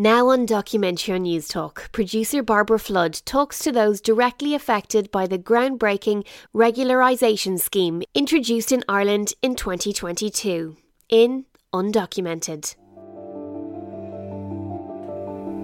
Now 0.00 0.28
on 0.28 0.46
Documentary 0.46 1.16
on 1.16 1.24
Newstalk, 1.24 1.90
producer 1.90 2.40
Bairbre 2.40 2.80
Flood 2.80 3.20
talks 3.24 3.58
to 3.58 3.72
those 3.72 4.00
directly 4.00 4.54
affected 4.54 5.10
by 5.10 5.26
the 5.26 5.40
groundbreaking 5.40 6.24
regularisation 6.54 7.58
scheme 7.58 8.04
introduced 8.14 8.70
in 8.70 8.84
Ireland 8.88 9.34
in 9.42 9.56
2022 9.56 10.76
in 11.08 11.46
Undocumented. 11.74 12.76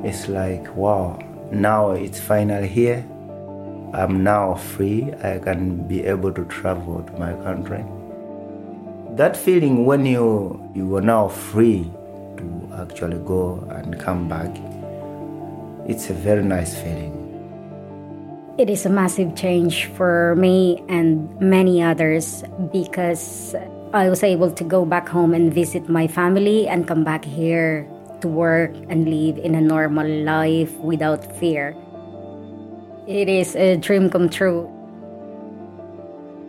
It's 0.05 0.27
like, 0.27 0.75
wow, 0.75 1.17
now 1.53 1.93
it's 1.93 2.19
finally 2.19 2.67
here. 2.67 3.07
I'm 3.95 4.25
now 4.25 4.55
free. 4.57 5.13
I 5.23 5.39
can 5.39 5.87
be 5.87 6.03
able 6.03 6.33
to 6.33 6.45
travel 6.47 7.05
to 7.05 7.13
my 7.13 7.35
country. 7.45 7.85
That 9.11 9.37
feeling 9.37 9.85
when 9.85 10.05
you 10.05 10.61
you 10.75 10.97
are 10.97 11.01
now 11.01 11.29
free 11.29 11.89
actually 12.81 13.19
go 13.25 13.67
and 13.71 13.99
come 13.99 14.29
back, 14.29 14.51
it's 15.87 16.11
a 16.11 16.15
very 16.15 16.43
nice 16.43 16.75
feeling. 16.75 17.21
It 18.57 18.71
is 18.71 18.87
a 18.87 18.91
massive 18.91 19.35
change 19.35 19.87
for 19.97 20.37
me 20.37 20.83
and 20.89 21.29
many 21.41 21.83
others 21.83 22.45
because 22.73 23.55
I 23.93 24.09
was 24.09 24.23
able 24.23 24.51
to 24.53 24.65
go 24.65 24.85
back 24.85 25.09
home 25.09 25.35
and 25.35 25.53
visit 25.53 25.89
my 25.89 26.07
family 26.07 26.69
and 26.69 26.87
come 26.87 27.03
back 27.03 27.25
here 27.25 27.89
to 28.21 28.29
work 28.29 28.75
and 28.89 29.09
live 29.11 29.39
in 29.39 29.55
a 29.55 29.61
normal 29.61 30.07
life 30.07 30.73
without 30.79 31.23
fear. 31.39 31.77
It 33.07 33.29
is 33.29 33.55
a 33.55 33.77
dream 33.77 34.09
come 34.09 34.31
true. 34.31 34.71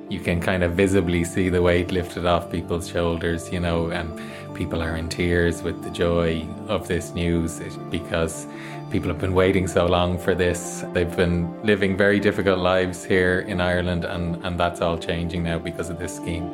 You 0.09 0.19
can 0.19 0.39
kind 0.39 0.63
of 0.63 0.73
visibly 0.73 1.23
see 1.23 1.49
the 1.49 1.61
weight 1.61 1.91
lifted 1.91 2.25
off 2.25 2.49
people's 2.51 2.87
shoulders, 2.87 3.51
you 3.51 3.59
know, 3.59 3.89
and 3.89 4.07
people 4.55 4.81
are 4.81 4.95
in 4.95 5.09
tears 5.09 5.61
with 5.61 5.83
the 5.83 5.89
joy 5.89 6.47
of 6.67 6.87
this 6.87 7.13
news 7.13 7.59
because 7.91 8.47
people 8.89 9.09
have 9.09 9.19
been 9.19 9.33
waiting 9.33 9.67
so 9.67 9.85
long 9.85 10.17
for 10.17 10.33
this. 10.33 10.85
They've 10.93 11.15
been 11.15 11.61
living 11.63 11.97
very 11.97 12.19
difficult 12.19 12.59
lives 12.59 13.03
here 13.03 13.41
in 13.41 13.59
Ireland, 13.59 14.05
and, 14.05 14.43
and 14.45 14.59
that's 14.59 14.81
all 14.81 14.97
changing 14.97 15.43
now 15.43 15.59
because 15.59 15.89
of 15.89 15.99
this 15.99 16.15
scheme. 16.15 16.49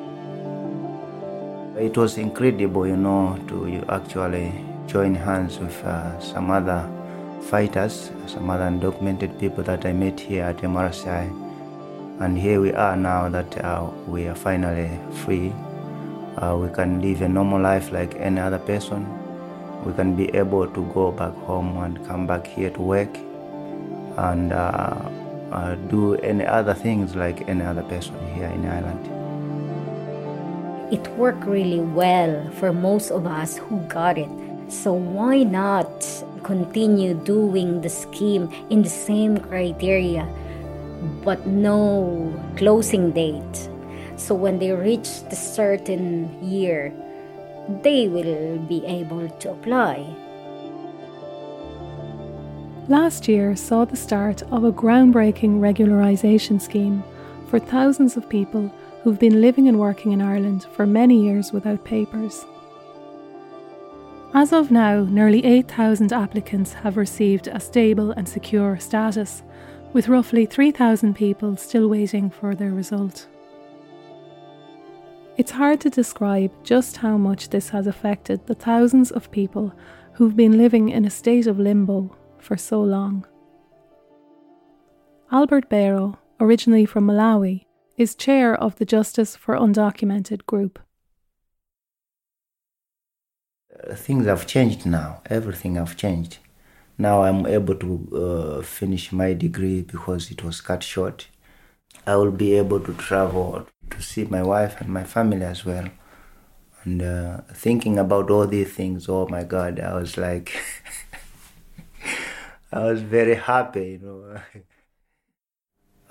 It 1.77 1.95
was 1.95 2.17
incredible, 2.17 2.87
you 2.87 2.97
know, 2.97 3.39
to 3.47 3.83
actually 3.89 4.51
join 4.87 5.15
hands 5.15 5.59
with 5.59 5.83
uh, 5.83 6.19
some 6.19 6.49
other 6.51 6.89
fighters, 7.43 8.11
some 8.27 8.49
other 8.49 8.65
undocumented 8.65 9.39
people 9.39 9.63
that 9.63 9.85
I 9.85 9.93
met 9.93 10.19
here 10.19 10.43
at 10.43 10.57
MRCI. 10.57 11.29
And 12.21 12.37
here 12.37 12.61
we 12.61 12.71
are 12.73 12.95
now 12.95 13.29
that 13.29 13.63
uh, 13.63 13.89
we 14.07 14.27
are 14.27 14.35
finally 14.35 14.91
free. 15.23 15.53
Uh, 16.37 16.57
we 16.57 16.69
can 16.69 17.01
live 17.01 17.21
a 17.21 17.27
normal 17.27 17.59
life 17.59 17.91
like 17.91 18.15
any 18.15 18.39
other 18.39 18.59
person. 18.59 19.05
We 19.85 19.93
can 19.93 20.15
be 20.15 20.33
able 20.35 20.67
to 20.67 20.85
go 20.93 21.11
back 21.11 21.33
home 21.47 21.77
and 21.77 22.05
come 22.07 22.25
back 22.25 22.47
here 22.47 22.69
to 22.69 22.81
work 22.81 23.17
and 24.17 24.53
uh, 24.53 25.09
uh 25.51 25.75
do 25.89 26.15
any 26.15 26.45
other 26.45 26.73
things 26.73 27.15
like 27.15 27.47
any 27.49 27.63
other 27.63 27.83
person 27.83 28.15
here 28.35 28.47
in 28.47 28.65
Ireland. 28.65 29.03
It 30.93 31.07
worked 31.17 31.45
really 31.45 31.79
well 31.79 32.49
for 32.59 32.73
most 32.73 33.11
of 33.11 33.25
us 33.25 33.57
who 33.57 33.79
got 33.87 34.17
it. 34.17 34.29
So 34.69 34.93
why 34.93 35.43
not 35.43 36.05
continue 36.43 37.13
doing 37.13 37.81
the 37.81 37.89
scheme 37.89 38.51
in 38.69 38.81
the 38.81 38.89
same 38.89 39.37
criteria, 39.37 40.27
but 41.23 41.45
no 41.47 42.33
closing 42.57 43.11
date. 43.11 43.70
So 44.21 44.35
when 44.35 44.59
they 44.59 44.71
reach 44.71 45.23
the 45.29 45.35
certain 45.35 46.29
year, 46.43 46.93
they 47.81 48.07
will 48.07 48.59
be 48.59 48.85
able 48.85 49.27
to 49.27 49.51
apply. 49.51 50.05
Last 52.87 53.27
year 53.27 53.55
saw 53.55 53.83
the 53.83 53.95
start 53.95 54.43
of 54.43 54.63
a 54.63 54.71
groundbreaking 54.71 55.59
regularisation 55.59 56.61
scheme 56.61 57.03
for 57.47 57.57
thousands 57.57 58.15
of 58.15 58.29
people 58.29 58.71
who've 59.01 59.19
been 59.19 59.41
living 59.41 59.67
and 59.67 59.79
working 59.79 60.11
in 60.11 60.21
Ireland 60.21 60.67
for 60.75 60.85
many 60.85 61.19
years 61.23 61.51
without 61.51 61.83
papers. 61.83 62.45
As 64.35 64.53
of 64.53 64.69
now, 64.69 65.03
nearly 65.03 65.43
8,000 65.43 66.13
applicants 66.13 66.73
have 66.73 66.95
received 66.95 67.47
a 67.47 67.59
stable 67.59 68.11
and 68.11 68.29
secure 68.29 68.77
status, 68.79 69.41
with 69.93 70.07
roughly 70.07 70.45
3,000 70.45 71.15
people 71.15 71.57
still 71.57 71.89
waiting 71.89 72.29
for 72.29 72.53
their 72.53 72.71
result. 72.71 73.27
It's 75.41 75.57
hard 75.57 75.81
to 75.81 75.89
describe 75.89 76.51
just 76.63 76.97
how 76.97 77.17
much 77.17 77.49
this 77.49 77.69
has 77.69 77.87
affected 77.87 78.45
the 78.45 78.53
thousands 78.53 79.09
of 79.09 79.31
people 79.31 79.73
who've 80.13 80.35
been 80.35 80.55
living 80.55 80.89
in 80.89 81.03
a 81.03 81.09
state 81.09 81.47
of 81.47 81.57
limbo 81.57 82.15
for 82.37 82.55
so 82.57 82.79
long. 82.79 83.25
Albert 85.31 85.67
Bello, 85.67 86.19
originally 86.39 86.85
from 86.85 87.07
Malawi, 87.07 87.65
is 87.97 88.13
chair 88.13 88.53
of 88.53 88.75
the 88.75 88.85
Justice 88.85 89.35
for 89.35 89.55
Undocumented 89.55 90.45
group. 90.45 90.77
things 93.95 94.27
have 94.27 94.45
changed 94.45 94.85
now. 94.85 95.23
Everything 95.25 95.73
have 95.73 95.97
changed. 95.97 96.37
Now 96.99 97.23
I'm 97.23 97.47
able 97.47 97.77
to 97.85 97.89
uh, 98.25 98.61
finish 98.61 99.11
my 99.11 99.33
degree 99.33 99.81
because 99.81 100.29
it 100.29 100.43
was 100.43 100.61
cut 100.61 100.83
short. 100.83 101.29
I 102.05 102.15
will 102.15 102.35
be 102.45 102.53
able 102.53 102.79
to 102.81 102.93
travel 102.93 103.65
to 103.91 104.01
see 104.01 104.25
my 104.25 104.43
wife 104.43 104.79
and 104.81 104.89
my 104.89 105.03
family 105.03 105.43
as 105.45 105.65
well. 105.65 105.87
And 106.83 107.01
uh, 107.01 107.41
thinking 107.53 107.99
about 107.99 108.31
all 108.31 108.47
these 108.47 108.73
things, 108.73 109.07
oh 109.07 109.27
my 109.27 109.43
God, 109.43 109.79
I 109.79 109.93
was 109.93 110.17
like, 110.17 110.51
I 112.73 112.85
was 112.85 113.01
very 113.01 113.35
happy, 113.35 113.99
you 114.01 114.05
know. 114.05 114.41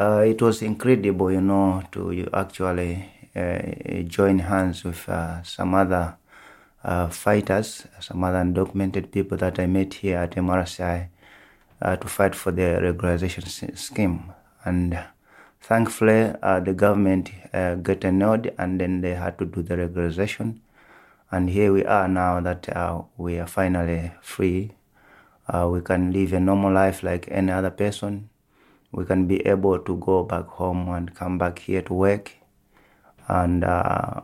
Uh, 0.00 0.24
it 0.26 0.40
was 0.40 0.62
incredible, 0.62 1.30
you 1.30 1.42
know, 1.42 1.82
to 1.92 2.26
actually 2.32 3.06
uh, 3.36 4.00
join 4.04 4.38
hands 4.38 4.82
with 4.82 5.06
uh, 5.10 5.42
some 5.42 5.74
other 5.74 6.16
uh, 6.82 7.06
fighters, 7.08 7.86
some 8.00 8.24
other 8.24 8.38
undocumented 8.38 9.10
people 9.12 9.36
that 9.36 9.58
I 9.58 9.66
met 9.66 9.92
here 9.92 10.16
at 10.16 10.36
MRCI 10.36 11.08
uh, 11.82 11.96
to 11.96 12.08
fight 12.08 12.34
for 12.34 12.50
the 12.50 12.80
regularization 12.80 13.76
scheme. 13.76 14.32
And 14.64 14.98
thankfully, 15.60 16.34
uh, 16.42 16.60
the 16.60 16.72
government 16.72 17.30
uh, 17.52 17.76
got 17.76 18.04
a 18.04 18.12
nod 18.12 18.52
and 18.58 18.80
then 18.80 19.00
they 19.00 19.14
had 19.14 19.38
to 19.38 19.44
do 19.44 19.62
the 19.62 19.76
regularization. 19.76 20.60
And 21.30 21.50
here 21.50 21.72
we 21.72 21.84
are 21.84 22.08
now 22.08 22.40
that 22.40 22.68
uh, 22.74 23.02
we 23.16 23.38
are 23.38 23.46
finally 23.46 24.12
free. 24.20 24.72
Uh, 25.46 25.68
we 25.72 25.80
can 25.80 26.12
live 26.12 26.32
a 26.32 26.40
normal 26.40 26.72
life 26.72 27.02
like 27.02 27.28
any 27.30 27.52
other 27.52 27.70
person. 27.70 28.30
We 28.92 29.04
can 29.04 29.26
be 29.26 29.46
able 29.46 29.78
to 29.78 29.96
go 29.96 30.24
back 30.24 30.46
home 30.46 30.88
and 30.88 31.14
come 31.14 31.38
back 31.38 31.60
here 31.60 31.82
to 31.82 31.94
work. 31.94 32.32
And 33.28 33.62
uh, 33.62 34.22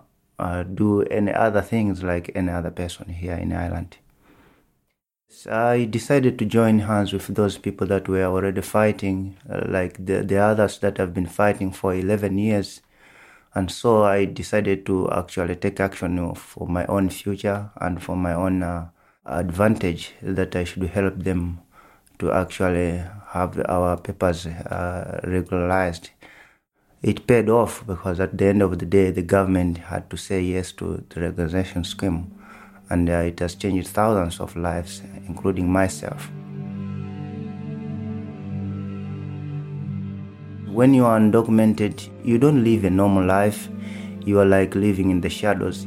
do 0.75 1.03
any 1.03 1.33
other 1.33 1.63
things 1.63 2.03
like 2.03 2.31
any 2.35 2.51
other 2.51 2.71
person 2.71 3.09
here 3.09 3.35
in 3.35 3.53
Ireland. 3.53 3.99
I 5.51 5.85
decided 5.85 6.39
to 6.39 6.45
join 6.45 6.81
hands 6.81 7.13
with 7.13 7.27
those 7.27 7.59
people 7.59 7.87
that 7.89 8.09
were 8.09 8.25
already 8.25 8.61
fighting, 8.63 9.37
uh, 9.49 9.63
like 9.67 10.05
the, 10.05 10.23
the 10.23 10.39
others 10.39 10.79
that 10.79 10.99
have 10.99 11.15
been 11.15 11.27
fighting 11.27 11.71
for 11.73 11.95
11 11.95 12.39
years. 12.39 12.81
And 13.55 13.71
so 13.71 14.05
I 14.05 14.25
decided 14.25 14.85
to 14.87 15.11
actually 15.11 15.57
take 15.57 15.81
action 15.81 16.35
for 16.35 16.67
my 16.67 16.87
own 16.87 17.11
future 17.11 17.71
and 17.81 18.03
for 18.03 18.17
my 18.17 18.35
own 18.35 18.63
uh, 18.63 18.89
advantage 19.25 20.15
that 20.23 20.55
I 20.57 20.65
should 20.65 20.85
help 20.85 21.19
them 21.19 21.61
to 22.19 22.33
actually 22.33 23.03
have 23.29 23.61
our 23.69 23.97
papers 23.97 24.47
uh, 24.47 25.21
regularized 25.25 26.11
it 27.03 27.27
paid 27.27 27.49
off 27.49 27.87
because 27.87 28.19
at 28.21 28.37
the 28.37 28.47
end 28.47 28.63
of 28.63 28.79
the 28.79 28.87
day, 28.87 29.11
the 29.11 29.23
government 29.23 29.79
had 29.79 30.11
to 30.11 30.17
say 30.17 30.41
yes 30.41 30.73
to 30.73 31.05
the 31.09 31.21
regularization 31.21 31.85
scheme, 31.85 32.35
and 32.91 33.09
uh, 33.11 33.15
it 33.15 33.41
has 33.41 33.55
changed 33.55 33.89
thousands 33.89 34.41
of 34.41 34.57
lives, 34.57 35.03
including 35.29 35.71
myself. 35.71 36.31
When 40.67 40.95
you 40.95 41.07
are 41.07 41.19
undocumented, 41.19 42.09
you 42.25 42.39
don't 42.39 42.63
live 42.63 42.85
a 42.85 42.91
normal 42.91 43.25
life. 43.25 43.69
You 44.25 44.41
are 44.41 44.45
like 44.45 44.75
living 44.75 45.11
in 45.11 45.21
the 45.21 45.31
shadows. 45.31 45.87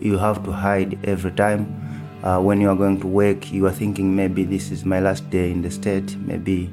You 0.00 0.16
have 0.18 0.42
to 0.44 0.52
hide 0.52 0.98
every 1.04 1.32
time. 1.32 1.76
Uh, 2.22 2.40
when 2.40 2.60
you 2.60 2.68
are 2.68 2.76
going 2.76 3.00
to 3.00 3.06
work, 3.06 3.52
you 3.52 3.66
are 3.66 3.72
thinking 3.72 4.14
maybe 4.14 4.44
this 4.44 4.70
is 4.70 4.84
my 4.84 5.00
last 5.00 5.28
day 5.30 5.50
in 5.50 5.62
the 5.62 5.70
state. 5.70 6.16
Maybe 6.16 6.72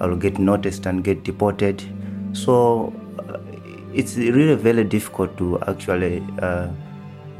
I'll 0.00 0.16
get 0.16 0.38
noticed 0.38 0.86
and 0.86 1.04
get 1.04 1.22
deported 1.22 1.82
so 2.32 2.92
uh, 3.18 3.38
it's 3.92 4.16
really 4.16 4.54
very 4.54 4.84
difficult 4.84 5.36
to 5.36 5.60
actually 5.66 6.24
uh, 6.40 6.68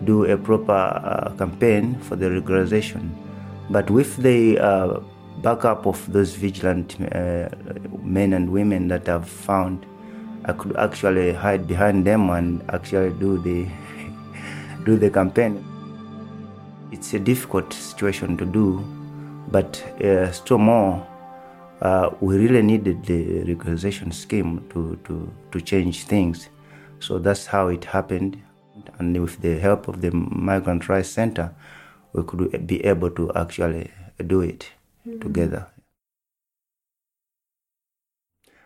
do 0.05 0.25
a 0.25 0.37
proper 0.37 0.73
uh, 0.73 1.33
campaign 1.39 1.99
for 2.01 2.17
the 2.17 2.27
regularization. 2.27 3.11
But 3.71 3.91
with 3.91 4.17
the 4.17 4.59
uh, 4.59 5.01
backup 5.43 5.87
of 5.87 6.13
those 6.13 6.35
vigilant 6.35 6.97
uh, 7.01 7.49
men 8.03 8.33
and 8.33 8.51
women 8.51 8.89
that 8.89 9.09
I've 9.09 9.29
found, 9.29 9.87
I 10.45 10.53
could 10.53 10.77
actually 10.77 11.33
hide 11.33 11.67
behind 11.67 12.05
them 12.05 12.31
and 12.31 12.63
actually 12.71 13.11
do 13.19 13.39
the 13.39 13.69
do 14.85 14.97
the 14.97 15.11
campaign. 15.11 15.65
It's 16.91 17.15
a 17.15 17.19
difficult 17.19 17.73
situation 17.73 18.37
to 18.37 18.45
do 18.45 18.85
But 19.53 19.83
uh, 20.03 20.33
still 20.33 20.57
more, 20.57 21.07
uh, 21.83 22.11
we 22.21 22.39
really 22.39 22.63
needed 22.63 23.05
the 23.05 23.45
regularization 23.45 24.13
scheme 24.13 24.65
to, 24.71 24.99
to, 25.05 25.31
to 25.51 25.61
change 25.61 26.05
things. 26.05 26.49
So 27.01 27.19
that's 27.19 27.45
how 27.45 27.69
it 27.69 27.85
happened. 27.85 28.41
And 28.99 29.21
with 29.21 29.41
the 29.41 29.59
help 29.59 29.89
of 29.89 30.01
the 30.01 30.11
Migrant 30.13 30.89
Rights 30.89 31.09
Center, 31.09 31.55
we 32.13 32.23
could 32.25 32.67
be 32.67 32.85
able 32.85 33.11
to 33.11 33.33
actually 33.35 33.91
do 34.27 34.41
it 34.41 34.71
mm-hmm. 35.07 35.21
together. 35.21 35.67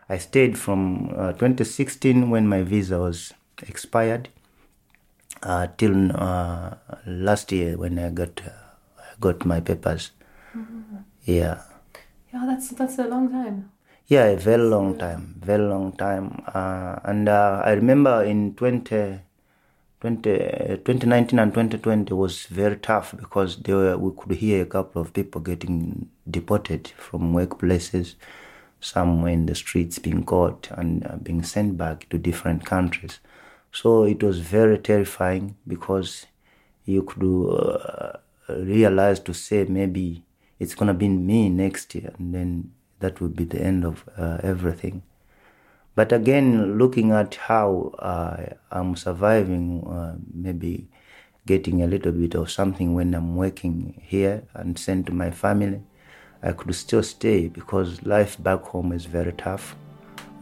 I 0.09 0.19
stayed 0.19 0.57
from 0.57 1.11
uh, 1.17 1.33
2016 1.33 2.31
when 2.31 2.47
my 2.47 2.63
visa 2.63 2.99
was 2.99 3.33
expired 3.67 4.29
uh, 5.43 5.67
till 5.77 6.13
uh, 6.17 6.75
last 7.07 7.51
year 7.51 7.77
when 7.77 7.99
I 7.99 8.11
got 8.11 8.41
uh, 8.47 8.51
got 9.21 9.45
my 9.45 9.61
papers. 9.61 10.13
Mm-hmm. 10.57 10.97
Yeah. 11.25 11.63
Yeah, 12.33 12.45
that's 12.47 12.71
that's 12.71 12.99
a 12.99 13.09
long 13.09 13.31
time. 13.31 13.73
Yeah, 14.09 14.27
a 14.27 14.37
very 14.37 14.63
long 14.63 14.97
time, 14.99 15.35
very 15.41 15.65
long 15.65 15.91
time. 15.97 16.43
Uh, 16.47 17.01
and 17.03 17.29
uh, 17.29 17.63
I 17.65 17.73
remember 17.73 18.23
in 18.23 18.55
20, 18.55 19.19
20, 20.01 20.31
2019 20.85 21.39
and 21.39 21.53
2020 21.53 22.13
was 22.13 22.47
very 22.47 22.77
tough 22.77 23.15
because 23.17 23.59
were, 23.67 23.97
we 23.97 24.13
could 24.17 24.37
hear 24.37 24.63
a 24.63 24.67
couple 24.67 25.01
of 25.01 25.13
people 25.13 25.41
getting 25.41 26.09
deported 26.31 26.89
from 26.99 27.33
workplaces, 27.33 28.15
some 28.81 29.23
were 29.23 29.31
in 29.31 29.47
the 29.47 29.55
streets 29.55 29.99
being 29.99 30.25
caught 30.25 30.69
and 30.73 31.07
uh, 31.07 31.17
being 31.17 31.43
sent 31.43 31.79
back 31.79 32.09
to 32.11 32.19
different 32.19 32.65
countries. 32.67 33.21
So 33.73 34.05
it 34.05 34.23
was 34.23 34.41
very 34.41 34.79
terrifying 34.79 35.57
because 35.67 36.27
you 36.85 37.03
could 37.03 37.25
uh, 37.25 38.19
realize 38.49 39.21
to 39.21 39.35
say 39.35 39.65
maybe 39.65 40.23
it's 40.59 40.75
gonna 40.75 40.95
be 40.95 41.09
me 41.09 41.49
next 41.49 41.95
year, 41.95 42.13
and 42.19 42.35
then 42.35 42.73
that 43.01 43.21
would 43.21 43.35
be 43.35 43.45
the 43.45 43.61
end 43.61 43.85
of 43.85 44.09
uh, 44.17 44.39
everything. 44.43 45.03
But 45.97 46.13
again, 46.13 46.77
looking 46.77 47.11
at 47.11 47.35
how 47.35 47.95
uh, 47.99 48.55
I'm 48.71 48.97
surviving, 48.97 49.83
uh, 49.87 50.17
maybe 50.33 50.89
getting 51.47 51.83
a 51.83 51.87
little 51.87 52.13
bit 52.13 52.35
of 52.35 52.51
something 52.51 52.95
when 52.95 53.15
I'm 53.15 53.35
working 53.35 53.99
here 54.05 54.43
and 54.53 54.79
send 54.79 55.07
to 55.07 55.13
my 55.13 55.31
family, 55.31 55.81
I 56.43 56.53
could 56.53 56.75
still 56.75 57.03
stay 57.03 57.49
because 57.49 58.03
life 58.03 58.37
back 58.43 58.63
home 58.63 58.93
is 58.93 59.07
very 59.07 59.33
tough. 59.33 59.75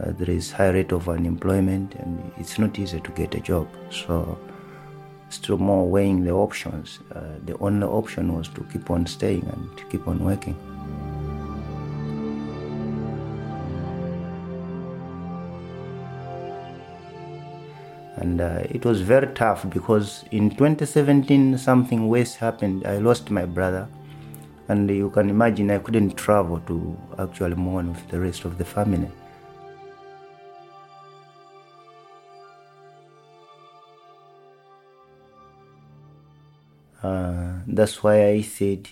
Uh, 0.01 0.11
there 0.19 0.29
is 0.31 0.51
high 0.51 0.71
rate 0.71 0.91
of 0.91 1.09
unemployment 1.09 1.95
and 1.95 2.33
it's 2.37 2.59
not 2.59 2.77
easy 2.81 2.99
to 3.01 3.11
get 3.13 3.37
a 3.37 3.41
job. 3.41 3.69
So 3.93 4.37
still 5.29 5.59
more 5.59 5.89
weighing 5.89 6.25
the 6.25 6.33
options. 6.33 6.99
Uh, 7.15 7.39
the 7.45 7.57
only 7.59 7.87
option 7.87 8.37
was 8.37 8.49
to 8.49 8.65
keep 8.73 8.91
on 8.91 9.07
staying 9.07 9.47
and 9.47 9.79
to 9.79 9.85
keep 9.85 10.09
on 10.09 10.19
working. 10.19 10.57
And 18.17 18.41
uh, 18.41 18.63
it 18.71 18.85
was 18.85 19.01
very 19.01 19.27
tough 19.35 19.69
because 19.69 20.25
in 20.31 20.51
2017 20.51 21.59
something 21.59 22.09
worse 22.09 22.37
happened. 22.37 22.87
I 22.87 22.99
lost 22.99 23.31
my 23.31 23.45
brother, 23.45 23.89
and 24.69 24.89
you 24.89 25.11
can 25.11 25.29
imagine 25.29 25.71
I 25.71 25.79
couldn't 25.79 26.17
travel 26.17 26.61
to 26.61 26.97
actually 27.19 27.57
mourn 27.57 27.89
with 27.89 28.09
the 28.09 28.21
rest 28.21 28.45
of 28.45 28.57
the 28.57 28.65
family. 28.65 29.11
Uh, 37.03 37.59
that's 37.67 38.03
why 38.03 38.29
I 38.29 38.41
said 38.41 38.89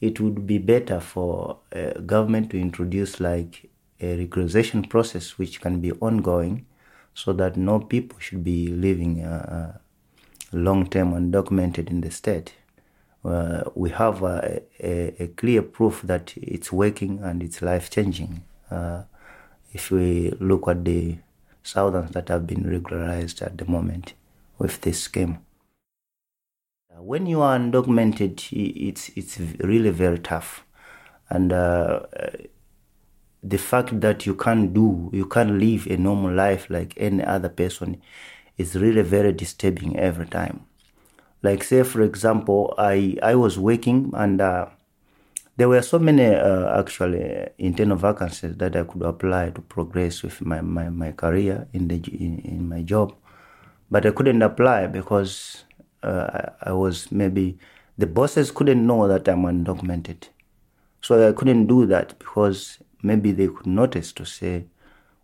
it 0.00 0.20
would 0.20 0.46
be 0.46 0.58
better 0.58 1.00
for 1.00 1.60
uh, 1.74 1.92
government 2.00 2.50
to 2.50 2.60
introduce 2.60 3.20
like 3.20 3.70
a 4.00 4.26
regularization 4.26 4.90
process 4.90 5.38
which 5.38 5.62
can 5.62 5.80
be 5.80 5.92
ongoing 5.92 6.66
so 7.14 7.32
that 7.32 7.56
no 7.56 7.80
people 7.80 8.18
should 8.18 8.42
be 8.44 8.66
living 8.68 9.22
uh, 9.24 9.74
uh 9.74 9.78
long 10.52 10.86
term 10.86 11.12
undocumented 11.12 11.90
in 11.90 12.00
the 12.00 12.10
state. 12.10 12.54
Uh, 13.24 13.64
we 13.74 13.90
have 13.90 14.22
a, 14.22 14.62
a, 14.80 15.22
a, 15.22 15.26
clear 15.28 15.62
proof 15.62 16.02
that 16.02 16.34
it's 16.36 16.70
working 16.70 17.20
and 17.20 17.42
it's 17.42 17.62
life 17.62 17.90
changing. 17.90 18.44
Uh, 18.70 19.02
if 19.72 19.90
we 19.90 20.30
look 20.40 20.68
at 20.68 20.84
the 20.84 21.16
thousands 21.64 22.10
that 22.10 22.28
have 22.28 22.46
been 22.46 22.68
regularized 22.68 23.40
at 23.42 23.56
the 23.56 23.64
moment 23.64 24.12
with 24.58 24.82
this 24.82 25.00
scheme. 25.00 25.38
When 26.96 27.26
you 27.26 27.40
are 27.40 27.58
undocumented, 27.58 28.48
it's 28.52 29.08
it's 29.16 29.38
really 29.58 29.90
very 29.90 30.18
tough, 30.18 30.64
and 31.28 31.52
uh, 31.52 32.00
the 33.46 33.58
fact 33.58 34.00
that 34.00 34.26
you 34.26 34.34
can't 34.34 34.72
do, 34.72 35.10
you 35.12 35.26
can't 35.26 35.58
live 35.58 35.86
a 35.86 35.96
normal 35.96 36.32
life 36.32 36.70
like 36.70 36.94
any 36.96 37.22
other 37.22 37.48
person, 37.48 38.00
is 38.56 38.74
really 38.74 39.02
very 39.02 39.32
disturbing 39.32 39.98
every 39.98 40.26
time. 40.26 40.64
Like 41.42 41.62
say, 41.62 41.82
for 41.82 42.02
example, 42.02 42.74
I 42.78 43.16
I 43.22 43.34
was 43.34 43.58
working 43.58 44.12
and. 44.14 44.40
Uh, 44.40 44.66
there 45.56 45.68
were 45.68 45.82
so 45.82 45.98
many 45.98 46.26
uh, 46.26 46.80
actually 46.80 47.48
internal 47.58 47.96
vacancies 47.96 48.56
that 48.56 48.74
I 48.74 48.82
could 48.82 49.02
apply 49.02 49.50
to 49.50 49.60
progress 49.60 50.22
with 50.22 50.40
my, 50.40 50.60
my, 50.60 50.88
my 50.88 51.12
career 51.12 51.68
in 51.72 51.86
the 51.88 51.96
in, 51.96 52.40
in 52.40 52.68
my 52.68 52.82
job, 52.82 53.14
but 53.90 54.04
I 54.04 54.10
couldn't 54.10 54.42
apply 54.42 54.88
because 54.88 55.64
uh, 56.02 56.50
I 56.60 56.72
was 56.72 57.12
maybe 57.12 57.58
the 57.96 58.06
bosses 58.06 58.50
couldn't 58.50 58.84
know 58.84 59.06
that 59.06 59.28
I'm 59.28 59.42
undocumented. 59.42 60.28
So 61.00 61.28
I 61.28 61.32
couldn't 61.32 61.66
do 61.66 61.86
that 61.86 62.18
because 62.18 62.78
maybe 63.04 63.32
they 63.32 63.48
could 63.48 63.66
notice 63.66 64.12
to 64.12 64.24
say, 64.24 64.64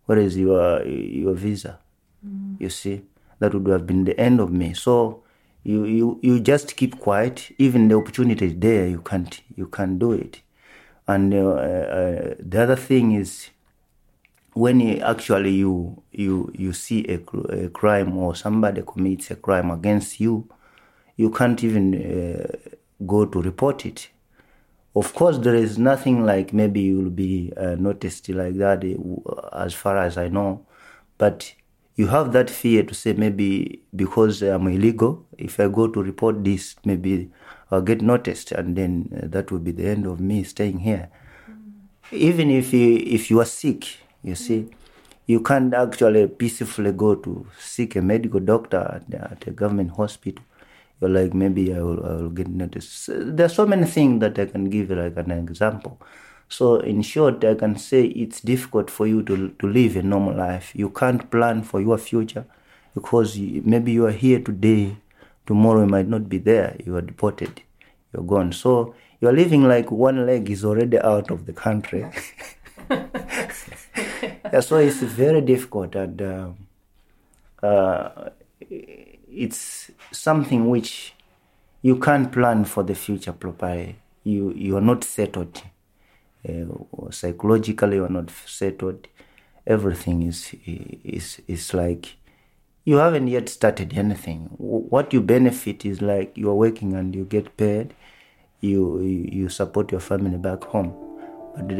"Where 0.05 0.19
is 0.19 0.37
your 0.37 0.85
your 0.85 1.33
visa?" 1.33 1.79
Mm. 2.25 2.55
You 2.59 2.69
see, 2.69 3.01
that 3.39 3.53
would 3.53 3.67
have 3.67 3.85
been 3.87 4.05
the 4.05 4.19
end 4.19 4.39
of 4.39 4.51
me. 4.51 4.73
So 4.73 5.23
you 5.63 5.85
you 5.85 6.19
you 6.21 6.39
just 6.39 6.75
keep 6.75 6.99
quiet. 6.99 7.51
Even 7.57 7.87
the 7.87 7.95
opportunity 7.95 8.45
is 8.47 8.55
there, 8.57 8.87
you 8.87 9.01
can't 9.01 9.41
you 9.55 9.67
can't 9.67 9.99
do 9.99 10.11
it. 10.13 10.41
And 11.07 11.33
uh, 11.33 11.49
uh, 11.49 12.35
the 12.39 12.63
other 12.63 12.75
thing 12.75 13.13
is 13.13 13.49
when 14.53 14.79
you 14.79 14.99
actually 14.99 15.51
you 15.51 16.03
you 16.11 16.51
you 16.53 16.73
see 16.73 17.05
a, 17.07 17.19
a 17.49 17.69
crime 17.69 18.17
or 18.17 18.35
somebody 18.35 18.81
commits 18.85 19.31
a 19.31 19.35
crime 19.35 19.71
against 19.71 20.19
you 20.19 20.47
you 21.21 21.29
can't 21.29 21.63
even 21.63 21.93
uh, 21.95 22.71
go 23.05 23.25
to 23.25 23.41
report 23.41 23.85
it. 23.85 24.09
Of 24.93 25.13
course, 25.13 25.37
there 25.37 25.55
is 25.55 25.77
nothing 25.77 26.25
like 26.25 26.51
maybe 26.51 26.81
you 26.81 26.97
will 26.97 27.09
be 27.09 27.53
uh, 27.55 27.75
noticed 27.75 28.27
like 28.29 28.55
that, 28.55 28.83
uh, 28.83 29.57
as 29.57 29.73
far 29.73 29.97
as 29.97 30.17
I 30.17 30.27
know. 30.27 30.65
But 31.17 31.53
you 31.95 32.07
have 32.07 32.33
that 32.33 32.49
fear 32.49 32.83
to 32.83 32.93
say 32.93 33.13
maybe 33.13 33.83
because 33.95 34.41
I'm 34.41 34.67
illegal, 34.67 35.25
if 35.37 35.59
I 35.59 35.69
go 35.69 35.87
to 35.87 36.03
report 36.03 36.43
this, 36.43 36.75
maybe 36.83 37.31
I'll 37.69 37.81
get 37.81 38.01
noticed, 38.01 38.51
and 38.51 38.75
then 38.75 39.09
uh, 39.15 39.27
that 39.27 39.49
will 39.49 39.59
be 39.59 39.71
the 39.71 39.87
end 39.87 40.05
of 40.07 40.19
me 40.19 40.43
staying 40.43 40.79
here. 40.79 41.09
Mm. 41.49 42.17
Even 42.17 42.51
if 42.51 42.73
you, 42.73 42.97
if 42.97 43.31
you 43.31 43.39
are 43.39 43.45
sick, 43.45 43.97
you 44.23 44.35
see, 44.35 44.69
you 45.25 45.39
can't 45.39 45.73
actually 45.73 46.27
peacefully 46.27 46.91
go 46.91 47.15
to 47.15 47.47
seek 47.57 47.95
a 47.95 48.01
medical 48.01 48.41
doctor 48.41 49.01
at, 49.01 49.13
at 49.13 49.47
a 49.47 49.51
government 49.51 49.91
hospital 49.91 50.43
like 51.07 51.33
maybe 51.33 51.73
I 51.73 51.81
will, 51.81 52.05
I 52.05 52.13
will 52.13 52.29
get 52.29 52.47
noticed. 52.47 53.09
There's 53.11 53.53
so 53.53 53.65
many 53.65 53.85
things 53.85 54.19
that 54.21 54.37
I 54.37 54.45
can 54.45 54.69
give 54.69 54.91
like 54.91 55.17
an 55.17 55.31
example. 55.31 55.99
So 56.47 56.77
in 56.77 57.01
short, 57.01 57.43
I 57.43 57.55
can 57.55 57.77
say 57.77 58.05
it's 58.05 58.41
difficult 58.41 58.89
for 58.89 59.07
you 59.07 59.23
to 59.23 59.49
to 59.59 59.67
live 59.67 59.95
a 59.95 60.03
normal 60.03 60.35
life. 60.35 60.75
You 60.75 60.89
can't 60.89 61.29
plan 61.31 61.63
for 61.63 61.81
your 61.81 61.97
future 61.97 62.45
because 62.93 63.37
maybe 63.39 63.93
you 63.93 64.05
are 64.05 64.11
here 64.11 64.39
today, 64.39 64.97
tomorrow 65.45 65.81
you 65.81 65.87
might 65.87 66.07
not 66.07 66.29
be 66.29 66.37
there. 66.37 66.75
You 66.85 66.97
are 66.97 67.01
deported, 67.01 67.61
you're 68.13 68.23
gone. 68.23 68.51
So 68.51 68.93
you're 69.21 69.33
living 69.33 69.67
like 69.67 69.91
one 69.91 70.25
leg 70.25 70.49
is 70.49 70.65
already 70.65 70.99
out 70.99 71.31
of 71.31 71.45
the 71.45 71.53
country. 71.53 72.05
yeah, 72.89 74.59
so 74.59 74.77
it's 74.77 75.01
very 75.01 75.41
difficult 75.41 75.95
and. 75.95 76.21
Uh, 76.21 76.49
uh, 77.63 78.29
it's 79.31 79.91
something 80.11 80.69
which 80.69 81.13
you 81.81 81.97
can't 81.97 82.31
plan 82.31 82.65
for 82.65 82.83
the 82.83 82.95
future 82.95 83.33
properly. 83.33 83.97
You 84.23 84.51
you 84.53 84.77
are 84.77 84.81
not 84.81 85.03
settled 85.03 85.63
uh, 86.47 87.09
psychologically. 87.09 87.95
You 87.95 88.05
are 88.05 88.09
not 88.09 88.29
settled. 88.45 89.07
Everything 89.65 90.23
is 90.23 90.53
is 90.63 91.41
is 91.47 91.73
like 91.73 92.17
you 92.85 92.97
haven't 92.97 93.27
yet 93.27 93.49
started 93.49 93.97
anything. 93.97 94.49
What 94.57 95.13
you 95.13 95.21
benefit 95.21 95.85
is 95.85 96.01
like 96.01 96.37
you 96.37 96.49
are 96.49 96.55
working 96.55 96.93
and 96.93 97.15
you 97.15 97.25
get 97.25 97.57
paid. 97.57 97.93
You 98.59 98.99
you 99.01 99.49
support 99.49 99.91
your 99.91 100.01
family 100.01 100.37
back 100.37 100.63
home, 100.65 100.93
but 101.55 101.71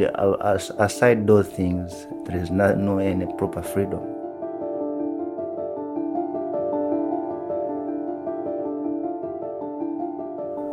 as, 0.44 0.70
aside 0.78 1.26
those 1.26 1.46
things, 1.46 2.06
there 2.26 2.36
is 2.42 2.50
no, 2.50 2.74
no 2.74 2.98
any 2.98 3.26
proper 3.36 3.62
freedom. 3.62 4.21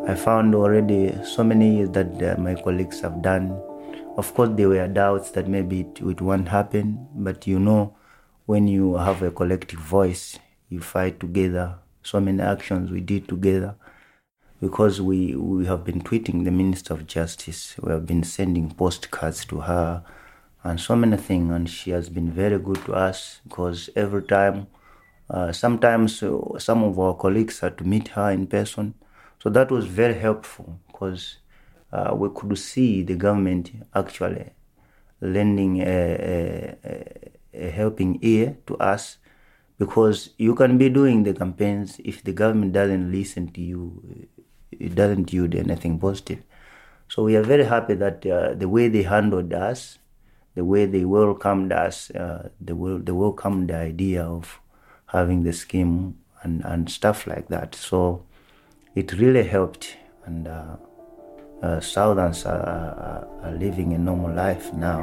I 0.10 0.16
found 0.16 0.56
already 0.56 1.13
so 1.24 1.44
many 1.44 1.78
years 1.78 1.92
that 1.92 2.24
uh, 2.24 2.42
my 2.42 2.56
colleagues 2.56 3.00
have 3.01 3.22
done. 3.22 3.51
Of 4.18 4.34
course, 4.34 4.50
there 4.54 4.68
were 4.70 4.88
doubts 4.88 5.30
that 5.32 5.48
maybe 5.48 5.82
it, 5.82 6.01
it 6.01 6.20
won't 6.20 6.48
happen, 6.48 7.08
but 7.13 7.46
you 7.46 7.60
know, 7.60 7.96
when 8.48 8.68
you 8.68 8.96
have 8.96 9.22
a 9.22 9.30
collective 9.30 9.80
voice, 9.80 10.39
you 10.68 10.80
fight 10.80 11.20
together. 11.20 11.75
So 12.01 12.20
many 12.20 12.42
actions 12.42 12.89
we 12.89 13.01
did 13.01 13.28
together 13.28 13.75
because 14.60 15.00
we, 15.00 15.36
we 15.36 15.68
have 15.68 15.84
been 15.84 16.01
tweeting 16.01 16.44
the 16.44 16.50
Minister 16.50 16.96
of 16.96 17.06
Justice. 17.06 17.75
We 17.80 17.92
have 17.92 18.08
been 18.08 18.24
sending 18.24 18.72
postcards 18.72 19.46
to 19.46 19.60
her 19.60 20.04
and 20.63 20.80
so 20.80 20.96
many 20.96 21.18
things. 21.18 21.54
And 21.54 21.70
she 21.70 21.92
has 21.92 22.10
been 22.10 22.32
very 22.32 22.58
good 22.58 22.84
to 22.86 22.94
us 22.94 23.42
because 23.48 23.92
every 23.96 24.24
time, 24.24 24.66
uh, 25.30 25.51
sometimes 25.51 26.24
uh, 26.24 26.58
some 26.58 26.84
of 26.84 26.98
our 26.98 27.13
colleagues 27.13 27.60
had 27.60 27.78
to 27.78 27.84
meet 27.84 28.08
her 28.08 28.32
in 28.32 28.48
person. 28.48 28.96
So 29.41 29.50
that 29.50 29.72
was 29.72 29.86
very 29.86 30.15
helpful 30.15 30.79
because 30.88 31.38
uh, 31.91 32.13
we 32.15 32.29
could 32.36 32.58
see 32.58 33.03
the 33.03 33.15
government 33.15 33.72
actually 33.96 34.51
lending 35.22 35.81
a, 35.81 36.75
a, 36.84 37.31
a 37.53 37.69
helping 37.69 38.19
ear 38.22 38.58
to 38.67 38.77
us 38.77 39.17
because 39.77 40.31
you 40.38 40.55
can 40.55 40.77
be 40.77 40.89
doing 40.89 41.24
the 41.24 41.34
campaigns 41.34 42.00
if 42.03 42.24
the 42.24 42.34
government 42.34 42.74
doesn't 42.74 43.12
listen 43.12 43.48
to 43.50 43.62
you 43.62 44.27
it 44.72 44.96
doesn't 44.96 45.34
yield 45.34 45.55
anything 45.55 46.00
positive. 46.00 46.43
So 47.08 47.24
we 47.24 47.36
are 47.36 47.43
very 47.43 47.65
happy 47.65 47.96
that 47.96 48.25
uh, 48.25 48.53
the 48.53 48.69
way 48.69 48.88
they 48.88 49.03
handled 49.03 49.53
us 49.53 50.00
the 50.55 50.65
way 50.65 50.86
they 50.86 51.05
welcomed 51.05 51.72
us 51.72 52.12
uh, 52.12 52.50
they, 52.60 52.74
will, 52.74 53.00
they 53.00 53.12
welcomed 53.12 53.69
the 53.69 53.77
idea 53.77 54.24
of 54.24 54.60
having 55.08 55.43
the 55.43 55.53
scheme 55.53 56.17
and, 56.43 56.63
and 56.65 56.89
stuff 56.89 57.25
like 57.27 57.48
that. 57.48 57.75
So 57.75 58.25
it 59.00 59.13
really 59.13 59.44
helped 59.44 59.98
and 60.25 60.48
uh, 60.48 60.75
uh, 61.63 61.79
Southerners 61.79 62.46
are, 62.46 63.27
are 63.44 63.56
living 63.65 63.94
a 63.94 63.98
normal 63.98 64.34
life 64.34 64.74
now 64.74 65.01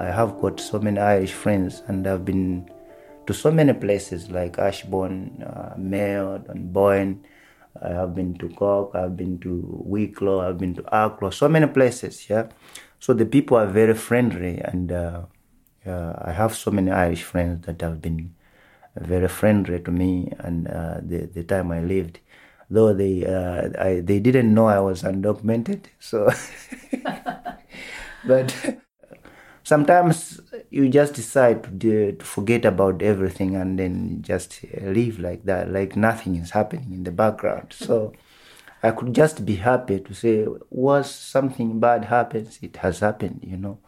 I 0.00 0.06
have 0.06 0.40
got 0.40 0.60
so 0.60 0.78
many 0.78 0.98
Irish 0.98 1.32
friends, 1.32 1.82
and 1.86 2.06
I've 2.06 2.24
been 2.24 2.70
to 3.26 3.34
so 3.34 3.50
many 3.50 3.72
places 3.72 4.30
like 4.30 4.58
Ashbourne, 4.58 5.42
uh, 5.42 5.74
Mayo, 5.76 6.42
and 6.48 6.72
Boyne. 6.72 7.24
I 7.82 7.88
have 7.90 8.14
been 8.14 8.34
to 8.38 8.48
Cork, 8.48 8.94
I've 8.94 9.16
been 9.16 9.38
to 9.40 9.62
Wicklow, 9.84 10.40
I've 10.40 10.58
been 10.58 10.74
to 10.74 10.82
Arklow, 10.82 11.32
so 11.32 11.48
many 11.48 11.66
places, 11.66 12.28
yeah. 12.28 12.48
So 12.98 13.12
the 13.12 13.26
people 13.26 13.56
are 13.56 13.66
very 13.66 13.94
friendly, 13.94 14.58
and 14.58 14.90
uh, 14.90 15.22
uh, 15.86 16.14
I 16.18 16.32
have 16.32 16.54
so 16.56 16.70
many 16.70 16.90
Irish 16.90 17.22
friends 17.22 17.66
that 17.66 17.80
have 17.82 18.00
been 18.02 18.34
very 18.96 19.28
friendly 19.28 19.80
to 19.80 19.90
me, 19.90 20.32
and 20.38 20.68
uh, 20.68 20.98
the 21.02 21.26
the 21.26 21.44
time 21.44 21.72
I 21.72 21.80
lived, 21.80 22.20
though 22.70 22.92
they 22.94 23.24
uh, 23.26 23.70
I, 23.78 24.00
they 24.00 24.20
didn't 24.20 24.54
know 24.54 24.66
I 24.68 24.80
was 24.80 25.02
undocumented, 25.02 25.86
so 26.00 26.30
but 28.24 28.54
sometimes 29.62 30.40
you 30.70 30.88
just 30.88 31.14
decide 31.14 31.64
to, 31.64 31.70
do, 31.70 32.12
to 32.12 32.24
forget 32.24 32.64
about 32.64 33.02
everything 33.02 33.56
and 33.56 33.78
then 33.78 34.22
just 34.22 34.64
live 34.82 35.18
like 35.18 35.44
that, 35.44 35.70
like 35.72 35.96
nothing 35.96 36.36
is 36.36 36.50
happening 36.50 36.92
in 36.92 37.04
the 37.04 37.12
background. 37.12 37.72
So 37.76 38.12
I 38.82 38.92
could 38.92 39.14
just 39.14 39.44
be 39.46 39.56
happy 39.56 40.00
to 40.00 40.14
say, 40.14 40.46
was 40.70 41.14
something 41.14 41.80
bad 41.80 42.06
happens, 42.06 42.58
it 42.62 42.78
has 42.78 43.00
happened, 43.00 43.40
you 43.44 43.56
know. 43.56 43.78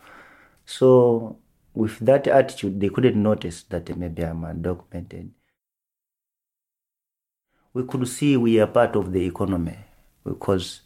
So 0.67 1.39
with 1.75 1.99
that 2.01 2.27
attitude, 2.27 2.81
they 2.81 2.89
couldn't 2.89 3.21
notice 3.21 3.63
that 3.65 3.97
maybe 3.97 4.23
I'm 4.23 4.43
undocumented. 4.43 5.31
We 7.75 7.85
could 7.85 8.07
see 8.09 8.37
we 8.37 8.61
are 8.61 8.67
part 8.67 8.97
of 8.97 9.13
the 9.13 9.25
economy 9.25 9.79
because 10.25 10.83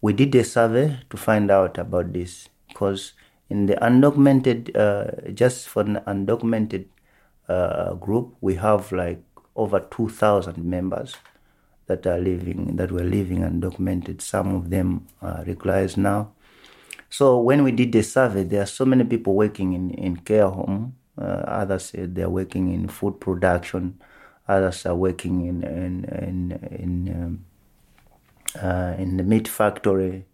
we 0.00 0.14
did 0.14 0.34
a 0.34 0.44
survey 0.44 1.00
to 1.10 1.16
find 1.16 1.50
out 1.50 1.76
about 1.76 2.12
this 2.12 2.48
because 2.68 3.12
in 3.50 3.66
the 3.66 3.74
undocumented, 3.74 4.74
uh, 4.74 5.30
just 5.32 5.68
for 5.68 5.82
an 5.82 5.96
undocumented 6.06 6.86
uh, 7.48 7.94
group, 7.94 8.34
we 8.40 8.54
have 8.54 8.90
like 8.92 9.22
over 9.56 9.80
2,000 9.80 10.64
members 10.64 11.16
that 11.86 12.06
are 12.06 12.18
living, 12.18 12.76
that 12.76 12.92
were 12.92 13.02
living 13.02 13.40
undocumented. 13.40 14.22
Some 14.22 14.54
of 14.54 14.70
them 14.70 15.08
are 15.20 15.44
regularized 15.44 15.98
now. 15.98 16.32
So 17.10 17.40
when 17.40 17.64
we 17.64 17.72
did 17.72 17.92
the 17.92 18.02
survey, 18.02 18.44
there 18.44 18.62
are 18.62 18.66
so 18.66 18.84
many 18.84 19.04
people 19.04 19.34
working 19.34 19.74
in, 19.74 19.90
in 19.90 20.16
care 20.16 20.48
home. 20.48 20.96
Uh, 21.18 21.42
others 21.46 21.86
said 21.86 22.14
they're 22.14 22.30
working 22.30 22.72
in 22.72 22.88
food 22.88 23.20
production. 23.20 24.00
Others 24.48 24.86
are 24.86 24.94
working 24.94 25.46
in 25.46 25.62
in 25.62 26.04
in 26.04 26.52
in, 26.70 26.92
um, 27.14 27.44
uh, 28.62 28.94
in 28.96 29.16
the 29.16 29.22
meat 29.22 29.48
factory. 29.48 30.24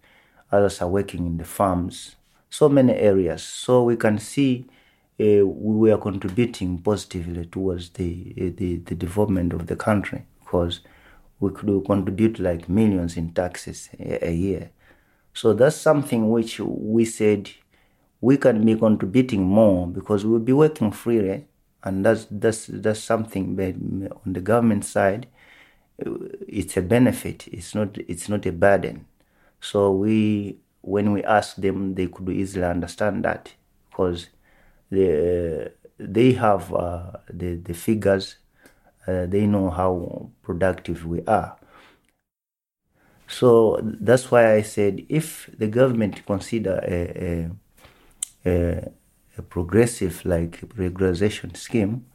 Others 0.53 0.83
are 0.83 0.89
working 0.89 1.27
in 1.27 1.39
the 1.39 1.45
farms 1.45 2.17
so 2.51 2.69
many 2.69 2.95
areas. 2.95 3.43
So 3.43 3.83
we 3.83 3.97
can 3.97 4.19
see 4.19 4.67
uh, 5.21 5.47
we 5.47 5.91
were 5.91 5.99
contributing 5.99 6.79
positively 6.79 7.47
towards 7.47 7.91
the, 7.91 8.35
uh, 8.39 8.57
the, 8.57 8.77
the 8.77 8.95
development 8.95 9.53
of 9.53 9.67
the 9.67 9.77
country 9.77 10.27
because 10.41 10.81
we 11.41 11.51
could 11.51 11.85
contribute 11.85 12.39
like 12.39 12.69
millions 12.69 13.17
in 13.17 13.33
taxes 13.33 13.91
a, 13.99 14.29
a 14.29 14.33
year. 14.33 14.71
So 15.37 15.53
that's 15.53 15.77
something 15.77 16.31
which 16.31 16.61
we 16.61 17.05
said 17.05 17.51
we 18.23 18.39
can 18.39 18.65
be 18.65 18.75
contributing 18.75 19.43
more 19.43 19.87
because 19.87 20.25
we'll 20.25 20.39
be 20.39 20.55
working 20.55 20.91
freely, 20.93 21.47
and 21.85 22.07
that's 22.07 22.27
that's 22.31 22.67
that's 22.69 23.01
something 23.01 23.57
that 23.57 23.75
on 23.75 24.33
the 24.33 24.41
government 24.41 24.87
side, 24.87 25.27
it's 25.99 26.79
a 26.79 26.81
benefit. 26.81 27.49
It's 27.49 27.75
not 27.75 27.99
it's 27.99 28.31
not 28.31 28.47
a 28.47 28.53
burden. 28.53 29.05
So 29.61 29.93
we 29.93 30.57
when 30.81 31.13
we 31.13 31.23
ask 31.25 31.57
them, 31.57 31.95
they 31.97 32.07
could 32.07 32.31
easily 32.31 32.65
understand 32.65 33.23
that 33.27 33.53
because 33.91 34.29
they, 34.91 35.69
they 35.99 36.33
have 36.33 36.73
uh, 36.73 37.11
the, 37.29 37.57
the 37.57 37.75
figures, 37.75 38.37
uh, 39.07 39.27
they 39.27 39.47
know 39.47 39.69
how 39.69 40.31
productive 40.43 41.05
we 41.05 41.21
are. 41.27 41.59
So 43.29 43.81
that's 43.83 44.31
why 44.31 44.55
I 44.55 44.63
said 44.63 45.05
if 45.09 45.51
the 45.59 45.67
government 45.67 46.25
consider 46.27 46.81
a, 46.83 47.51
a, 48.47 48.51
a, 48.51 48.93
a 49.39 49.43
progressive 49.43 50.25
like 50.25 50.61
regularization 50.77 51.57
scheme, 51.57 52.07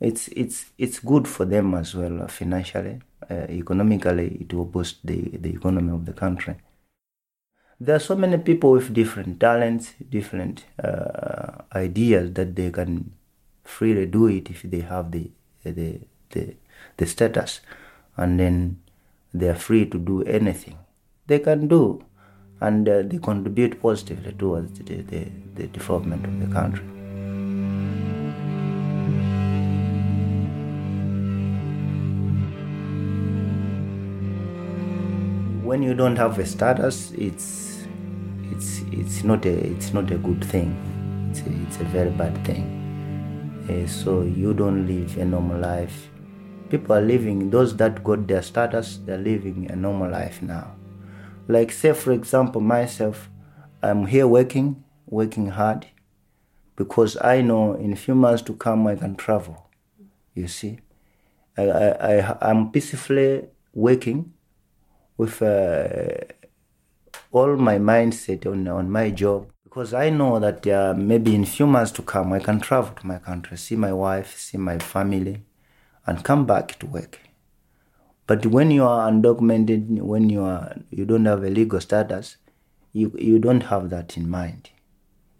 it's 0.00 0.28
it's 0.28 0.66
it's 0.78 0.98
good 0.98 1.28
for 1.28 1.44
them 1.44 1.74
as 1.74 1.94
well 1.94 2.22
uh, 2.22 2.26
financially, 2.26 3.00
uh, 3.30 3.46
economically. 3.48 4.38
It 4.40 4.52
will 4.54 4.64
boost 4.64 5.06
the, 5.06 5.20
the 5.36 5.50
economy 5.50 5.92
of 5.92 6.06
the 6.06 6.14
country 6.14 6.56
there 7.80 7.96
are 7.96 8.00
so 8.00 8.14
many 8.14 8.36
people 8.36 8.72
with 8.72 8.92
different 8.92 9.40
talents, 9.40 9.94
different 10.10 10.66
uh, 10.84 11.62
ideas 11.74 12.34
that 12.34 12.54
they 12.54 12.70
can 12.70 13.12
freely 13.64 14.04
do 14.06 14.26
it 14.26 14.50
if 14.50 14.62
they 14.62 14.80
have 14.80 15.10
the 15.10 15.30
the 15.64 16.00
the, 16.30 16.54
the 16.98 17.06
status, 17.06 17.60
and 18.16 18.38
then 18.38 18.80
they 19.32 19.48
are 19.48 19.54
free 19.54 19.86
to 19.86 19.98
do 19.98 20.22
anything 20.24 20.76
they 21.26 21.38
can 21.38 21.68
do, 21.68 22.04
and 22.60 22.88
uh, 22.88 23.02
they 23.02 23.18
contribute 23.18 23.80
positively 23.80 24.32
towards 24.32 24.78
the, 24.80 24.96
the, 25.02 25.28
the 25.54 25.66
development 25.68 26.24
of 26.24 26.40
the 26.40 26.52
country. 26.52 26.84
When 35.62 35.84
you 35.84 35.94
don't 35.94 36.16
have 36.16 36.38
a 36.40 36.44
status, 36.44 37.12
it's 37.12 37.86
it's 38.50 38.80
it's 38.90 39.22
not 39.22 39.46
a 39.46 39.52
it's 39.52 39.94
not 39.94 40.10
a 40.10 40.18
good 40.18 40.44
thing. 40.44 40.74
It's 41.30 41.42
a, 41.42 41.52
it's 41.62 41.76
a 41.76 41.84
very 41.84 42.10
bad 42.10 42.44
thing. 42.44 42.64
Uh, 43.70 43.86
so 43.86 44.22
you 44.22 44.52
don't 44.52 44.88
live 44.88 45.16
a 45.16 45.24
normal 45.24 45.60
life. 45.60 46.09
People 46.70 46.96
are 46.96 47.02
living 47.02 47.50
those 47.50 47.76
that 47.76 48.02
got 48.02 48.26
their 48.26 48.42
status. 48.42 48.98
They're 49.04 49.18
living 49.18 49.70
a 49.70 49.76
normal 49.76 50.10
life 50.10 50.40
now. 50.40 50.76
Like 51.48 51.72
say 51.72 51.92
for 51.92 52.12
example 52.12 52.60
myself, 52.60 53.28
I'm 53.82 54.06
here 54.06 54.26
working, 54.26 54.84
working 55.06 55.48
hard, 55.48 55.86
because 56.76 57.16
I 57.20 57.42
know 57.42 57.74
in 57.74 57.92
a 57.92 57.96
few 57.96 58.14
months 58.14 58.42
to 58.42 58.54
come 58.54 58.86
I 58.86 58.96
can 58.96 59.16
travel. 59.16 59.68
You 60.34 60.48
see, 60.48 60.78
I 61.58 61.62
I, 61.62 62.36
I 62.40 62.50
am 62.50 62.70
peacefully 62.70 63.48
working 63.74 64.32
with. 65.16 65.42
Uh, 65.42 66.32
all 67.32 67.56
my 67.56 67.78
mindset 67.78 68.46
on, 68.46 68.66
on 68.68 68.90
my 68.90 69.10
job 69.10 69.50
because 69.64 69.94
I 69.94 70.10
know 70.10 70.40
that 70.40 70.66
uh, 70.66 70.94
maybe 70.96 71.34
in 71.34 71.44
few 71.44 71.66
months 71.66 71.92
to 71.92 72.02
come 72.02 72.32
I 72.32 72.40
can 72.40 72.60
travel 72.60 72.94
to 72.94 73.06
my 73.06 73.18
country, 73.18 73.56
see 73.56 73.76
my 73.76 73.92
wife, 73.92 74.36
see 74.36 74.58
my 74.58 74.78
family, 74.78 75.44
and 76.10 76.24
come 76.24 76.44
back 76.44 76.76
to 76.80 76.86
work. 76.86 77.20
But 78.26 78.44
when 78.44 78.72
you 78.72 78.84
are 78.84 79.08
undocumented, 79.08 80.00
when 80.00 80.28
you 80.28 80.42
are 80.42 80.76
you 80.90 81.04
don't 81.04 81.24
have 81.24 81.44
a 81.44 81.50
legal 81.50 81.80
status, 81.80 82.36
you 82.92 83.12
you 83.16 83.38
don't 83.38 83.66
have 83.72 83.90
that 83.90 84.16
in 84.16 84.28
mind. 84.28 84.70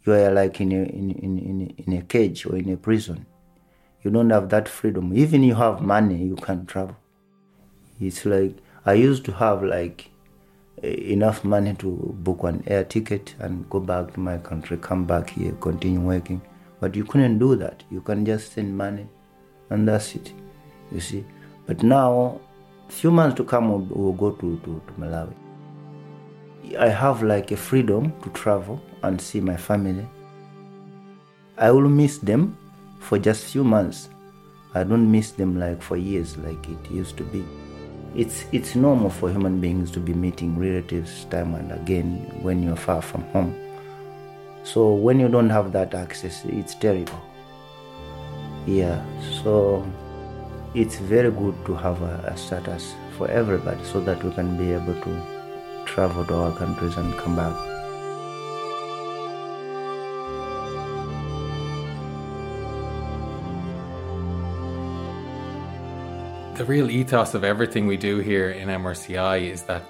You 0.04 0.12
are 0.12 0.30
like 0.30 0.60
in 0.60 0.70
a 0.72 0.82
in, 0.98 1.10
in, 1.10 1.74
in, 1.86 1.92
a 1.92 2.02
cage 2.02 2.46
or 2.46 2.56
in 2.56 2.72
a 2.72 2.76
prison. 2.76 3.26
You 4.02 4.12
don't 4.12 4.30
have 4.30 4.48
that 4.50 4.68
freedom. 4.68 5.12
Even 5.12 5.42
you 5.42 5.56
have 5.56 5.82
money, 5.82 6.18
you 6.24 6.36
can't 6.36 6.68
travel. 6.68 6.96
It's 8.00 8.24
like 8.24 8.54
I 8.86 8.94
used 8.94 9.24
to 9.24 9.32
have 9.32 9.64
like 9.64 10.08
eh, 10.84 11.14
enough 11.16 11.44
money 11.44 11.74
to 11.78 11.90
book 12.28 12.44
an 12.44 12.62
air 12.66 12.84
ticket 12.84 13.34
and 13.40 13.68
go 13.70 13.80
back 13.80 14.14
to 14.14 14.20
my 14.20 14.38
country, 14.38 14.76
come 14.76 15.04
back 15.04 15.30
here, 15.30 15.52
continue 15.68 16.00
working. 16.00 16.40
But 16.78 16.94
you 16.94 17.04
couldn't 17.04 17.40
do 17.40 17.56
that. 17.56 17.82
You 17.90 18.00
can 18.00 18.24
just 18.24 18.52
send 18.52 18.76
money 18.76 19.08
and 19.70 19.88
that's 19.88 20.14
it. 20.14 20.32
You 20.92 21.00
see. 21.00 21.24
But 21.66 21.82
now, 21.82 22.40
few 22.88 23.10
months 23.10 23.36
to 23.36 23.44
come, 23.44 23.70
we'll, 23.70 23.86
we'll 23.90 24.12
go 24.12 24.32
to, 24.32 24.56
to, 24.58 24.82
to 24.86 24.92
Malawi. 24.98 25.34
I 26.78 26.88
have 26.88 27.22
like 27.22 27.50
a 27.52 27.56
freedom 27.56 28.12
to 28.22 28.30
travel 28.30 28.80
and 29.02 29.20
see 29.20 29.40
my 29.40 29.56
family. 29.56 30.06
I 31.56 31.70
will 31.70 31.88
miss 31.88 32.18
them 32.18 32.56
for 33.00 33.18
just 33.18 33.44
few 33.44 33.64
months. 33.64 34.08
I 34.74 34.84
don't 34.84 35.10
miss 35.10 35.32
them 35.32 35.58
like 35.58 35.82
for 35.82 35.96
years 35.96 36.36
like 36.38 36.68
it 36.68 36.90
used 36.90 37.16
to 37.16 37.24
be. 37.24 37.44
It's 38.14 38.44
it's 38.52 38.74
normal 38.74 39.10
for 39.10 39.30
human 39.30 39.60
beings 39.60 39.90
to 39.92 40.00
be 40.00 40.12
meeting 40.14 40.58
relatives 40.58 41.24
time 41.26 41.54
and 41.54 41.72
again 41.72 42.30
when 42.42 42.62
you're 42.62 42.76
far 42.76 43.02
from 43.02 43.22
home. 43.30 43.54
So 44.62 44.92
when 44.94 45.18
you 45.18 45.28
don't 45.28 45.50
have 45.50 45.72
that 45.72 45.94
access, 45.94 46.44
it's 46.44 46.74
terrible. 46.74 47.20
Yeah, 48.66 49.02
so 49.42 49.84
it's 50.74 50.98
very 50.98 51.30
good 51.32 51.54
to 51.66 51.74
have 51.74 52.00
a, 52.00 52.32
a 52.32 52.36
status 52.36 52.94
for 53.18 53.28
everybody 53.28 53.82
so 53.84 54.00
that 54.00 54.22
we 54.22 54.30
can 54.32 54.56
be 54.56 54.72
able 54.72 54.94
to 54.94 55.82
travel 55.84 56.24
to 56.24 56.34
our 56.34 56.56
countries 56.56 56.96
and 56.96 57.12
come 57.18 57.34
back. 57.34 57.56
The 66.56 66.64
real 66.66 66.90
ethos 66.90 67.34
of 67.34 67.42
everything 67.42 67.86
we 67.86 67.96
do 67.96 68.18
here 68.18 68.50
in 68.50 68.68
MRCI 68.68 69.50
is 69.50 69.62
that 69.62 69.82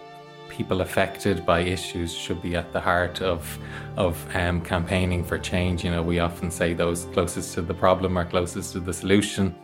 people 0.49 0.81
affected 0.81 1.45
by 1.45 1.61
issues 1.61 2.15
should 2.15 2.41
be 2.41 2.57
at 2.57 2.73
the 2.73 2.81
heart 2.81 3.21
of 3.21 3.59
of 3.97 4.17
um, 4.35 4.63
campaigning 4.63 5.25
for 5.25 5.39
change. 5.39 5.85
You 5.85 5.91
know, 5.91 6.03
we 6.03 6.21
often 6.21 6.51
say 6.51 6.73
those 6.73 7.05
closest 7.07 7.55
to 7.55 7.63
the 7.63 7.75
problem 7.75 8.17
are 8.17 8.25
closest 8.25 8.73
to 8.73 8.81
the 8.81 8.95
solution. 8.95 9.55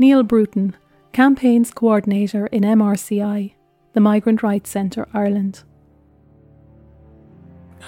Neil 0.00 0.22
Bruton, 0.22 0.76
campaigns 1.12 1.72
coordinator 1.72 2.46
in 2.46 2.62
MRCI 2.62 3.54
the 3.94 4.00
Migrant 4.00 4.44
Rights 4.44 4.70
Centre 4.70 5.08
Ireland. 5.12 5.64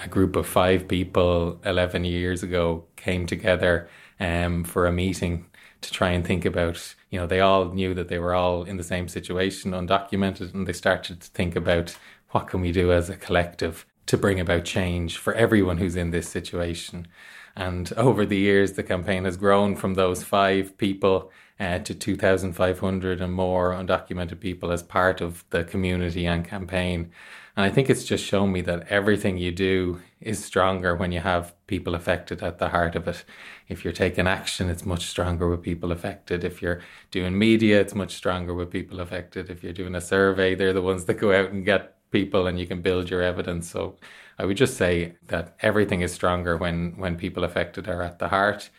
A 0.03 0.09
group 0.09 0.35
of 0.35 0.45
five 0.45 0.89
people 0.89 1.57
11 1.63 2.03
years 2.03 2.43
ago 2.43 2.83
came 2.97 3.25
together 3.25 3.87
um, 4.19 4.65
for 4.65 4.87
a 4.87 4.91
meeting 4.91 5.45
to 5.79 5.91
try 5.93 6.09
and 6.09 6.25
think 6.25 6.43
about, 6.43 6.95
you 7.11 7.19
know, 7.19 7.27
they 7.27 7.39
all 7.39 7.71
knew 7.71 7.93
that 7.93 8.09
they 8.09 8.19
were 8.19 8.33
all 8.33 8.63
in 8.63 8.75
the 8.75 8.83
same 8.83 9.07
situation, 9.07 9.71
undocumented, 9.71 10.53
and 10.53 10.67
they 10.67 10.73
started 10.73 11.21
to 11.21 11.29
think 11.29 11.55
about 11.55 11.95
what 12.31 12.47
can 12.47 12.59
we 12.59 12.73
do 12.73 12.91
as 12.91 13.09
a 13.09 13.15
collective 13.15 13.85
to 14.07 14.17
bring 14.17 14.39
about 14.39 14.65
change 14.65 15.17
for 15.17 15.33
everyone 15.35 15.77
who's 15.77 15.95
in 15.95 16.11
this 16.11 16.27
situation. 16.27 17.07
And 17.55 17.91
over 17.93 18.25
the 18.25 18.37
years, 18.37 18.73
the 18.73 18.83
campaign 18.83 19.23
has 19.25 19.37
grown 19.37 19.75
from 19.75 19.93
those 19.93 20.23
five 20.23 20.77
people 20.77 21.31
uh, 21.59 21.79
to 21.79 21.93
2,500 21.93 23.21
and 23.21 23.33
more 23.33 23.71
undocumented 23.71 24.39
people 24.39 24.71
as 24.71 24.83
part 24.83 25.21
of 25.21 25.43
the 25.51 25.63
community 25.63 26.25
and 26.25 26.45
campaign. 26.45 27.11
And 27.55 27.65
I 27.65 27.69
think 27.69 27.89
it's 27.89 28.05
just 28.05 28.23
shown 28.23 28.51
me 28.51 28.61
that 28.61 28.87
everything 28.87 29.37
you 29.37 29.51
do 29.51 30.01
is 30.21 30.43
stronger 30.43 30.95
when 30.95 31.11
you 31.11 31.19
have 31.19 31.53
people 31.67 31.95
affected 31.95 32.41
at 32.41 32.59
the 32.59 32.69
heart 32.69 32.95
of 32.95 33.07
it. 33.07 33.25
If 33.67 33.83
you're 33.83 33.93
taking 33.93 34.27
action, 34.27 34.69
it's 34.69 34.85
much 34.85 35.07
stronger 35.07 35.49
with 35.49 35.61
people 35.61 35.91
affected. 35.91 36.43
If 36.43 36.61
you're 36.61 36.81
doing 37.11 37.37
media, 37.37 37.81
it's 37.81 37.95
much 37.95 38.15
stronger 38.15 38.53
with 38.53 38.71
people 38.71 38.99
affected. 39.01 39.49
If 39.49 39.63
you're 39.63 39.73
doing 39.73 39.95
a 39.95 40.01
survey, 40.01 40.55
they're 40.55 40.73
the 40.73 40.81
ones 40.81 41.05
that 41.05 41.15
go 41.15 41.33
out 41.33 41.51
and 41.51 41.65
get 41.65 41.97
people 42.11 42.47
and 42.47 42.59
you 42.59 42.67
can 42.67 42.81
build 42.81 43.09
your 43.09 43.21
evidence. 43.21 43.69
So 43.69 43.97
I 44.37 44.45
would 44.45 44.57
just 44.57 44.77
say 44.77 45.15
that 45.27 45.55
everything 45.61 46.01
is 46.01 46.13
stronger 46.13 46.57
when 46.57 46.93
when 46.97 47.15
people 47.17 47.43
affected 47.43 47.87
are 47.87 48.01
at 48.01 48.19
the 48.19 48.29
heart 48.29 48.69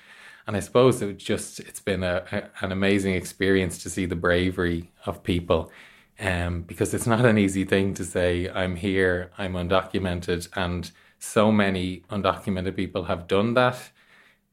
and 0.46 0.56
I 0.56 0.60
suppose 0.60 1.02
it 1.02 1.18
just 1.18 1.60
it's 1.60 1.80
been 1.80 2.02
a, 2.02 2.24
a, 2.32 2.64
an 2.64 2.72
amazing 2.72 3.14
experience 3.14 3.78
to 3.82 3.90
see 3.90 4.06
the 4.06 4.16
bravery 4.16 4.90
of 5.06 5.22
people, 5.22 5.70
um, 6.20 6.62
because 6.62 6.94
it's 6.94 7.06
not 7.06 7.24
an 7.24 7.38
easy 7.38 7.64
thing 7.64 7.94
to 7.94 8.04
say 8.04 8.48
I'm 8.50 8.76
here, 8.76 9.30
I'm 9.38 9.54
undocumented, 9.54 10.48
and 10.56 10.90
so 11.18 11.52
many 11.52 12.02
undocumented 12.10 12.76
people 12.76 13.04
have 13.04 13.28
done 13.28 13.54
that, 13.54 13.90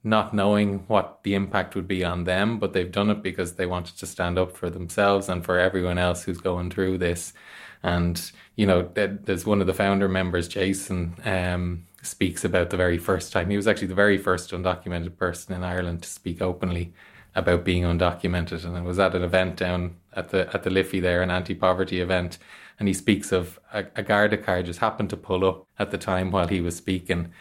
not 0.04 0.34
knowing 0.34 0.80
what 0.88 1.24
the 1.24 1.34
impact 1.34 1.76
would 1.76 1.88
be 1.88 2.04
on 2.06 2.24
them, 2.26 2.60
but 2.60 2.74
they've 2.74 2.92
done 2.92 3.10
it 3.10 3.24
because 3.24 3.56
they 3.56 3.66
wanted 3.66 3.98
to 3.98 4.06
stand 4.06 4.38
up 4.38 4.56
for 4.56 4.70
themselves 4.70 5.28
and 5.30 5.44
for 5.44 5.60
everyone 5.60 5.98
else 5.98 6.24
who's 6.24 6.38
going 6.40 6.70
through 6.70 6.98
this. 7.00 7.34
And 7.82 8.32
you 8.56 8.66
know, 8.66 8.90
there's 8.94 9.46
one 9.46 9.62
of 9.62 9.68
the 9.68 9.74
founder 9.74 10.08
members, 10.08 10.48
Jason. 10.48 11.16
Um, 11.26 11.88
speaks 12.02 12.44
about 12.44 12.70
the 12.70 12.78
very 12.78 12.98
first 12.98 13.32
time. 13.34 13.50
He 13.50 13.58
was 13.58 13.68
actually 13.68 13.88
the 13.88 13.96
very 13.96 14.18
first 14.18 14.52
undocumented 14.52 15.18
person 15.18 15.54
in 15.54 15.64
Ireland 15.64 16.04
to 16.04 16.10
speak 16.10 16.42
openly 16.42 16.94
about 17.36 17.64
being 17.64 17.84
undocumented. 17.84 18.66
And 18.66 18.78
I 18.78 18.82
was 18.82 19.00
at 19.00 19.16
an 19.16 19.24
event 19.24 19.56
down 19.56 19.96
at 20.14 20.30
the 20.30 20.50
at 20.54 20.64
the 20.64 20.70
Liffey 20.70 21.00
there, 21.00 21.22
an 21.22 21.32
anti-poverty 21.32 22.00
event, 22.02 22.38
and 22.80 22.88
he 22.88 22.94
speaks 22.94 23.32
of 23.32 23.60
a, 23.74 23.86
a 23.96 24.04
Garda 24.04 24.38
car 24.38 24.64
just 24.64 24.80
happened 24.80 25.10
to 25.12 25.18
pull 25.18 25.48
up 25.48 25.68
at 25.78 25.92
the 25.92 25.98
time 25.98 26.32
while 26.32 26.48
he 26.48 26.62
was 26.62 26.76
speaking. 26.76 27.32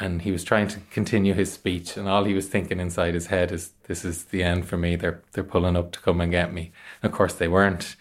And 0.00 0.22
he 0.22 0.30
was 0.30 0.44
trying 0.44 0.68
to 0.68 0.80
continue 0.92 1.34
his 1.34 1.52
speech, 1.52 1.96
and 1.96 2.08
all 2.08 2.22
he 2.22 2.34
was 2.34 2.46
thinking 2.46 2.78
inside 2.78 3.14
his 3.14 3.26
head 3.26 3.50
is, 3.50 3.72
"This 3.88 4.04
is 4.04 4.26
the 4.26 4.44
end 4.44 4.66
for 4.66 4.76
me. 4.76 4.94
They're 4.94 5.22
they're 5.32 5.42
pulling 5.42 5.76
up 5.76 5.90
to 5.92 6.00
come 6.00 6.20
and 6.20 6.30
get 6.30 6.52
me." 6.52 6.70
And 7.02 7.10
of 7.10 7.16
course, 7.16 7.34
they 7.34 7.48
weren't 7.48 7.96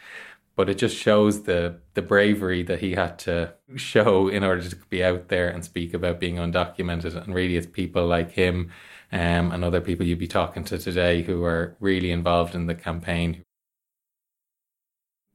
but 0.57 0.69
it 0.69 0.79
just 0.79 0.97
shows 0.97 1.43
the 1.43 1.79
the 1.93 2.01
bravery 2.01 2.63
that 2.63 2.79
he 2.79 2.93
had 2.93 3.17
to 3.19 3.53
show 3.75 4.27
in 4.27 4.43
order 4.43 4.67
to 4.67 4.75
be 4.89 5.03
out 5.03 5.29
there 5.29 5.47
and 5.47 5.63
speak 5.63 5.93
about 5.93 6.19
being 6.19 6.35
undocumented. 6.35 7.15
And 7.15 7.33
really, 7.33 7.55
it's 7.55 7.67
people 7.67 8.07
like 8.07 8.31
him 8.31 8.71
um, 9.11 9.51
and 9.51 9.63
other 9.63 9.79
people 9.79 10.05
you'd 10.05 10.19
be 10.19 10.27
talking 10.27 10.63
to 10.65 10.77
today 10.79 11.21
who 11.21 11.43
are 11.43 11.77
really 11.79 12.11
involved 12.11 12.55
in 12.55 12.65
the 12.65 12.75
campaign. 12.75 13.43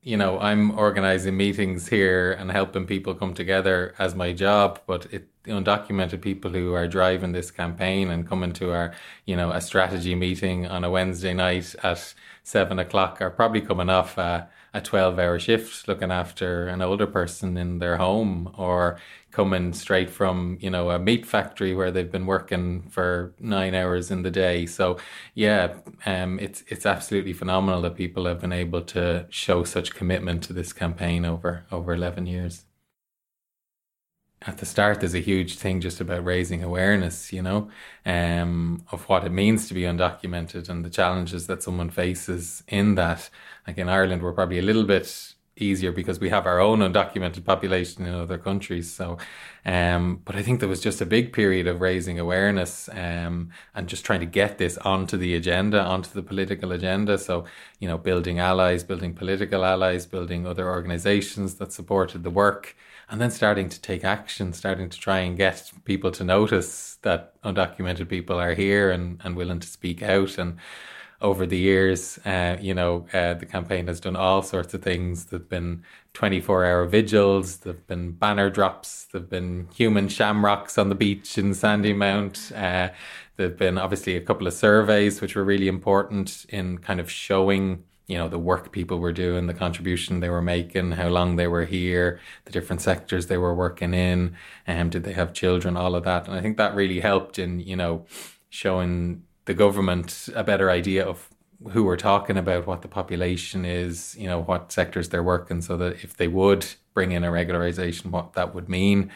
You 0.03 0.17
know, 0.17 0.41
I'm 0.41 0.77
organizing 0.77 1.37
meetings 1.37 1.87
here 1.87 2.33
and 2.33 2.51
helping 2.51 2.87
people 2.87 3.15
come 3.15 3.35
together 3.35 3.95
as 4.01 4.17
my 4.17 4.33
job, 4.33 4.81
but 4.89 5.07
it 5.13 5.29
undocumented 5.45 6.21
people 6.21 6.51
who 6.51 6.75
are 6.75 6.89
driving 6.89 7.31
this 7.31 7.53
campaign 7.53 8.11
and 8.11 8.29
coming 8.29 8.53
to 8.55 8.73
our, 8.73 8.93
you 9.27 9.37
know, 9.37 9.53
a 9.53 9.61
strategy 9.61 10.17
meeting 10.17 10.67
on 10.67 10.83
a 10.83 10.91
Wednesday 10.91 11.33
night 11.33 11.77
at 11.85 12.15
seven 12.43 12.81
o'clock 12.81 13.21
are 13.21 13.31
probably 13.31 13.61
coming 13.61 13.89
off. 13.89 14.19
Uh, 14.19 14.47
a 14.75 14.81
12 14.81 15.19
hour 15.19 15.39
shift 15.39 15.87
looking 15.87 16.11
after 16.11 16.67
an 16.69 16.81
older 16.83 17.07
person 17.07 17.57
in 17.57 17.79
their 17.79 17.97
home 17.99 18.53
or 18.57 18.99
coming 19.31 19.73
straight 19.73 20.11
from 20.11 20.59
you 20.61 20.71
know 20.71 20.91
a 20.91 20.99
meat 20.99 21.27
factory 21.27 21.75
where 21.75 21.91
they've 21.91 22.13
been 22.13 22.27
working 22.27 22.83
for 22.91 23.35
nine 23.39 23.75
hours 23.75 24.11
in 24.11 24.23
the 24.23 24.31
day. 24.31 24.67
So 24.67 24.99
yeah 25.35 25.75
um, 26.07 26.39
it's 26.39 26.65
it's 26.69 26.87
absolutely 26.87 27.33
phenomenal 27.33 27.83
that 27.83 27.97
people 27.97 28.27
have 28.27 28.41
been 28.41 28.53
able 28.53 28.83
to 28.83 29.27
show 29.31 29.65
such 29.65 29.95
commitment 29.95 30.43
to 30.45 30.53
this 30.53 30.73
campaign 30.73 31.25
over 31.25 31.65
over 31.71 31.93
11 31.95 32.27
years 32.27 32.65
at 34.47 34.59
the 34.59 34.67
start 34.67 35.01
there's 35.01 35.15
a 35.15 35.21
huge 35.21 35.57
thing 35.57 35.81
just 35.81 36.01
about 36.01 36.25
raising 36.25 36.63
awareness 36.63 37.33
you 37.33 37.43
know 37.43 37.71
um, 38.05 38.85
of 38.91 39.09
what 39.09 39.25
it 39.25 39.33
means 39.33 39.69
to 39.69 39.75
be 39.75 39.83
undocumented 39.83 40.69
and 40.69 40.85
the 40.85 40.91
challenges 40.91 41.47
that 41.47 41.63
someone 41.63 41.91
faces 41.91 42.63
in 42.69 42.95
that. 42.97 43.31
Like 43.67 43.79
in 43.79 43.89
ireland 43.89 44.23
we're 44.23 44.33
probably 44.33 44.59
a 44.59 44.63
little 44.63 44.85
bit 44.85 45.35
easier 45.57 45.93
because 45.93 46.19
we 46.19 46.31
have 46.31 46.47
our 46.47 46.61
own 46.61 46.79
undocumented 46.81 47.45
population 47.45 48.07
in 48.07 48.15
other 48.15 48.39
countries. 48.39 48.93
So 48.93 49.19
um, 49.65 50.21
but 50.25 50.35
i 50.35 50.43
think 50.43 50.59
there 50.59 50.69
was 50.69 50.81
just 50.81 51.01
a 51.01 51.07
big 51.07 51.33
period 51.33 51.67
of 51.69 51.81
raising 51.81 52.19
awareness 52.19 52.89
um, 52.89 53.51
and 53.75 53.87
just 53.87 54.05
trying 54.05 54.21
to 54.21 54.27
get 54.27 54.59
this 54.59 54.79
onto 54.79 55.17
the 55.17 55.35
agenda 55.37 55.81
onto 55.81 56.11
the 56.11 56.23
political 56.23 56.73
agenda. 56.73 57.19
So 57.19 57.45
you 57.79 57.87
know 57.87 57.99
building 57.99 58.41
allies 58.41 58.83
building 58.83 59.15
political 59.15 59.65
allies 59.65 60.07
building 60.07 60.47
other 60.47 60.69
organizations 60.69 61.55
that 61.57 61.73
supported 61.73 62.25
the 62.25 62.31
work 62.31 62.75
and 63.11 63.21
then 63.21 63.31
starting 63.31 63.69
to 63.69 63.81
take 63.81 64.05
action, 64.05 64.53
starting 64.53 64.89
to 64.89 64.99
try 64.99 65.19
and 65.21 65.37
get 65.37 65.71
people 65.85 66.11
to 66.13 66.25
notice 66.25 66.99
that 67.03 67.41
undocumented 67.43 68.09
people 68.09 68.39
are 68.39 68.55
here 68.55 68.91
and, 68.91 69.21
and 69.25 69.37
willing 69.37 69.61
to 69.61 69.67
speak 69.67 70.03
out. 70.03 70.39
And 70.39 70.59
over 71.23 71.47
the 71.47 71.57
years, 71.57 72.19
uh, 72.25 72.57
you 72.61 72.75
know, 72.75 73.07
uh, 73.13 73.35
the 73.35 73.47
campaign 73.47 73.87
has 73.87 74.01
done 74.01 74.17
all 74.17 74.43
sorts 74.43 74.75
of 74.75 74.83
things. 74.83 75.27
There've 75.27 75.49
been 75.49 75.85
24 76.15 76.65
hour 76.65 76.85
vigils, 76.87 77.59
there've 77.59 77.87
been 77.87 78.13
banner 78.13 78.51
drops, 78.51 79.07
there've 79.13 79.31
been 79.31 79.69
human 79.75 80.09
shamrocks 80.09 80.77
on 80.79 80.89
the 80.89 80.95
beach 80.95 81.39
in 81.39 81.53
Sandymount. 81.53 82.53
Uh, 82.53 82.93
there've 83.37 83.57
been 83.57 83.79
obviously 83.79 84.17
a 84.17 84.21
couple 84.21 84.47
of 84.47 84.53
surveys, 84.53 85.21
which 85.21 85.37
were 85.37 85.45
really 85.45 85.69
important 85.69 86.45
in 86.49 86.79
kind 86.79 86.99
of 86.99 87.11
showing 87.11 87.85
you 88.07 88.19
know 88.19 88.29
the 88.29 88.39
work 88.39 88.73
people 88.73 88.99
were 88.99 89.13
doing 89.13 89.47
the 89.47 89.55
contribution 89.55 90.21
they 90.21 90.29
were 90.29 90.43
making 90.43 90.93
how 90.93 91.09
long 91.09 91.37
they 91.37 91.47
were 91.47 91.65
here 91.65 92.21
the 92.45 92.53
different 92.53 92.83
sectors 92.83 93.27
they 93.27 93.39
were 93.39 93.55
working 93.55 93.95
in 93.95 94.35
and 94.67 94.81
um, 94.81 94.91
did 94.91 95.05
they 95.05 95.13
have 95.13 95.33
children 95.33 95.77
all 95.77 95.95
of 95.95 96.05
that 96.05 96.27
and 96.27 96.37
i 96.37 96.41
think 96.41 96.57
that 96.57 96.75
really 96.75 97.01
helped 97.01 97.39
in 97.39 97.61
you 97.61 97.77
know 97.77 98.05
showing 98.51 99.23
the 99.45 99.55
government 99.55 100.29
a 100.35 100.45
better 100.45 100.71
idea 100.71 101.05
of 101.05 101.29
who 101.71 101.85
we're 101.85 101.97
talking 101.97 102.37
about, 102.37 102.67
what 102.67 102.83
the 102.83 102.89
population 102.89 103.65
is, 103.65 104.17
you 104.19 104.27
know, 104.27 104.43
what 104.43 104.73
sectors 104.73 105.09
they're 105.09 105.23
working, 105.23 105.61
so 105.61 105.77
that 105.77 106.03
if 106.03 106.17
they 106.17 106.29
would 106.29 106.67
bring 106.95 107.13
in 107.13 107.25
a 107.25 107.31
regularization, 107.31 108.07
what 108.11 108.33
that 108.35 108.55
would 108.55 108.69
mean. 108.69 109.11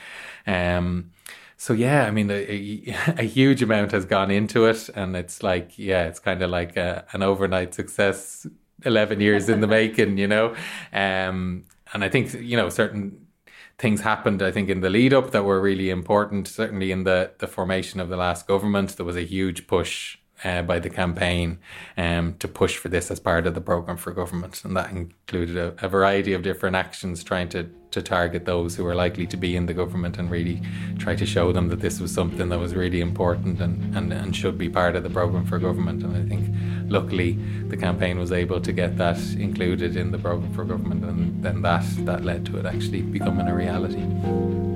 Um, 0.46 1.11
so 1.57 1.72
yeah, 1.72 2.07
I 2.07 2.11
mean, 2.11 2.31
a, 2.31 2.35
a, 3.18 3.22
huge 3.22 3.62
amount 3.62 3.92
has 3.92 4.05
gone 4.05 4.31
into 4.31 4.66
it, 4.66 4.88
and 4.94 5.16
it's 5.16 5.42
like, 5.42 5.79
yeah, 5.79 6.05
it's 6.05 6.20
kind 6.20 6.42
of 6.42 6.51
like 6.51 6.77
a, 6.77 7.05
an 7.12 7.22
overnight 7.22 7.75
success, 7.75 8.46
eleven 8.85 9.21
years 9.21 9.49
in 9.49 9.61
the 9.61 9.67
making, 9.81 10.19
you 10.19 10.29
know. 10.29 10.55
Um, 10.93 11.65
and 11.93 12.05
I 12.05 12.09
think 12.09 12.35
you 12.35 12.57
know 12.57 12.69
certain 12.69 13.27
things 13.79 14.01
happened. 14.01 14.43
I 14.43 14.51
think 14.51 14.69
in 14.69 14.81
the 14.81 14.91
lead 14.91 15.12
up 15.12 15.31
that 15.33 15.45
were 15.45 15.61
really 15.61 15.91
important. 15.91 16.49
Certainly 16.49 16.93
in 16.93 17.05
the 17.05 17.33
the 17.39 17.47
formation 17.47 18.01
of 18.01 18.09
the 18.09 18.17
last 18.17 18.47
government, 18.47 18.97
there 18.97 19.07
was 19.07 19.17
a 19.17 19.25
huge 19.25 19.67
push 19.67 20.19
uh, 20.44 20.62
by 20.62 20.79
the 20.79 20.90
campaign 20.90 21.59
um, 21.96 22.35
to 22.38 22.49
push 22.49 22.77
for 22.77 22.88
this 22.88 23.11
as 23.11 23.20
part 23.20 23.46
of 23.46 23.55
the 23.55 23.61
program 23.61 23.96
for 23.96 24.12
government, 24.12 24.64
and 24.64 24.77
that 24.77 24.90
included 24.90 25.57
a, 25.57 25.75
a, 25.85 25.88
variety 25.88 26.33
of 26.33 26.42
different 26.42 26.77
actions 26.77 27.25
trying 27.25 27.49
to 27.49 27.68
to 27.90 28.03
target 28.03 28.44
those 28.44 28.77
who 28.77 28.85
were 28.85 28.94
likely 28.94 29.27
to 29.27 29.38
be 29.38 29.57
in 29.57 29.64
the 29.64 29.72
government 29.72 30.18
and 30.18 30.31
really 30.31 30.61
try 30.99 31.16
to 31.16 31.25
show 31.25 31.51
them 31.51 31.68
that 31.68 31.81
this 31.81 31.99
was 31.99 32.12
something 32.12 32.51
that 32.51 32.59
was 32.59 32.75
really 32.75 33.01
important 33.01 33.59
and, 33.59 33.96
and, 33.96 34.12
and 34.12 34.37
should 34.37 34.59
be 34.59 34.68
part 34.68 34.94
of 34.96 35.03
the 35.03 35.09
program 35.09 35.46
for 35.46 35.59
government. 35.59 36.03
And 36.03 36.14
I 36.14 36.29
think 36.29 36.55
luckily 36.90 37.38
the 37.68 37.77
campaign 37.77 38.18
was 38.18 38.33
able 38.33 38.61
to 38.61 38.72
get 38.72 38.99
that 38.99 39.18
included 39.38 39.96
in 39.96 40.11
the 40.11 40.18
program 40.18 40.53
for 40.53 40.64
government, 40.64 41.05
and 41.05 41.42
then 41.42 41.62
that 41.62 41.85
that 42.05 42.22
led 42.22 42.44
to 42.46 42.59
it 42.59 42.66
actually 42.66 43.01
becoming 43.01 43.49
a 43.49 43.55
reality. 43.55 44.76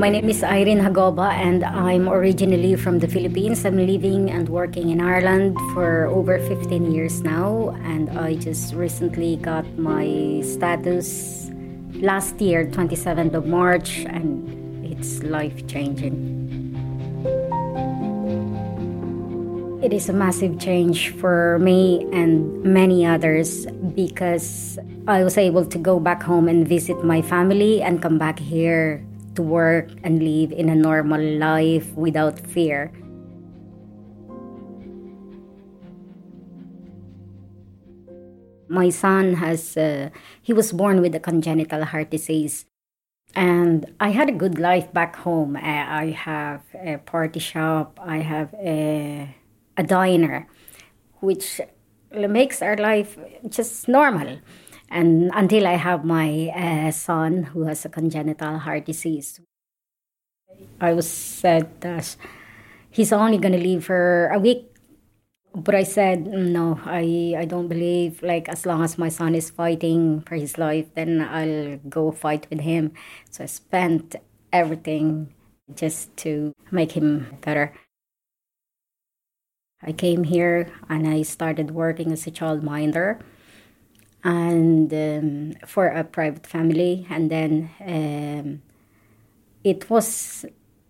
My 0.00 0.08
name 0.08 0.30
is 0.30 0.42
Irene 0.42 0.80
Jagoba, 0.80 1.28
and 1.28 1.62
I'm 1.62 2.08
originally 2.08 2.74
from 2.74 3.00
the 3.00 3.06
Philippines. 3.06 3.66
I'm 3.66 3.76
living 3.76 4.30
and 4.30 4.48
working 4.48 4.88
in 4.88 4.98
Ireland 4.98 5.60
for 5.74 6.06
over 6.06 6.40
15 6.40 6.90
years 6.90 7.20
now, 7.20 7.76
and 7.84 8.08
I 8.16 8.36
just 8.36 8.72
recently 8.72 9.36
got 9.36 9.68
my 9.76 10.40
status 10.40 11.50
last 12.00 12.40
year, 12.40 12.64
27th 12.64 13.34
of 13.34 13.44
March, 13.44 14.08
and 14.08 14.48
it's 14.88 15.22
life 15.22 15.68
changing. 15.68 16.16
It 19.84 19.92
is 19.92 20.08
a 20.08 20.16
massive 20.16 20.58
change 20.58 21.12
for 21.20 21.58
me 21.60 22.08
and 22.08 22.64
many 22.64 23.04
others 23.04 23.66
because 23.92 24.78
I 25.06 25.24
was 25.24 25.36
able 25.36 25.66
to 25.66 25.76
go 25.76 26.00
back 26.00 26.22
home 26.22 26.48
and 26.48 26.66
visit 26.66 27.04
my 27.04 27.20
family 27.20 27.82
and 27.82 28.00
come 28.00 28.16
back 28.16 28.38
here 28.38 29.04
to 29.40 29.46
work 29.48 29.88
and 30.04 30.22
live 30.22 30.52
in 30.52 30.68
a 30.68 30.74
normal 30.74 31.20
life 31.20 31.88
without 31.96 32.38
fear. 32.38 32.92
My 38.68 38.90
son 38.90 39.34
has, 39.34 39.76
uh, 39.76 40.10
he 40.42 40.52
was 40.52 40.72
born 40.72 41.00
with 41.00 41.14
a 41.14 41.20
congenital 41.20 41.84
heart 41.84 42.10
disease. 42.10 42.66
And 43.34 43.86
I 43.98 44.10
had 44.10 44.28
a 44.28 44.32
good 44.32 44.58
life 44.58 44.92
back 44.92 45.16
home. 45.16 45.56
Uh, 45.56 45.84
I 46.04 46.06
have 46.30 46.62
a 46.74 46.98
party 46.98 47.40
shop, 47.40 47.98
I 48.02 48.18
have 48.18 48.52
a, 48.54 49.34
a 49.76 49.82
diner, 49.82 50.46
which 51.20 51.60
makes 52.12 52.60
our 52.60 52.76
life 52.76 53.18
just 53.48 53.88
normal 53.88 54.38
and 54.90 55.30
until 55.34 55.66
I 55.66 55.74
have 55.74 56.04
my 56.04 56.50
uh, 56.50 56.90
son 56.90 57.44
who 57.54 57.64
has 57.64 57.84
a 57.84 57.88
congenital 57.88 58.58
heart 58.58 58.86
disease. 58.86 59.40
I 60.80 60.92
was 60.92 61.08
said 61.08 61.80
that 61.80 62.16
he's 62.90 63.12
only 63.12 63.38
going 63.38 63.52
to 63.52 63.62
live 63.62 63.84
for 63.84 64.28
a 64.28 64.38
week. 64.38 64.66
But 65.52 65.74
I 65.74 65.82
said, 65.82 66.28
no, 66.28 66.78
I, 66.84 67.34
I 67.36 67.44
don't 67.44 67.66
believe, 67.66 68.22
like, 68.22 68.48
as 68.48 68.66
long 68.66 68.84
as 68.84 68.96
my 68.98 69.08
son 69.08 69.34
is 69.34 69.50
fighting 69.50 70.20
for 70.20 70.36
his 70.36 70.58
life, 70.58 70.86
then 70.94 71.20
I'll 71.20 71.76
go 71.88 72.12
fight 72.12 72.46
with 72.50 72.60
him. 72.60 72.92
So 73.30 73.42
I 73.42 73.46
spent 73.46 74.14
everything 74.52 75.34
just 75.74 76.16
to 76.18 76.52
make 76.70 76.92
him 76.92 77.36
better. 77.40 77.74
I 79.82 79.90
came 79.90 80.22
here 80.22 80.70
and 80.88 81.08
I 81.08 81.22
started 81.22 81.72
working 81.72 82.12
as 82.12 82.28
a 82.28 82.30
child 82.30 82.62
minder 82.62 83.18
and 84.22 84.92
um, 84.92 85.54
for 85.66 85.86
a 85.88 86.04
private 86.04 86.46
family. 86.46 87.06
And 87.10 87.30
then 87.30 87.70
um, 87.80 88.62
it 89.64 89.88
was 89.90 90.44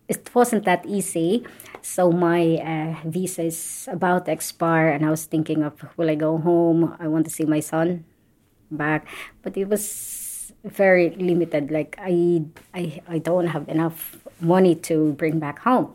it 0.08 0.28
wasn't 0.34 0.64
that 0.64 0.84
easy. 0.86 1.46
So 1.82 2.10
my 2.10 2.56
uh, 2.58 3.08
visa 3.08 3.44
is 3.44 3.88
about 3.90 4.26
to 4.26 4.32
expire 4.32 4.88
and 4.88 5.06
i 5.06 5.10
was 5.10 5.24
thinking 5.24 5.62
of 5.62 5.74
will 5.96 6.10
i 6.10 6.14
go 6.14 6.38
home? 6.38 6.96
I 6.98 7.06
want 7.08 7.24
to 7.26 7.30
see 7.30 7.44
my 7.44 7.60
son 7.60 8.04
back. 8.70 9.06
But 9.42 9.56
it 9.56 9.68
was 9.68 10.52
very 10.64 11.10
limited. 11.10 11.70
Like 11.70 11.96
i 11.98 12.42
i, 12.74 13.00
I 13.08 13.18
don't 13.18 13.46
have 13.46 13.68
enough 13.68 14.18
money 14.40 14.74
to 14.90 15.12
bring 15.14 15.38
back 15.38 15.60
home 15.60 15.94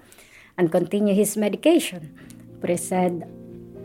and 0.57 0.71
continue 0.71 1.13
his 1.13 1.35
medication. 1.35 2.15
But 2.61 2.69
i 2.69 2.75
said 2.75 3.27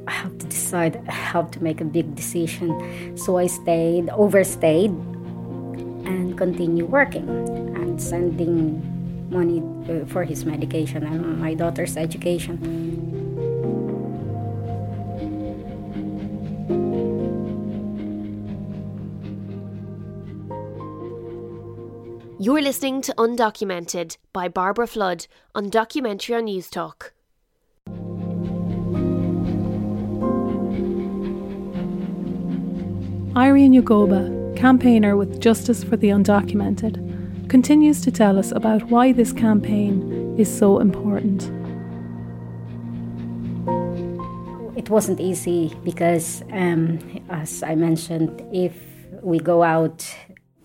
I 0.06 0.12
have 0.12 0.38
to 0.38 0.46
decide, 0.46 1.02
I 1.08 1.12
have 1.12 1.50
to 1.52 1.62
make 1.62 1.80
a 1.80 1.84
big 1.84 2.14
decision. 2.14 3.16
So 3.16 3.38
I 3.38 3.46
stayed, 3.46 4.08
overstayed, 4.10 4.90
and 4.90 6.36
continue 6.36 6.86
working 6.86 7.28
and 7.28 8.00
sending 8.00 8.82
money 9.30 9.62
uh, 9.88 10.04
for 10.06 10.24
his 10.24 10.44
medication 10.44 11.04
and 11.04 11.38
my 11.38 11.54
daughter's 11.54 11.96
education. 11.96 12.58
You're 22.42 22.62
listening 22.62 23.02
to 23.02 23.14
Undocumented 23.18 24.16
by 24.32 24.48
Bairbre 24.48 24.88
Flood 24.88 25.26
on 25.54 25.68
Documentary 25.68 26.34
on 26.36 26.46
Newstalk. 26.46 27.10
Irene 33.36 33.74
Jagoba, 33.74 34.56
campaigner 34.56 35.16
with 35.16 35.40
Justice 35.40 35.84
for 35.84 35.96
the 35.96 36.08
Undocumented, 36.08 37.48
continues 37.48 38.00
to 38.00 38.10
tell 38.10 38.36
us 38.36 38.50
about 38.50 38.82
why 38.90 39.12
this 39.12 39.32
campaign 39.32 40.34
is 40.36 40.52
so 40.52 40.80
important. 40.80 41.44
It 44.76 44.90
wasn't 44.90 45.20
easy 45.20 45.72
because, 45.84 46.42
um, 46.50 46.98
as 47.30 47.62
I 47.62 47.76
mentioned, 47.76 48.42
if 48.52 48.74
we 49.22 49.38
go 49.38 49.62
out, 49.62 50.12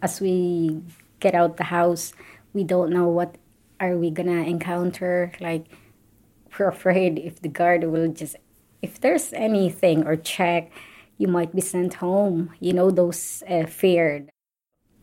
as 0.02 0.20
we 0.20 0.82
get 1.20 1.36
out 1.36 1.58
the 1.58 1.66
house, 1.66 2.14
we 2.54 2.64
don't 2.64 2.90
know 2.90 3.08
what 3.08 3.36
are 3.80 3.96
we 3.96 4.10
gonna 4.10 4.42
encounter. 4.42 5.32
Like 5.40 5.68
we're 6.58 6.70
afraid 6.70 7.20
if 7.20 7.44
the 7.44 7.50
guard 7.50 7.84
will 7.84 8.12
just, 8.12 8.38
if 8.82 9.00
there's 9.00 9.34
anything 9.34 10.08
or 10.08 10.16
check 10.16 10.72
you 11.18 11.28
might 11.28 11.54
be 11.56 11.62
sent 11.62 11.96
home. 11.96 12.52
You 12.60 12.74
know, 12.74 12.92
those 12.92 13.44
uh, 13.50 13.66
feared. 13.66 14.30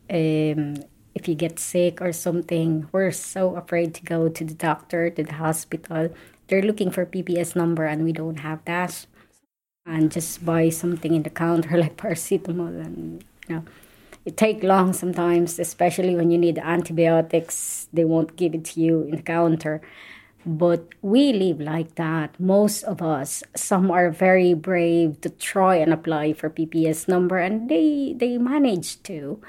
Um, 0.09 0.83
if 1.15 1.27
you 1.27 1.35
get 1.35 1.59
sick 1.59 2.01
or 2.01 2.11
something, 2.11 2.87
we're 2.91 3.11
so 3.11 3.55
afraid 3.55 3.93
to 3.95 4.03
go 4.03 4.29
to 4.29 4.43
the 4.43 4.53
doctor, 4.53 5.09
to 5.09 5.23
the 5.23 5.33
hospital. 5.33 6.09
They're 6.47 6.61
looking 6.61 6.91
for 6.91 7.05
PPS 7.05 7.55
number 7.55 7.85
and 7.85 8.03
we 8.03 8.13
don't 8.13 8.39
have 8.39 8.63
that. 8.65 9.05
And 9.85 10.11
just 10.11 10.45
buy 10.45 10.69
something 10.69 11.13
in 11.13 11.23
the 11.23 11.29
counter 11.29 11.77
like 11.83 11.97
paracetamol 11.97 12.83
and 12.83 13.23
you 13.47 13.55
know 13.55 13.63
it 14.25 14.37
take 14.37 14.63
long 14.63 14.93
sometimes, 14.93 15.59
especially 15.59 16.15
when 16.15 16.31
you 16.31 16.37
need 16.37 16.57
antibiotics. 16.57 17.87
They 17.91 18.05
won't 18.05 18.37
give 18.37 18.55
it 18.55 18.63
to 18.65 18.79
you 18.79 19.01
in 19.01 19.17
the 19.17 19.21
counter. 19.21 19.81
But 20.45 20.89
we 21.01 21.31
live 21.31 21.61
like 21.61 21.95
that. 21.95 22.37
Most 22.39 22.83
of 22.83 23.01
us, 23.01 23.43
some 23.55 23.89
are 23.91 24.11
very 24.11 24.53
brave 24.53 25.21
to 25.21 25.29
try 25.29 25.75
and 25.77 25.93
apply 25.93 26.33
for 26.33 26.49
PPS 26.49 27.07
number, 27.07 27.39
and 27.39 27.69
they 27.69 28.13
they 28.17 28.37
manage 28.37 29.01
to. 29.03 29.39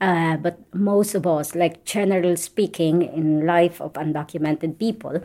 Uh, 0.00 0.38
but 0.38 0.56
most 0.72 1.14
of 1.14 1.26
us, 1.26 1.54
like 1.54 1.84
general 1.84 2.36
speaking, 2.36 3.02
in 3.02 3.44
life 3.44 3.82
of 3.82 3.92
undocumented 4.00 4.78
people, 4.78 5.20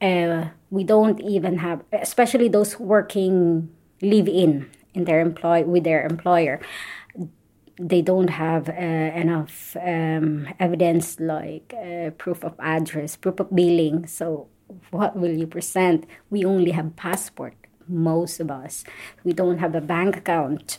uh, 0.00 0.46
we 0.70 0.84
don't 0.84 1.20
even 1.20 1.58
have, 1.58 1.82
especially 1.90 2.46
those 2.46 2.78
working 2.78 3.68
live 4.00 4.28
in 4.28 4.70
in 4.94 5.04
their 5.04 5.20
employ 5.20 5.64
with 5.64 5.82
their 5.82 6.06
employer 6.06 6.60
they 7.78 8.02
don't 8.02 8.30
have 8.30 8.68
uh, 8.68 8.72
enough 8.72 9.76
um, 9.80 10.48
evidence 10.60 11.18
like 11.18 11.74
uh, 11.76 12.10
proof 12.10 12.44
of 12.44 12.54
address, 12.58 13.16
proof 13.16 13.40
of 13.40 13.54
billing. 13.54 14.06
So, 14.06 14.48
what 14.90 15.16
will 15.16 15.36
you 15.36 15.46
present? 15.46 16.06
We 16.30 16.44
only 16.44 16.70
have 16.70 16.96
passport, 16.96 17.54
most 17.88 18.40
of 18.40 18.50
us. 18.50 18.84
We 19.24 19.32
don't 19.32 19.58
have 19.58 19.74
a 19.74 19.80
bank 19.80 20.16
account. 20.16 20.78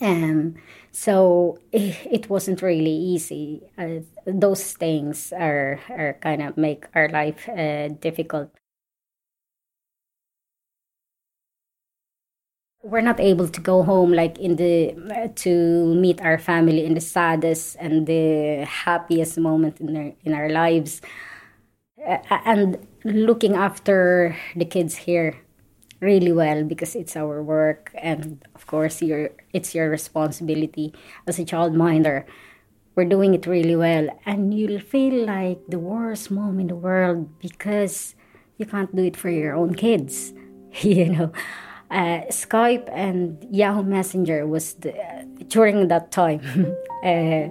Um, 0.00 0.54
so 0.92 1.58
it, 1.72 1.96
it 2.10 2.30
wasn't 2.30 2.62
really 2.62 2.90
easy. 2.90 3.62
Uh, 3.76 4.00
those 4.26 4.72
things 4.72 5.32
are, 5.32 5.80
are 5.90 6.18
kind 6.20 6.42
of 6.42 6.56
make 6.56 6.86
our 6.94 7.08
life 7.08 7.48
uh, 7.48 7.88
difficult. 7.88 8.50
We're 12.82 13.02
not 13.02 13.20
able 13.20 13.46
to 13.48 13.60
go 13.60 13.82
home 13.82 14.12
like 14.12 14.38
in 14.38 14.56
the 14.56 14.96
to 15.36 15.94
meet 15.94 16.20
our 16.22 16.38
family 16.38 16.84
in 16.86 16.94
the 16.94 17.00
saddest 17.00 17.76
and 17.78 18.06
the 18.06 18.64
happiest 18.64 19.36
moment 19.38 19.80
in 19.80 19.96
our 19.96 20.12
in 20.24 20.32
our 20.32 20.48
lives, 20.48 21.02
and 22.30 22.78
looking 23.04 23.54
after 23.54 24.34
the 24.56 24.64
kids 24.64 24.96
here 24.96 25.36
really 26.00 26.32
well 26.32 26.64
because 26.64 26.96
it's 26.96 27.16
our 27.16 27.42
work 27.42 27.92
and 28.00 28.42
of 28.54 28.66
course 28.66 29.02
your 29.02 29.30
it's 29.52 29.74
your 29.74 29.90
responsibility 29.90 30.94
as 31.26 31.38
a 31.38 31.44
childminder. 31.44 32.24
We're 32.96 33.04
doing 33.04 33.34
it 33.34 33.46
really 33.46 33.76
well. 33.76 34.08
And 34.26 34.52
you'll 34.52 34.80
feel 34.80 35.26
like 35.26 35.60
the 35.68 35.78
worst 35.78 36.30
mom 36.30 36.58
in 36.58 36.66
the 36.66 36.74
world 36.74 37.38
because 37.38 38.14
you 38.56 38.66
can't 38.66 38.94
do 38.94 39.04
it 39.04 39.16
for 39.16 39.30
your 39.30 39.54
own 39.54 39.74
kids 39.74 40.32
you 40.80 41.10
know 41.10 41.32
uh, 41.90 42.22
skype 42.30 42.88
and 42.92 43.44
yahoo 43.50 43.82
messenger 43.82 44.46
was 44.46 44.74
the, 44.74 44.96
uh, 44.96 45.22
during 45.48 45.88
that 45.88 46.10
time 46.10 46.40
uh, 47.04 47.48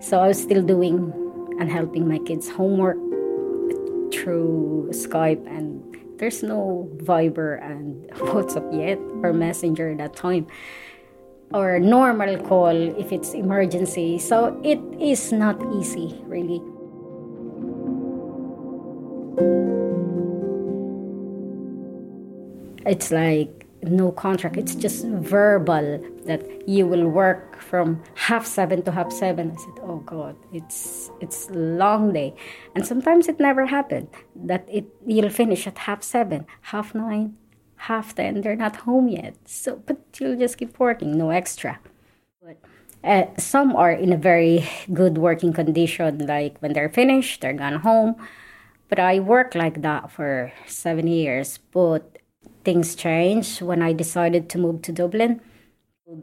so 0.00 0.20
i 0.20 0.28
was 0.28 0.40
still 0.40 0.62
doing 0.62 1.12
and 1.58 1.70
helping 1.70 2.08
my 2.08 2.18
kids 2.18 2.48
homework 2.48 2.96
through 4.12 4.88
skype 4.92 5.44
and 5.46 5.82
there's 6.22 6.42
no 6.44 6.88
Viber 6.98 7.60
and 7.60 8.08
WhatsApp 8.30 8.70
yet 8.70 8.98
or 9.24 9.32
Messenger 9.32 9.90
at 9.90 9.98
that 9.98 10.14
time 10.14 10.46
or 11.52 11.80
normal 11.80 12.38
call 12.38 12.76
if 12.96 13.12
it's 13.12 13.34
emergency. 13.34 14.20
So 14.20 14.58
it 14.62 14.78
is 15.00 15.32
not 15.32 15.60
easy, 15.74 16.20
really. 16.26 16.62
It's 22.86 23.10
like 23.10 23.61
no 23.82 24.12
contract. 24.12 24.56
It's 24.56 24.74
just 24.74 25.04
verbal 25.06 26.00
that 26.24 26.68
you 26.68 26.86
will 26.86 27.08
work 27.08 27.60
from 27.60 28.02
half 28.14 28.46
seven 28.46 28.82
to 28.82 28.92
half 28.92 29.12
seven. 29.12 29.52
I 29.52 29.56
said, 29.56 29.78
"Oh 29.82 29.98
God, 29.98 30.36
it's 30.52 31.10
it's 31.20 31.50
long 31.50 32.12
day," 32.12 32.34
and 32.74 32.86
sometimes 32.86 33.28
it 33.28 33.40
never 33.40 33.66
happened. 33.66 34.08
That 34.36 34.68
it 34.70 34.86
you'll 35.06 35.30
finish 35.30 35.66
at 35.66 35.78
half 35.78 36.02
seven, 36.02 36.46
half 36.72 36.94
nine, 36.94 37.36
half 37.76 38.14
ten. 38.14 38.40
They're 38.40 38.56
not 38.56 38.76
home 38.76 39.08
yet, 39.08 39.34
so 39.46 39.82
but 39.86 39.98
you'll 40.18 40.38
just 40.38 40.58
keep 40.58 40.78
working, 40.78 41.18
no 41.18 41.30
extra. 41.30 41.80
But 42.42 42.58
uh, 43.02 43.26
some 43.38 43.74
are 43.74 43.92
in 43.92 44.12
a 44.12 44.16
very 44.16 44.68
good 44.92 45.18
working 45.18 45.52
condition, 45.52 46.26
like 46.26 46.58
when 46.60 46.72
they're 46.72 46.88
finished, 46.88 47.40
they're 47.40 47.52
gone 47.52 47.80
home. 47.80 48.16
But 48.88 48.98
I 48.98 49.20
worked 49.20 49.54
like 49.54 49.80
that 49.82 50.10
for 50.10 50.52
seven 50.66 51.06
years, 51.06 51.58
but 51.72 52.11
things 52.64 52.94
changed 52.94 53.62
when 53.62 53.82
I 53.82 53.92
decided 53.92 54.48
to 54.50 54.58
move 54.58 54.82
to 54.82 54.92
Dublin. 54.92 55.40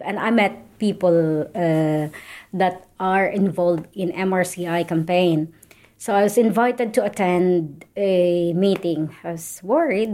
And 0.06 0.20
I 0.20 0.30
met 0.32 0.78
people 0.80 1.48
uh, 1.56 2.10
that 2.54 2.88
are 3.00 3.26
involved 3.26 3.88
in 3.94 4.12
MRCI 4.12 4.88
campaign. 4.88 5.54
So 5.98 6.16
I 6.16 6.24
was 6.24 6.38
invited 6.38 6.94
to 6.94 7.04
attend 7.04 7.86
a 7.98 8.54
meeting. 8.54 9.16
I 9.24 9.32
was 9.32 9.60
worried 9.64 10.10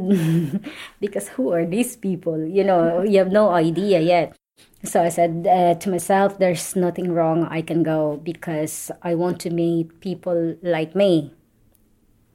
because 0.99 1.29
who 1.29 1.53
are 1.53 1.65
these 1.65 1.95
people? 1.95 2.43
You 2.43 2.63
know, 2.63 3.03
you 3.03 3.19
have 3.19 3.31
no 3.31 3.51
idea 3.51 3.99
yet. 3.99 4.35
So 4.83 5.03
I 5.03 5.09
said 5.09 5.47
uh, 5.49 5.75
to 5.75 5.89
myself, 5.89 6.39
there's 6.39 6.75
nothing 6.75 7.11
wrong. 7.11 7.45
I 7.45 7.61
can 7.61 7.83
go 7.83 8.17
because 8.23 8.91
I 9.03 9.15
want 9.15 9.39
to 9.41 9.49
meet 9.49 9.99
people 9.99 10.55
like 10.63 10.95
me 10.95 11.33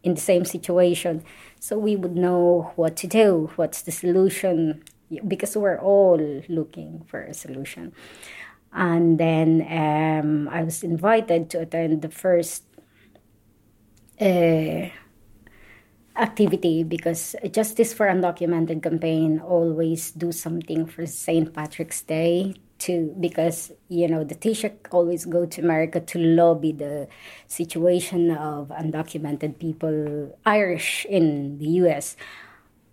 in 0.02 0.14
the 0.14 0.20
same 0.20 0.44
situation 0.44 1.24
so 1.60 1.78
we 1.78 1.94
would 1.94 2.16
know 2.16 2.72
what 2.74 2.96
to 2.96 3.06
do 3.06 3.52
what's 3.56 3.82
the 3.82 3.92
solution 3.92 4.82
because 5.26 5.56
we're 5.56 5.78
all 5.78 6.18
looking 6.48 7.04
for 7.06 7.22
a 7.22 7.34
solution. 7.34 7.92
And 8.72 9.18
then 9.18 9.66
um, 9.68 10.48
i 10.48 10.62
was 10.62 10.82
invited 10.82 11.50
to 11.50 11.60
attend 11.60 12.02
the 12.02 12.08
first 12.08 12.64
uh, 14.20 14.88
activity 16.16 16.84
because 16.84 17.34
justice 17.50 17.92
for 17.92 18.06
undocumented 18.06 18.82
campaign 18.82 19.40
always 19.40 20.12
do 20.12 20.30
something 20.30 20.86
for 20.86 21.06
st 21.06 21.54
patrick's 21.54 22.02
day 22.02 22.54
to 22.80 23.14
because 23.20 23.72
you 23.88 24.08
know 24.08 24.24
the 24.24 24.34
Taoiseach 24.34 24.88
always 24.90 25.24
go 25.24 25.46
to 25.46 25.60
America 25.60 26.00
to 26.00 26.18
lobby 26.18 26.72
the 26.72 27.08
situation 27.46 28.30
of 28.30 28.68
undocumented 28.68 29.58
people 29.58 30.36
Irish 30.44 31.06
in 31.08 31.58
the 31.58 31.68
U.S. 31.84 32.16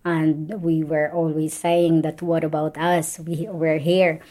And 0.06 0.62
we 0.62 0.84
were 0.84 1.12
always 1.12 1.54
saying 1.54 2.04
that 2.04 2.22
what 2.22 2.44
about 2.44 2.78
us? 2.78 3.20
We 3.20 3.48
were 3.50 3.78
here, 3.78 4.22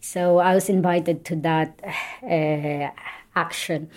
so 0.00 0.38
I 0.38 0.54
was 0.54 0.68
invited 0.68 1.24
to 1.26 1.36
that 1.36 1.80
uh, 2.22 2.90
action, 3.34 3.90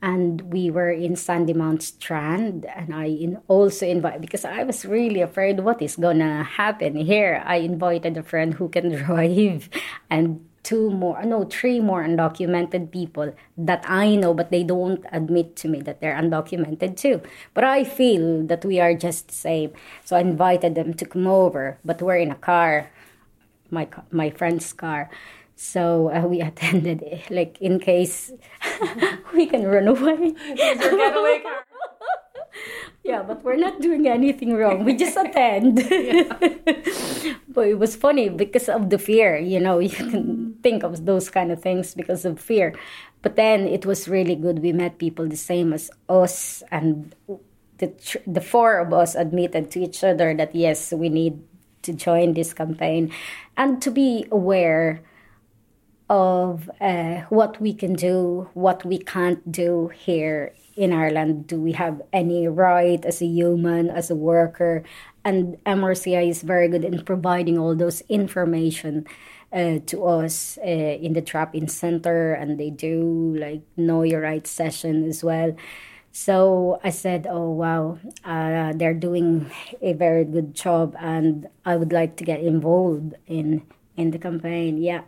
and 0.00 0.40
we 0.52 0.70
were 0.70 0.90
in 0.90 1.16
Sandy 1.16 1.52
Sandymount 1.52 1.82
Strand, 1.82 2.66
and 2.66 2.94
I 2.94 3.06
in 3.06 3.38
also 3.48 3.86
invite 3.86 4.20
because 4.20 4.44
I 4.44 4.62
was 4.62 4.84
really 4.84 5.20
afraid 5.20 5.60
what 5.60 5.82
is 5.82 5.96
gonna 5.96 6.44
happen. 6.44 6.96
Here. 6.96 7.42
I 7.44 7.56
invited 7.56 8.16
a 8.16 8.22
friend 8.22 8.54
who 8.54 8.68
can 8.68 8.90
drive, 9.04 9.68
and 10.08 10.44
two 10.62 10.90
more 10.90 11.22
no 11.24 11.44
three 11.44 11.80
more 11.80 12.02
undocumented 12.02 12.90
people 12.90 13.32
that 13.56 13.82
i 13.88 14.14
know 14.16 14.34
but 14.34 14.50
they 14.50 14.64
don't 14.64 15.06
admit 15.12 15.54
to 15.56 15.68
me 15.68 15.80
that 15.80 16.00
they're 16.00 16.16
undocumented 16.16 16.96
too. 16.96 17.22
But 17.54 17.64
i 17.64 17.84
feel 17.84 18.44
that 18.46 18.64
we 18.64 18.78
are 18.80 18.92
just 18.92 19.28
the 19.28 19.34
same. 19.34 19.72
So 20.04 20.16
i 20.16 20.20
invited 20.20 20.74
them 20.74 20.92
to 20.94 21.06
come 21.06 21.26
over 21.26 21.78
but 21.84 22.02
we're 22.02 22.16
in 22.18 22.30
a 22.30 22.34
car 22.34 22.90
my 23.70 23.88
my 24.10 24.30
friend's 24.30 24.72
car 24.72 25.08
so 25.58 26.10
uh, 26.14 26.22
we 26.22 26.40
attended 26.40 27.02
like 27.30 27.58
in 27.60 27.80
case 27.80 28.30
we 29.34 29.44
can 29.44 29.66
run 29.66 29.88
away 29.88 30.34
yeah, 33.04 33.22
but 33.22 33.42
we're 33.42 33.56
not 33.56 33.80
doing 33.80 34.06
anything 34.06 34.54
wrong. 34.54 34.84
We 34.84 34.94
just 34.94 35.16
attend. 35.16 35.76
but 37.48 37.66
it 37.66 37.78
was 37.78 37.96
funny 37.96 38.28
because 38.28 38.68
of 38.68 38.90
the 38.90 38.98
fear. 38.98 39.38
You 39.38 39.60
know, 39.60 39.78
you 39.78 39.90
can 39.90 40.54
think 40.62 40.82
of 40.82 41.06
those 41.06 41.30
kind 41.30 41.50
of 41.50 41.62
things 41.62 41.94
because 41.94 42.24
of 42.24 42.38
fear. 42.38 42.74
But 43.22 43.36
then 43.36 43.66
it 43.66 43.86
was 43.86 44.08
really 44.08 44.36
good. 44.36 44.60
We 44.60 44.72
met 44.72 44.98
people 44.98 45.26
the 45.26 45.36
same 45.36 45.72
as 45.72 45.90
us, 46.08 46.62
and 46.70 47.14
the 47.78 47.92
the 48.26 48.40
four 48.40 48.78
of 48.78 48.92
us 48.92 49.14
admitted 49.14 49.70
to 49.72 49.80
each 49.80 50.04
other 50.04 50.34
that 50.34 50.54
yes, 50.54 50.92
we 50.92 51.08
need 51.08 51.40
to 51.82 51.92
join 51.92 52.34
this 52.34 52.52
campaign, 52.52 53.10
and 53.56 53.80
to 53.82 53.90
be 53.90 54.26
aware 54.30 55.02
of 56.08 56.70
uh, 56.80 57.22
what 57.28 57.60
we 57.60 57.74
can 57.74 57.94
do, 57.94 58.48
what 58.54 58.84
we 58.84 58.98
can't 58.98 59.50
do 59.50 59.88
here 59.88 60.54
in 60.76 60.92
Ireland? 60.92 61.46
Do 61.46 61.60
we 61.60 61.72
have 61.72 62.00
any 62.12 62.48
right 62.48 63.04
as 63.04 63.20
a 63.20 63.26
human, 63.26 63.90
as 63.90 64.10
a 64.10 64.14
worker? 64.14 64.84
And 65.24 65.62
MRCI 65.64 66.28
is 66.28 66.42
very 66.42 66.68
good 66.68 66.84
in 66.84 67.04
providing 67.04 67.58
all 67.58 67.74
those 67.74 68.00
information 68.08 69.06
uh, 69.52 69.78
to 69.86 70.04
us 70.04 70.58
uh, 70.62 70.66
in 70.66 71.12
the 71.14 71.20
drop-in 71.20 71.68
center, 71.68 72.32
and 72.34 72.58
they 72.58 72.70
do 72.70 73.34
like 73.38 73.62
know 73.76 74.02
your 74.02 74.20
rights 74.20 74.50
session 74.50 75.04
as 75.04 75.24
well. 75.24 75.56
So 76.12 76.80
I 76.84 76.90
said, 76.90 77.26
"Oh 77.28 77.50
wow, 77.50 77.98
uh, 78.24 78.72
they're 78.74 78.94
doing 78.94 79.50
a 79.80 79.92
very 79.92 80.24
good 80.24 80.54
job, 80.54 80.96
and 80.98 81.48
I 81.64 81.76
would 81.76 81.92
like 81.92 82.16
to 82.16 82.24
get 82.24 82.40
involved 82.40 83.14
in 83.26 83.62
in 83.96 84.10
the 84.10 84.18
campaign." 84.18 84.78
Yeah, 84.78 85.02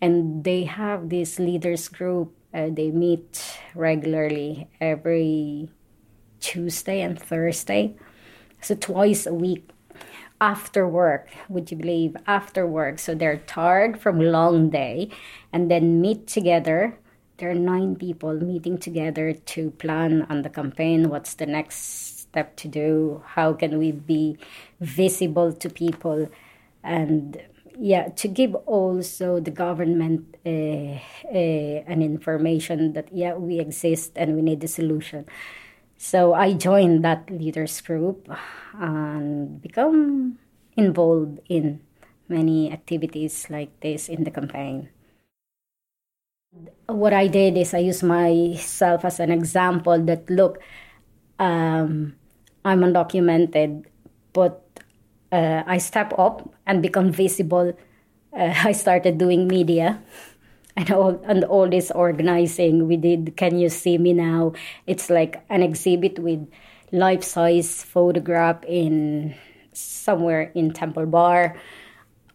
and 0.00 0.44
they 0.44 0.64
have 0.64 1.08
this 1.08 1.38
leaders 1.38 1.88
group 1.88 2.34
uh, 2.54 2.68
they 2.70 2.90
meet 2.92 3.58
regularly 3.74 4.68
every 4.80 5.68
Tuesday 6.38 7.00
and 7.00 7.20
Thursday. 7.20 7.96
So 8.60 8.76
twice 8.76 9.26
a 9.26 9.34
week 9.34 9.70
after 10.40 10.86
work, 10.86 11.30
would 11.48 11.70
you 11.72 11.76
believe? 11.76 12.16
After 12.26 12.64
work. 12.64 13.00
So 13.00 13.14
they're 13.14 13.38
tired 13.38 14.00
from 14.00 14.20
long 14.20 14.70
day 14.70 15.10
and 15.52 15.68
then 15.68 16.00
meet 16.00 16.28
together. 16.28 16.96
There 17.38 17.50
are 17.50 17.54
nine 17.54 17.96
people 17.96 18.34
meeting 18.34 18.78
together 18.78 19.32
to 19.32 19.70
plan 19.72 20.22
on 20.30 20.42
the 20.42 20.48
campaign. 20.48 21.08
What's 21.08 21.34
the 21.34 21.46
next 21.46 22.20
step 22.20 22.54
to 22.56 22.68
do? 22.68 23.22
How 23.26 23.52
can 23.52 23.78
we 23.78 23.90
be 23.90 24.38
visible 24.80 25.52
to 25.54 25.68
people? 25.68 26.28
And 26.84 27.42
yeah, 27.78 28.08
to 28.08 28.28
give 28.28 28.54
also 28.66 29.40
the 29.40 29.50
government 29.50 30.36
uh, 30.46 30.98
uh, 31.28 31.78
an 31.90 32.02
information 32.02 32.92
that 32.94 33.08
yeah 33.12 33.34
we 33.34 33.58
exist 33.58 34.12
and 34.16 34.36
we 34.36 34.42
need 34.42 34.62
a 34.62 34.68
solution. 34.68 35.26
So 35.96 36.34
I 36.34 36.52
joined 36.54 37.04
that 37.04 37.30
leaders 37.30 37.80
group 37.80 38.28
and 38.78 39.62
become 39.62 40.38
involved 40.76 41.40
in 41.48 41.80
many 42.28 42.72
activities 42.72 43.46
like 43.50 43.78
this 43.80 44.08
in 44.08 44.24
the 44.24 44.30
campaign. 44.30 44.88
What 46.86 47.12
I 47.12 47.26
did 47.26 47.56
is 47.56 47.74
I 47.74 47.78
used 47.78 48.02
myself 48.02 49.04
as 49.04 49.18
an 49.18 49.30
example 49.30 49.98
that 50.04 50.28
look, 50.30 50.58
um, 51.38 52.14
I'm 52.64 52.80
undocumented, 52.80 53.86
but 54.32 54.63
uh, 55.34 55.64
I 55.66 55.78
step 55.78 56.14
up 56.16 56.48
and 56.66 56.80
become 56.80 57.10
visible. 57.10 57.76
Uh, 58.32 58.54
I 58.64 58.72
started 58.72 59.18
doing 59.18 59.48
media. 59.48 60.00
And 60.76 60.90
all 60.90 61.22
and 61.22 61.44
all 61.44 61.70
this 61.70 61.92
organizing 61.92 62.88
we 62.88 62.96
did 62.96 63.36
can 63.36 63.60
you 63.62 63.68
see 63.68 63.96
me 63.96 64.12
now? 64.12 64.54
It's 64.88 65.08
like 65.08 65.38
an 65.48 65.62
exhibit 65.62 66.18
with 66.18 66.50
life 66.90 67.22
size 67.22 67.84
photograph 67.84 68.58
in 68.66 69.36
somewhere 69.72 70.50
in 70.56 70.72
temple 70.72 71.06
bar. 71.06 71.54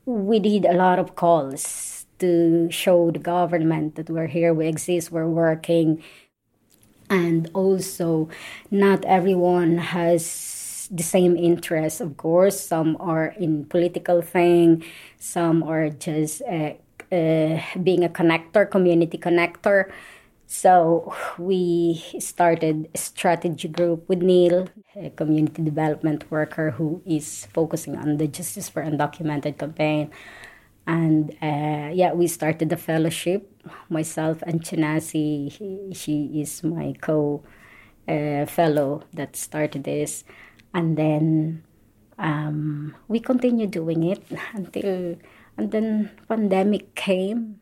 We 0.05 0.39
did 0.39 0.63
a 0.63 0.71
lot 0.71 0.99
of 0.99 1.17
calls 1.19 2.05
to 2.19 2.71
show 2.71 3.11
the 3.11 3.19
government 3.19 3.95
that 3.95 4.09
we're 4.09 4.31
here 4.31 4.53
we 4.53 4.67
exist 4.67 5.11
we're 5.11 5.27
working. 5.27 6.01
And 7.09 7.51
also 7.53 8.29
not 8.71 9.03
everyone 9.03 9.79
has 9.79 10.23
the 10.91 11.03
same 11.03 11.37
interests 11.37 12.01
of 12.01 12.17
course 12.17 12.59
some 12.59 12.97
are 12.99 13.27
in 13.37 13.65
political 13.65 14.21
thing 14.21 14.83
some 15.17 15.63
are 15.63 15.89
just 15.89 16.41
uh, 16.43 16.73
uh, 17.11 17.59
being 17.81 18.03
a 18.03 18.09
connector, 18.09 18.69
community 18.69 19.17
connector. 19.17 19.91
So 20.45 21.13
we 21.37 22.03
started 22.19 22.89
a 22.93 22.97
strategy 22.97 23.67
group 23.67 24.07
with 24.09 24.21
Neil, 24.21 24.67
a 24.95 25.09
community 25.11 25.61
development 25.63 26.29
worker 26.31 26.71
who 26.71 27.01
is 27.05 27.45
focusing 27.53 27.95
on 27.95 28.17
the 28.17 28.27
Justice 28.27 28.69
for 28.69 28.83
Undocumented 28.83 29.57
campaign. 29.57 30.11
And 30.87 31.31
uh, 31.41 31.91
yeah, 31.93 32.13
we 32.13 32.27
started 32.27 32.69
the 32.69 32.77
fellowship. 32.77 33.51
Myself 33.89 34.41
and 34.43 34.61
Chinasi, 34.61 35.95
she 35.95 36.41
is 36.41 36.63
my 36.63 36.93
co 36.99 37.43
uh, 38.07 38.45
fellow 38.47 39.03
that 39.13 39.35
started 39.35 39.83
this. 39.83 40.23
And 40.73 40.97
then 40.97 41.63
um, 42.17 42.95
we 43.07 43.19
continued 43.19 43.71
doing 43.71 44.03
it 44.03 44.23
until 44.53 45.15
and 45.59 45.71
then 45.71 46.09
pandemic 46.27 46.95
came. 46.95 47.59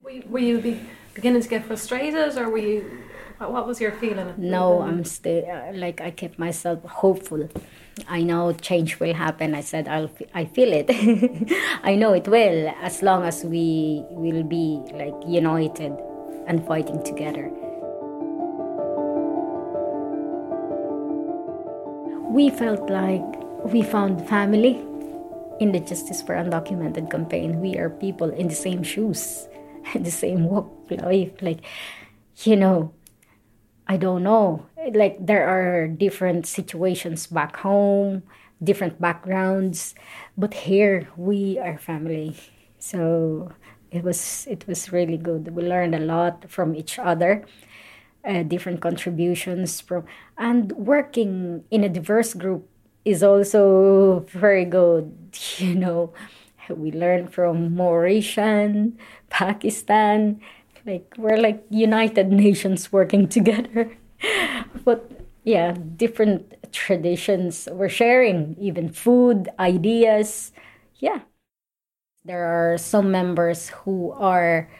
Were 0.00 0.10
you, 0.10 0.22
were 0.28 0.38
you 0.38 0.60
be, 0.60 0.80
beginning 1.14 1.42
to 1.42 1.48
get 1.48 1.64
frustrated, 1.64 2.38
or 2.38 2.48
were 2.48 2.58
you? 2.58 2.98
What 3.38 3.66
was 3.66 3.80
your 3.80 3.90
feeling? 3.90 4.34
No, 4.38 4.82
I'm 4.82 5.04
still 5.04 5.42
uh, 5.50 5.72
like 5.74 6.00
I 6.00 6.12
kept 6.12 6.38
myself 6.38 6.84
hopeful. 6.84 7.48
I 8.08 8.22
know 8.22 8.52
change 8.52 9.00
will 9.00 9.14
happen. 9.14 9.56
I 9.56 9.62
said 9.62 9.88
I'll 9.88 10.10
I 10.32 10.44
feel 10.44 10.72
it. 10.72 10.86
I 11.82 11.96
know 11.96 12.12
it 12.12 12.28
will 12.28 12.72
as 12.80 13.02
long 13.02 13.24
as 13.24 13.42
we 13.44 14.04
will 14.10 14.44
be 14.44 14.78
like 14.94 15.18
united 15.26 15.92
and 16.46 16.64
fighting 16.64 17.02
together. 17.02 17.50
We 22.32 22.48
felt 22.48 22.88
like 22.88 23.20
we 23.68 23.82
found 23.82 24.26
family 24.26 24.80
in 25.60 25.72
the 25.72 25.80
Justice 25.80 26.22
for 26.22 26.34
Undocumented 26.34 27.10
campaign, 27.10 27.60
we 27.60 27.76
are 27.76 27.90
people 27.90 28.30
in 28.30 28.48
the 28.48 28.54
same 28.54 28.82
shoes, 28.82 29.48
the 29.94 30.10
same 30.10 30.44
walk 30.48 30.72
life. 30.88 31.30
Like, 31.42 31.60
you 32.44 32.56
know, 32.56 32.94
I 33.86 33.98
don't 33.98 34.22
know. 34.22 34.64
Like, 34.94 35.18
there 35.20 35.46
are 35.46 35.86
different 35.86 36.46
situations 36.46 37.26
back 37.26 37.56
home, 37.56 38.22
different 38.64 38.98
backgrounds, 38.98 39.94
but 40.34 40.54
here 40.54 41.10
we 41.18 41.58
are 41.58 41.76
family. 41.76 42.34
So 42.78 43.52
it 43.90 44.02
was 44.02 44.48
it 44.48 44.66
was 44.66 44.90
really 44.90 45.18
good. 45.18 45.54
We 45.54 45.64
learned 45.64 45.94
a 45.94 46.00
lot 46.00 46.48
from 46.48 46.74
each 46.74 46.98
other. 46.98 47.44
Uh, 48.24 48.44
different 48.44 48.80
contributions 48.80 49.80
from 49.80 50.04
and 50.38 50.70
working 50.72 51.64
in 51.72 51.82
a 51.82 51.88
diverse 51.88 52.34
group 52.34 52.68
is 53.04 53.22
also 53.22 54.20
very 54.28 54.64
good. 54.64 55.12
You 55.58 55.74
know, 55.74 56.12
we 56.68 56.92
learn 56.92 57.26
from 57.28 57.74
Mauritian, 57.74 58.92
Pakistan, 59.30 60.40
like 60.86 61.14
we're 61.16 61.36
like 61.36 61.64
United 61.70 62.28
Nations 62.44 62.92
working 62.92 63.28
together. 63.28 63.90
but 64.84 65.10
yeah, 65.44 65.74
different 65.96 66.54
traditions. 66.72 67.68
We're 67.70 67.88
sharing 67.88 68.56
even 68.58 68.90
food, 68.90 69.48
ideas. 69.58 70.52
Yeah. 70.98 71.20
There 72.24 72.44
are 72.44 72.78
some 72.78 73.10
members 73.10 73.68
who 73.70 74.12
are 74.12 74.70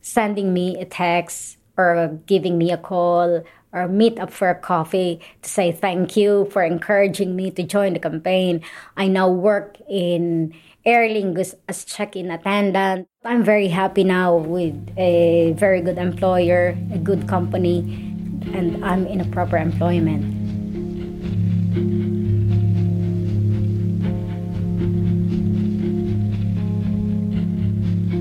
sending 0.00 0.52
me 0.54 0.78
a 0.80 0.84
text 0.84 1.55
or 1.76 2.18
giving 2.26 2.58
me 2.58 2.72
a 2.72 2.78
call 2.78 3.42
or 3.72 3.88
meet 3.88 4.18
up 4.18 4.32
for 4.32 4.48
a 4.48 4.54
coffee 4.54 5.20
to 5.42 5.48
say 5.48 5.70
thank 5.70 6.16
you 6.16 6.48
for 6.50 6.62
encouraging 6.62 7.36
me 7.36 7.50
to 7.50 7.62
join 7.62 7.92
the 7.92 7.98
campaign. 7.98 8.62
I 8.96 9.08
now 9.08 9.28
work 9.28 9.76
in 9.88 10.54
Aer 10.86 11.08
Lingus 11.08 11.54
as 11.68 11.84
check-in 11.84 12.30
attendant. 12.30 13.08
I'm 13.24 13.44
very 13.44 13.68
happy 13.68 14.04
now 14.04 14.36
with 14.36 14.76
a 14.96 15.52
very 15.58 15.80
good 15.82 15.98
employer, 15.98 16.78
a 16.92 16.98
good 16.98 17.28
company, 17.28 17.80
and 18.54 18.84
I'm 18.84 19.06
in 19.06 19.20
a 19.20 19.26
proper 19.26 19.58
employment. 19.58 20.24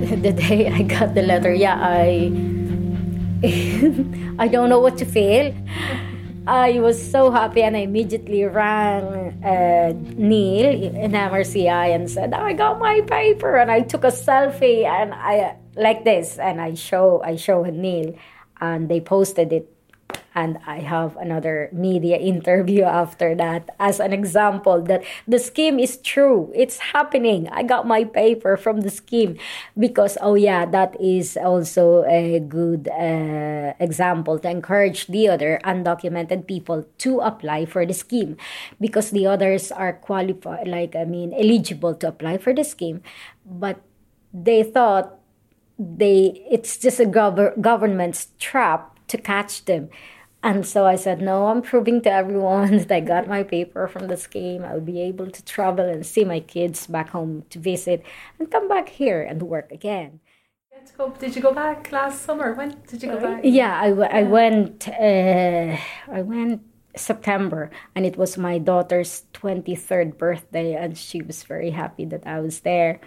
the 0.21 0.33
day 0.33 0.67
I 0.67 0.81
got 0.81 1.13
the 1.13 1.21
letter, 1.21 1.53
yeah, 1.53 1.77
I 1.79 2.54
I 4.39 4.47
don't 4.47 4.69
know 4.69 4.79
what 4.79 4.97
to 4.99 5.05
feel. 5.05 5.53
I 6.47 6.79
was 6.79 7.01
so 7.01 7.31
happy 7.31 7.63
and 7.63 7.75
I 7.75 7.81
immediately 7.81 8.43
rang 8.43 9.43
uh, 9.43 9.93
Neil 10.15 10.69
in 10.69 11.12
MRCI 11.12 11.95
and 11.95 12.10
said, 12.10 12.34
I 12.34 12.53
got 12.53 12.77
my 12.77 13.01
paper 13.01 13.55
and 13.58 13.71
I 13.71 13.81
took 13.81 14.03
a 14.03 14.13
selfie 14.13 14.86
and 14.86 15.13
I 15.13 15.58
like 15.75 16.03
this 16.03 16.38
and 16.38 16.62
I 16.62 16.75
show 16.75 17.21
I 17.23 17.36
show 17.36 17.63
Neil 17.63 18.15
and 18.62 18.89
they 18.89 19.01
posted 19.01 19.51
it 19.53 19.74
and 20.35 20.59
I 20.67 20.79
have 20.79 21.15
another 21.15 21.69
media 21.71 22.17
interview 22.17 22.83
after 23.01 23.33
that 23.35 23.69
as 23.79 23.99
an 23.99 24.11
example 24.11 24.81
that 24.83 25.03
the 25.27 25.39
scheme 25.39 25.79
is 25.79 25.97
true. 25.97 26.51
It's 26.53 26.91
happening. 26.91 27.47
I 27.49 27.63
got 27.63 27.87
my 27.87 28.03
paper 28.03 28.57
from 28.57 28.81
the 28.81 28.91
scheme 28.91 29.39
because, 29.79 30.17
oh, 30.21 30.35
yeah, 30.35 30.65
that 30.65 30.99
is 30.99 31.37
also 31.37 32.03
a 32.03 32.39
good 32.39 32.89
uh, 32.89 33.73
example 33.79 34.37
to 34.39 34.49
encourage 34.49 35.07
the 35.07 35.29
other 35.29 35.59
undocumented 35.63 36.47
people 36.47 36.85
to 36.99 37.19
apply 37.19 37.65
for 37.65 37.85
the 37.85 37.93
scheme 37.93 38.35
because 38.79 39.11
the 39.11 39.25
others 39.25 39.71
are 39.71 39.93
qualified, 39.93 40.67
like, 40.67 40.95
I 40.95 41.05
mean, 41.05 41.33
eligible 41.33 41.95
to 41.95 42.09
apply 42.09 42.37
for 42.37 42.53
the 42.53 42.65
scheme, 42.65 43.01
but 43.45 43.79
they 44.33 44.63
thought 44.63 45.15
they 45.79 46.45
it's 46.49 46.77
just 46.77 46.99
a 46.99 47.05
gov- 47.05 47.59
government's 47.59 48.29
trap 48.39 48.97
to 49.07 49.17
catch 49.17 49.65
them 49.65 49.89
and 50.45 50.63
so 50.63 50.86
I 50.86 50.95
said, 50.95 51.21
no, 51.23 51.47
I'm 51.47 51.63
proving 51.63 52.01
to 52.01 52.12
everyone 52.12 52.77
that 52.77 52.91
I 52.91 52.99
got 52.99 53.27
my 53.27 53.41
paper 53.41 53.88
from 53.88 54.08
the 54.08 54.15
scheme. 54.15 54.63
I'll 54.63 54.79
be 54.79 55.01
able 55.01 55.31
to 55.31 55.43
travel 55.43 55.89
and 55.89 56.05
see 56.05 56.23
my 56.23 56.39
kids 56.39 56.86
back 56.86 57.10
home 57.10 57.45
to 57.49 57.58
visit 57.58 58.05
and 58.38 58.51
come 58.51 58.67
back 58.67 58.89
here 58.89 59.23
and 59.23 59.41
work 59.41 59.71
again. 59.71 60.19
Did 61.19 61.36
you 61.36 61.41
go 61.41 61.51
back 61.51 61.91
last 61.91 62.21
summer? 62.21 62.53
When 62.53 62.77
did 62.88 63.01
you 63.01 63.10
go 63.10 63.19
back? 63.19 63.41
Yeah, 63.43 63.73
I, 63.75 63.88
I 64.19 64.23
went. 64.23 64.88
Uh, 64.88 65.77
I 66.12 66.21
went 66.21 66.62
September, 66.95 67.71
and 67.95 68.05
it 68.05 68.15
was 68.15 68.38
my 68.38 68.60
daughter's 68.60 69.23
twenty 69.34 69.75
third 69.75 70.15
birthday, 70.15 70.75
and 70.75 70.95
she 70.95 71.23
was 71.23 71.41
very 71.43 71.71
happy 71.71 72.05
that 72.05 72.27
I 72.27 72.39
was 72.39 72.60
there. 72.60 73.01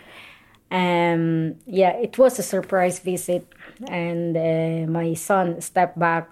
Um, 0.73 1.55
yeah, 1.67 1.93
it 1.97 2.19
was 2.19 2.39
a 2.41 2.43
surprise 2.43 2.99
visit, 2.99 3.47
and 3.89 4.37
uh, 4.37 4.91
my 4.91 5.15
son 5.15 5.61
stepped 5.61 5.99
back 5.99 6.29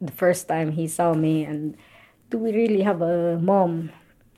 the 0.00 0.12
first 0.12 0.48
time 0.48 0.72
he 0.72 0.88
saw 0.88 1.14
me 1.14 1.44
and 1.44 1.76
do 2.30 2.38
we 2.38 2.52
really 2.52 2.82
have 2.82 3.02
a 3.02 3.38
mom? 3.38 3.90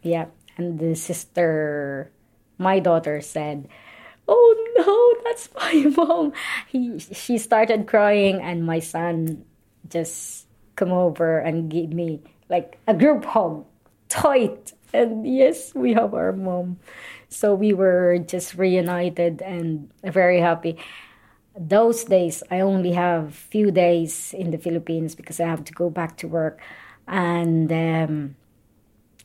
Yeah 0.03 0.27
and 0.57 0.79
the 0.79 0.95
sister 0.95 2.11
my 2.59 2.79
daughter 2.79 3.21
said 3.21 3.69
oh 4.29 4.55
no 4.77 5.23
that's 5.25 5.49
my 5.57 5.75
mom. 5.97 6.33
He 6.69 6.99
she 6.99 7.39
started 7.39 7.87
crying 7.87 8.41
and 8.41 8.65
my 8.67 8.79
son 8.79 9.45
just 9.89 10.47
come 10.77 10.93
over 10.93 11.39
and 11.39 11.71
give 11.71 11.93
me 11.93 12.21
like 12.49 12.79
a 12.87 12.95
group 12.95 13.25
hug 13.25 13.65
tight. 14.09 14.73
And 14.93 15.27
yes 15.27 15.75
we 15.75 15.95
have 15.95 16.15
our 16.15 16.33
mom. 16.33 16.79
So 17.29 17.55
we 17.55 17.73
were 17.73 18.19
just 18.19 18.55
reunited 18.55 19.41
and 19.43 19.91
very 20.05 20.41
happy 20.41 20.77
those 21.57 22.05
days 22.05 22.43
I 22.51 22.61
only 22.61 22.93
have 22.93 23.35
few 23.35 23.71
days 23.71 24.35
in 24.35 24.51
the 24.51 24.59
Philippines 24.59 25.15
because 25.15 25.41
I 25.41 25.47
have 25.47 25.65
to 25.65 25.73
go 25.73 25.91
back 25.91 26.17
to 26.19 26.29
work, 26.29 26.61
and 27.07 27.71
um, 27.73 28.37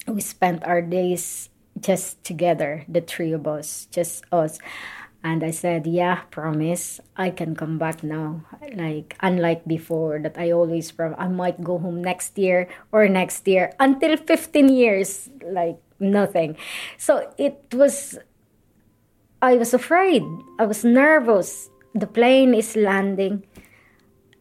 we 0.07 0.21
spent 0.21 0.63
our 0.65 0.81
days 0.81 1.49
just 1.79 2.23
together, 2.23 2.85
the 2.87 3.01
three 3.01 3.33
of 3.33 3.47
us, 3.47 3.87
just 3.91 4.25
us, 4.31 4.59
And 5.23 5.43
I 5.43 5.51
said, 5.51 5.87
Yeah, 5.87 6.23
promise, 6.29 7.01
I 7.17 7.31
can 7.31 7.55
come 7.55 7.77
back 7.77 8.03
now. 8.03 8.45
Like, 8.73 9.17
unlike 9.19 9.65
before, 9.65 10.19
that 10.19 10.37
I 10.37 10.51
always 10.51 10.91
from 10.91 11.15
I 11.17 11.27
might 11.27 11.59
go 11.63 11.77
home 11.79 12.01
next 12.01 12.37
year 12.37 12.69
or 12.91 13.09
next 13.09 13.47
year 13.47 13.73
until 13.79 14.15
15 14.15 14.69
years, 14.69 15.29
like 15.43 15.81
nothing. 15.99 16.55
So 16.97 17.33
it 17.37 17.59
was, 17.73 18.17
I 19.41 19.57
was 19.57 19.73
afraid. 19.73 20.23
I 20.59 20.65
was 20.65 20.85
nervous. 20.85 21.69
The 21.97 22.07
plane 22.07 22.53
is 22.53 22.75
landing. 22.75 23.43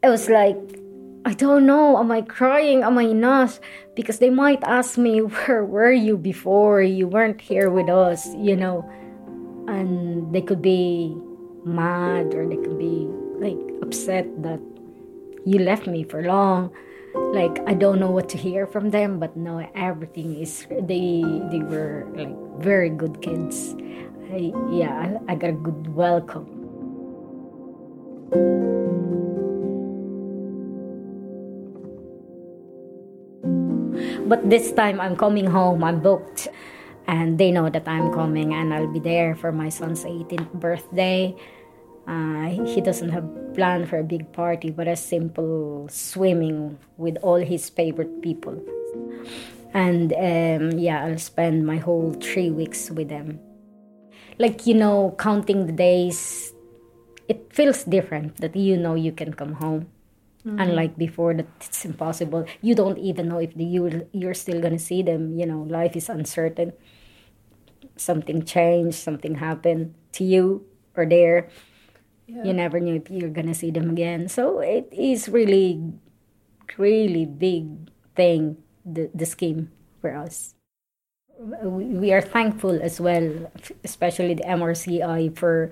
I 0.05 0.11
was 0.11 0.29
like, 0.29 0.59
I 1.25 1.33
don't 1.33 1.67
know. 1.67 1.99
Am 1.99 2.13
I 2.13 2.21
crying? 2.23 2.83
Am 2.83 2.99
I 2.99 3.07
not? 3.07 3.59
Because 3.95 4.19
they 4.19 4.31
might 4.31 4.63
ask 4.63 4.99
me, 4.99 5.21
Where 5.47 5.65
were 5.65 5.93
you 5.93 6.17
before? 6.17 6.83
You 6.83 7.09
weren't 7.09 7.41
here 7.41 7.71
with 7.71 7.89
us, 7.89 8.29
you 8.37 8.55
know 8.57 8.85
and 9.69 10.33
they 10.33 10.41
could 10.41 10.63
be 10.63 11.17
mad 11.65 12.35
or 12.35 12.49
they 12.49 12.57
could 12.57 12.79
be 12.79 13.09
like 13.39 13.59
upset 13.83 14.27
that 14.43 14.61
you 15.45 15.59
left 15.59 15.87
me 15.87 16.05
for 16.05 16.23
long 16.23 16.71
like 17.33 17.59
i 17.67 17.75
don't 17.75 17.99
know 17.99 18.11
what 18.11 18.29
to 18.29 18.37
hear 18.37 18.67
from 18.67 18.91
them 18.91 19.19
but 19.19 19.37
no 19.37 19.59
everything 19.75 20.39
is 20.41 20.67
they 20.71 21.23
they 21.51 21.59
were 21.59 22.07
like 22.15 22.35
very 22.59 22.91
good 22.91 23.21
kids 23.23 23.75
I, 24.31 24.53
yeah 24.71 25.19
I, 25.29 25.33
I 25.33 25.35
got 25.35 25.51
a 25.51 25.55
good 25.55 25.95
welcome 25.95 26.56
but 34.27 34.43
this 34.51 34.73
time 34.73 35.01
i'm 35.01 35.17
coming 35.17 35.47
home 35.47 35.85
i'm 35.85 36.01
booked 36.01 36.49
and 37.07 37.39
they 37.39 37.51
know 37.51 37.69
that 37.71 37.87
I'm 37.87 38.13
coming 38.13 38.55
and 38.55 38.75
I'll 38.75 38.93
be 38.93 38.99
there 38.99 39.35
for 39.35 39.53
my 39.53 39.69
son's 39.69 40.05
18th 40.05 40.53
birthday. 40.55 41.35
Uh, 42.07 42.65
he 42.67 42.81
doesn't 42.81 43.11
have 43.11 43.27
plan 43.55 43.87
for 43.87 43.99
a 43.99 44.05
big 44.05 44.33
party, 44.33 44.71
but 44.71 44.87
a 44.87 44.97
simple 44.97 45.89
swimming 45.91 46.79
with 46.97 47.17
all 47.23 47.37
his 47.37 47.69
favorite 47.69 48.23
people. 48.23 48.61
And 49.75 50.13
um, 50.13 50.79
yeah, 50.79 51.05
I'll 51.05 51.19
spend 51.19 51.67
my 51.67 51.79
whole 51.79 52.13
three 52.13 52.51
weeks 52.51 52.91
with 52.91 53.09
them. 53.09 53.41
Like 54.39 54.67
you 54.67 54.75
know, 54.75 55.15
counting 55.19 55.67
the 55.67 55.73
days, 55.73 56.53
it 57.29 57.53
feels 57.53 57.85
different 57.85 58.37
that 58.39 58.57
you 58.57 58.77
know 58.77 58.95
you 58.95 59.13
can 59.13 59.33
come 59.35 59.55
home. 59.55 59.89
Mm-hmm. 60.47 60.61
Unlike 60.61 60.97
before, 60.97 61.35
that 61.35 61.47
it's 61.59 61.85
impossible. 61.85 62.47
You 62.63 62.75
don't 62.75 62.99
even 62.99 63.29
know 63.29 63.39
if 63.39 63.55
the, 63.55 63.65
you 63.65 64.07
you're 64.13 64.35
still 64.35 64.61
gonna 64.61 64.79
see 64.79 65.03
them. 65.03 65.35
You 65.35 65.47
know, 65.47 65.63
life 65.63 65.97
is 65.97 66.09
uncertain 66.09 66.73
something 67.97 68.45
changed, 68.45 68.97
something 68.97 69.37
happened 69.37 69.95
to 70.13 70.25
you 70.25 70.65
or 70.95 71.07
there. 71.07 71.49
Yeah. 72.27 72.45
You 72.45 72.53
never 72.53 72.81
knew 72.81 72.97
if 72.97 73.11
you're 73.11 73.31
gonna 73.31 73.55
see 73.55 73.71
them 73.71 73.91
again. 73.91 74.29
So 74.29 74.61
it 74.61 74.89
is 74.93 75.29
really, 75.29 75.81
really 76.77 77.27
big 77.27 77.91
thing 78.15 78.59
the 78.85 79.11
the 79.15 79.27
scheme 79.27 79.73
for 80.01 80.15
us. 80.15 80.55
We 81.39 82.13
are 82.13 82.23
thankful 82.23 82.81
as 82.81 82.99
well, 82.99 83.53
especially 83.85 84.35
the 84.35 84.45
MRCI 84.49 85.37
for 85.37 85.71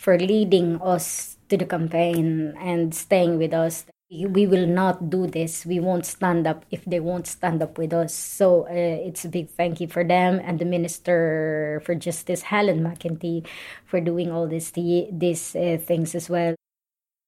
for 0.00 0.16
leading 0.16 0.80
us 0.80 1.36
to 1.52 1.56
the 1.60 1.68
campaign 1.68 2.56
and 2.56 2.94
staying 2.94 3.36
with 3.36 3.52
us 3.52 3.84
we 4.10 4.46
will 4.46 4.66
not 4.66 5.08
do 5.08 5.26
this. 5.26 5.64
We 5.64 5.78
won't 5.78 6.04
stand 6.04 6.46
up 6.46 6.66
if 6.70 6.84
they 6.84 6.98
won't 6.98 7.28
stand 7.28 7.62
up 7.62 7.78
with 7.78 7.92
us. 7.92 8.12
So 8.12 8.66
uh, 8.66 9.06
it's 9.06 9.24
a 9.24 9.28
big 9.28 9.50
thank 9.50 9.80
you 9.80 9.86
for 9.86 10.02
them 10.02 10.40
and 10.42 10.58
the 10.58 10.64
Minister 10.64 11.80
for 11.84 11.94
Justice, 11.94 12.42
Helen 12.42 12.80
McEntee, 12.80 13.46
for 13.86 14.00
doing 14.00 14.32
all 14.32 14.48
this 14.48 14.72
these 14.72 15.54
uh, 15.54 15.78
things 15.78 16.14
as 16.14 16.28
well. 16.28 16.56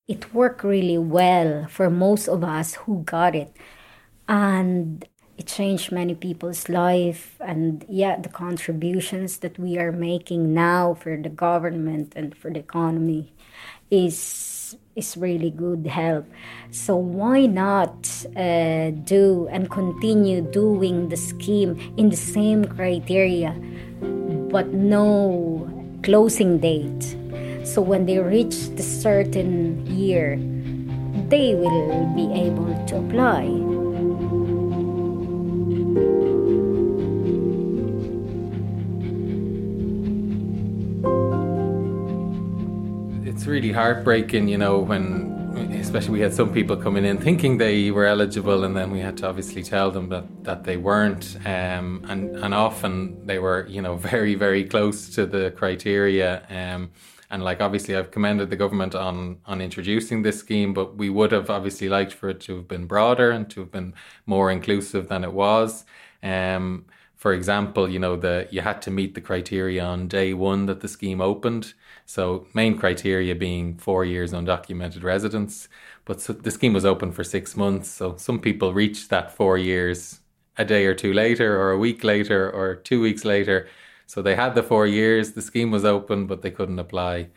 It 0.09 0.35
worked 0.35 0.65
really 0.65 0.99
well 0.99 1.69
for 1.69 1.89
most 1.89 2.27
of 2.27 2.43
us 2.43 2.75
who 2.75 3.05
got 3.05 3.37
it, 3.37 3.55
and 4.29 5.07
it 5.43 5.49
changed 5.49 5.91
many 5.91 6.15
people's 6.15 6.69
life. 6.69 7.37
And 7.41 7.85
yeah, 7.89 8.17
the 8.21 8.29
contributions 8.29 9.39
that 9.39 9.59
we 9.59 9.77
are 9.79 9.93
making 9.93 10.55
now 10.55 10.95
for 10.95 11.17
the 11.17 11.29
government 11.29 12.13
and 12.15 12.37
for 12.37 12.51
the 12.51 12.61
economy 12.61 13.33
is 13.91 14.77
is 14.95 15.17
really 15.17 15.51
good 15.51 15.87
help. 15.87 16.25
So 16.71 16.97
why 16.97 17.47
not 17.47 17.97
uh, 18.37 18.91
do 19.05 19.49
and 19.51 19.71
continue 19.71 20.43
doing 20.43 21.09
the 21.09 21.17
scheme 21.17 21.73
in 21.97 22.11
the 22.11 22.17
same 22.17 22.65
criteria, 22.65 23.53
but 24.53 24.69
no 24.73 25.69
closing 26.03 26.59
date? 26.59 27.17
So 27.65 27.81
when 27.81 28.07
they 28.07 28.19
reach 28.19 28.69
the 28.77 28.83
certain 28.83 29.87
year, 29.87 30.37
they 31.29 31.55
will 31.55 32.07
be 32.15 32.29
able 32.33 32.73
to 32.89 32.97
apply. 32.97 33.72
It's 43.43 43.49
really 43.49 43.73
heartbreaking, 43.73 44.47
you 44.47 44.57
know, 44.57 44.79
when 44.79 45.73
especially 45.81 46.13
we 46.13 46.21
had 46.21 46.33
some 46.33 46.53
people 46.53 46.77
coming 46.77 47.05
in 47.05 47.19
thinking 47.19 47.59
they 47.59 47.91
were 47.91 48.07
eligible, 48.07 48.63
and 48.63 48.77
then 48.77 48.93
we 48.93 49.01
had 49.01 49.17
to 49.17 49.29
obviously 49.29 49.65
tell 49.65 49.91
them 49.91 50.11
that 50.11 50.45
that 50.45 50.63
they 50.63 50.77
weren't, 50.77 51.37
um, 51.45 52.07
and 52.09 52.37
and 52.37 52.55
often 52.55 53.27
they 53.27 53.41
were, 53.41 53.67
you 53.67 53.83
know, 53.83 53.97
very 54.13 54.37
very 54.37 54.63
close 54.63 55.09
to 55.17 55.27
the 55.27 55.51
criteria. 55.57 56.47
Um, 56.51 56.93
and 57.31 57.43
like 57.43 57.61
obviously, 57.61 57.97
I've 57.97 58.13
commended 58.13 58.49
the 58.49 58.55
government 58.55 58.95
on 58.95 59.39
on 59.45 59.61
introducing 59.61 60.23
this 60.23 60.39
scheme, 60.39 60.73
but 60.73 60.97
we 60.97 61.11
would 61.11 61.33
have 61.33 61.51
obviously 61.51 61.89
liked 61.89 62.13
for 62.13 62.29
it 62.29 62.41
to 62.43 62.55
have 62.59 62.69
been 62.69 62.87
broader 62.87 63.33
and 63.33 63.51
to 63.51 63.59
have 63.59 63.73
been 63.73 63.93
more 64.25 64.53
inclusive 64.53 65.09
than 65.09 65.25
it 65.25 65.33
was. 65.33 65.85
Um, 66.23 66.85
for 67.17 67.33
example, 67.33 67.89
you 67.89 67.99
know, 67.99 68.15
the 68.17 68.47
you 68.53 68.61
had 68.61 68.83
to 68.83 68.91
meet 68.93 69.15
the 69.15 69.21
criteria 69.21 69.85
on 69.85 70.07
day 70.07 70.33
one 70.33 70.67
that 70.67 70.81
the 70.81 70.89
scheme 70.89 71.21
opened. 71.21 71.75
So 72.07 72.47
main 72.55 72.77
criteria 72.79 73.35
being 73.35 73.77
four 73.77 74.05
years 74.05 74.33
undocumented 74.33 75.03
residence, 75.03 75.69
but 76.05 76.21
so 76.21 76.33
the 76.33 76.51
scheme 76.51 76.73
was 76.73 76.85
open 76.85 77.13
for 77.13 77.25
six 77.25 77.57
months. 77.57 77.89
So 77.89 78.17
some 78.17 78.39
people 78.41 78.75
reached 78.75 79.11
that 79.11 79.33
four 79.33 79.59
years 79.59 80.21
a 80.59 80.65
day 80.65 80.87
or 80.87 80.95
two 80.95 81.13
later, 81.13 81.59
or 81.61 81.71
a 81.71 81.79
week 81.79 82.05
later, 82.05 82.51
or 82.51 82.75
two 82.77 83.01
weeks 83.01 83.25
later. 83.25 83.69
So 84.07 84.21
they 84.21 84.35
had 84.35 84.55
the 84.55 84.63
four 84.63 84.87
years. 84.87 85.33
The 85.33 85.43
scheme 85.43 85.71
was 85.71 85.85
open, 85.85 86.27
but 86.27 86.43
they 86.43 86.51
couldn't 86.51 86.79
apply. 86.79 87.29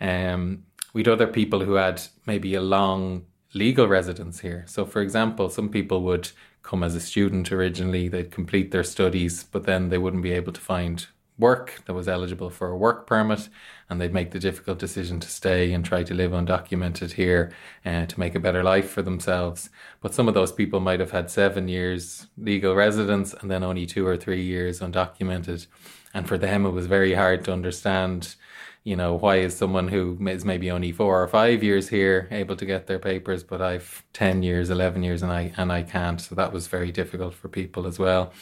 Um, 0.00 0.64
we'd 0.92 1.08
other 1.08 1.26
people 1.26 1.60
who 1.64 1.74
had 1.74 2.00
maybe 2.26 2.54
a 2.54 2.60
long 2.60 3.24
legal 3.54 3.88
residence 3.88 4.40
here. 4.40 4.64
So, 4.68 4.84
for 4.84 5.02
example, 5.02 5.48
some 5.50 5.68
people 5.68 6.02
would 6.02 6.30
come 6.62 6.82
as 6.84 6.94
a 6.94 7.00
student 7.00 7.50
originally, 7.50 8.08
they'd 8.08 8.30
complete 8.30 8.70
their 8.70 8.84
studies, 8.84 9.44
but 9.44 9.64
then 9.64 9.88
they 9.88 9.98
wouldn't 9.98 10.22
be 10.22 10.32
able 10.32 10.52
to 10.52 10.60
find 10.60 11.06
work 11.38 11.82
that 11.86 11.94
was 11.94 12.06
eligible 12.06 12.50
for 12.50 12.68
a 12.68 12.76
work 12.76 13.06
permit, 13.06 13.48
and 13.90 14.00
they'd 14.00 14.14
make 14.14 14.30
the 14.30 14.38
difficult 14.38 14.78
decision 14.78 15.18
to 15.20 15.28
stay 15.28 15.72
and 15.72 15.84
try 15.84 16.04
to 16.04 16.14
live 16.14 16.30
undocumented 16.30 17.12
here 17.12 17.52
uh, 17.84 18.06
to 18.06 18.20
make 18.20 18.36
a 18.36 18.40
better 18.40 18.62
life 18.62 18.88
for 18.88 19.02
themselves. 19.02 19.68
But 20.00 20.14
some 20.14 20.28
of 20.28 20.34
those 20.34 20.52
people 20.52 20.78
might 20.78 21.00
have 21.00 21.10
had 21.10 21.30
seven 21.30 21.68
years 21.68 22.28
legal 22.38 22.74
residence 22.74 23.34
and 23.34 23.50
then 23.50 23.64
only 23.64 23.86
two 23.86 24.06
or 24.06 24.16
three 24.16 24.42
years 24.42 24.80
undocumented. 24.80 25.66
And 26.14 26.26
for 26.28 26.38
them, 26.38 26.64
it 26.64 26.70
was 26.70 26.86
very 26.86 27.14
hard 27.14 27.44
to 27.44 27.52
understand 27.52 28.36
you 28.82 28.96
know, 28.96 29.14
why 29.14 29.36
is 29.36 29.54
someone 29.54 29.88
who 29.88 30.16
is 30.26 30.44
maybe 30.44 30.70
only 30.70 30.90
four 30.90 31.22
or 31.22 31.28
five 31.28 31.62
years 31.62 31.88
here 31.88 32.26
able 32.30 32.56
to 32.56 32.64
get 32.64 32.86
their 32.86 32.98
papers, 32.98 33.44
but 33.44 33.60
I've 33.60 34.04
ten 34.14 34.42
years, 34.42 34.70
eleven 34.70 35.02
years, 35.02 35.22
and 35.22 35.30
I 35.30 35.52
and 35.58 35.70
I 35.70 35.82
can't. 35.82 36.18
So 36.18 36.34
that 36.34 36.52
was 36.52 36.66
very 36.66 36.90
difficult 36.90 37.34
for 37.34 37.48
people 37.48 37.86
as 37.86 37.98
well. 37.98 38.32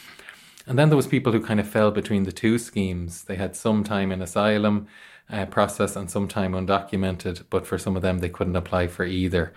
And 0.65 0.79
then 0.79 0.89
there 0.89 0.95
was 0.95 1.07
people 1.07 1.33
who 1.33 1.41
kind 1.41 1.59
of 1.59 1.67
fell 1.67 1.91
between 1.91 2.23
the 2.23 2.31
two 2.31 2.57
schemes. 2.57 3.23
They 3.23 3.35
had 3.35 3.55
some 3.55 3.83
time 3.83 4.11
in 4.11 4.21
asylum 4.21 4.87
uh, 5.29 5.45
process 5.45 5.95
and 5.95 6.09
some 6.09 6.27
time 6.27 6.53
undocumented, 6.53 7.43
but 7.49 7.65
for 7.67 7.77
some 7.77 7.95
of 7.95 8.01
them 8.01 8.19
they 8.19 8.29
couldn't 8.29 8.55
apply 8.55 8.87
for 8.87 9.05
either. 9.05 9.53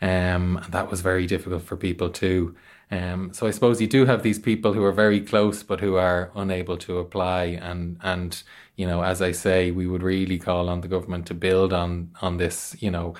Um, 0.00 0.58
and 0.62 0.72
that 0.72 0.90
was 0.90 1.00
very 1.00 1.26
difficult 1.26 1.62
for 1.62 1.76
people 1.76 2.10
too. 2.10 2.54
Um, 2.90 3.32
so 3.32 3.46
I 3.46 3.50
suppose 3.50 3.80
you 3.80 3.88
do 3.88 4.04
have 4.06 4.22
these 4.22 4.38
people 4.38 4.72
who 4.72 4.84
are 4.84 4.92
very 4.92 5.20
close 5.20 5.62
but 5.64 5.80
who 5.80 5.96
are 5.96 6.30
unable 6.36 6.76
to 6.78 6.98
apply 6.98 7.44
and 7.60 7.98
and 8.02 8.40
you 8.76 8.86
know 8.86 9.02
as 9.02 9.20
I 9.20 9.32
say 9.32 9.72
we 9.72 9.88
would 9.88 10.04
really 10.04 10.38
call 10.38 10.68
on 10.68 10.82
the 10.82 10.88
government 10.88 11.26
to 11.26 11.34
build 11.34 11.72
on 11.72 12.12
on 12.22 12.36
this 12.36 12.76
you 12.78 12.92
know 12.92 13.14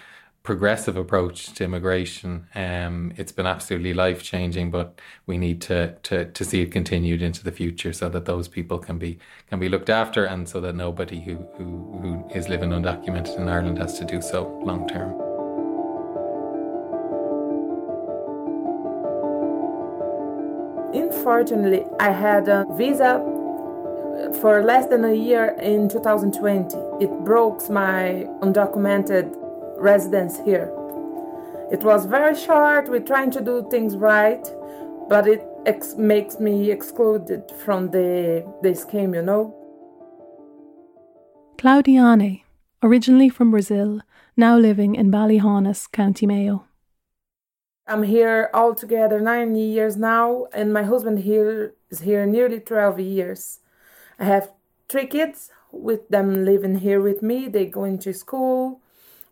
progressive 0.46 0.96
approach 0.96 1.52
to 1.54 1.64
immigration. 1.64 2.46
Um, 2.54 3.12
it's 3.16 3.32
been 3.32 3.46
absolutely 3.46 3.92
life 3.92 4.22
changing, 4.22 4.70
but 4.70 5.00
we 5.26 5.36
need 5.38 5.60
to, 5.62 5.96
to 6.04 6.26
to 6.26 6.44
see 6.44 6.62
it 6.62 6.70
continued 6.70 7.20
into 7.20 7.42
the 7.42 7.50
future 7.50 7.92
so 7.92 8.08
that 8.08 8.24
those 8.26 8.46
people 8.46 8.78
can 8.78 8.96
be 8.96 9.18
can 9.50 9.58
be 9.58 9.68
looked 9.68 9.90
after 9.90 10.24
and 10.24 10.48
so 10.48 10.60
that 10.60 10.74
nobody 10.74 11.20
who 11.20 11.34
who, 11.56 11.64
who 12.00 12.10
is 12.32 12.48
living 12.48 12.70
undocumented 12.70 13.36
in 13.36 13.48
Ireland 13.48 13.78
has 13.78 13.98
to 13.98 14.04
do 14.04 14.22
so 14.22 14.40
long 14.64 14.88
term. 14.88 15.10
Unfortunately, 20.94 21.84
I 21.98 22.10
had 22.12 22.48
a 22.48 22.64
visa 22.76 23.12
for 24.40 24.62
less 24.62 24.86
than 24.86 25.04
a 25.04 25.12
year 25.12 25.56
in 25.60 25.88
2020. 25.88 26.76
It 27.04 27.10
broke 27.24 27.68
my 27.68 28.26
undocumented 28.42 29.45
residence 29.76 30.40
here. 30.44 30.72
It 31.72 31.82
was 31.82 32.06
very 32.06 32.36
short, 32.36 32.88
we're 32.88 33.00
trying 33.00 33.30
to 33.32 33.40
do 33.40 33.66
things 33.70 33.96
right, 33.96 34.44
but 35.08 35.26
it 35.26 35.44
ex- 35.66 35.96
makes 35.96 36.38
me 36.38 36.70
excluded 36.70 37.50
from 37.64 37.90
the, 37.90 38.46
the 38.62 38.74
scheme, 38.74 39.14
you 39.14 39.22
know. 39.22 39.54
Claudiane, 41.58 42.42
originally 42.82 43.28
from 43.28 43.50
Brazil, 43.50 44.00
now 44.36 44.56
living 44.56 44.94
in 44.94 45.10
Ballyhaunis, 45.10 45.90
County 45.90 46.26
Mayo. 46.26 46.64
I'm 47.88 48.02
here 48.02 48.50
altogether 48.52 49.20
nine 49.20 49.54
years 49.54 49.96
now, 49.96 50.46
and 50.52 50.72
my 50.72 50.82
husband 50.82 51.20
here 51.20 51.74
is 51.88 52.00
here 52.00 52.26
nearly 52.26 52.60
12 52.60 53.00
years. 53.00 53.60
I 54.18 54.24
have 54.24 54.52
three 54.88 55.06
kids 55.06 55.50
with 55.70 56.08
them 56.08 56.44
living 56.44 56.78
here 56.78 57.00
with 57.00 57.22
me. 57.22 57.48
They 57.48 57.66
go 57.66 57.84
into 57.84 58.12
school. 58.12 58.80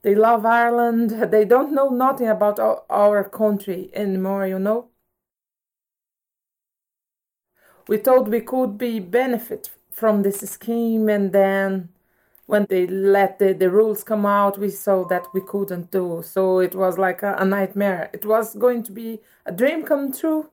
They 0.04 0.14
love 0.14 0.44
Ireland. 0.44 1.10
They 1.32 1.46
don't 1.46 1.72
know 1.72 1.88
nothing 1.88 2.28
about 2.28 2.60
our 2.90 3.24
country 3.24 3.90
anymore, 3.94 4.46
you 4.46 4.58
know. 4.58 4.90
We 7.88 7.96
thought 7.96 8.28
we 8.28 8.42
could 8.42 8.76
be 8.76 9.00
benefit 9.00 9.70
from 9.90 10.22
this 10.22 10.40
scheme 10.40 11.08
and 11.08 11.32
then 11.32 11.88
when 12.46 12.66
they 12.68 12.86
let 12.86 13.38
the, 13.38 13.54
the 13.54 13.70
rules 13.70 14.04
come 14.04 14.26
out, 14.26 14.58
we 14.58 14.68
saw 14.68 15.06
that 15.08 15.26
we 15.32 15.40
couldn't 15.40 15.90
do. 15.90 16.22
So 16.22 16.58
it 16.58 16.74
was 16.74 16.98
like 16.98 17.22
a, 17.22 17.36
a 17.38 17.44
nightmare. 17.46 18.10
It 18.12 18.26
was 18.26 18.54
going 18.54 18.82
to 18.82 18.92
be 18.92 19.20
a 19.46 19.52
dream 19.52 19.82
come 19.84 20.12
true, 20.12 20.50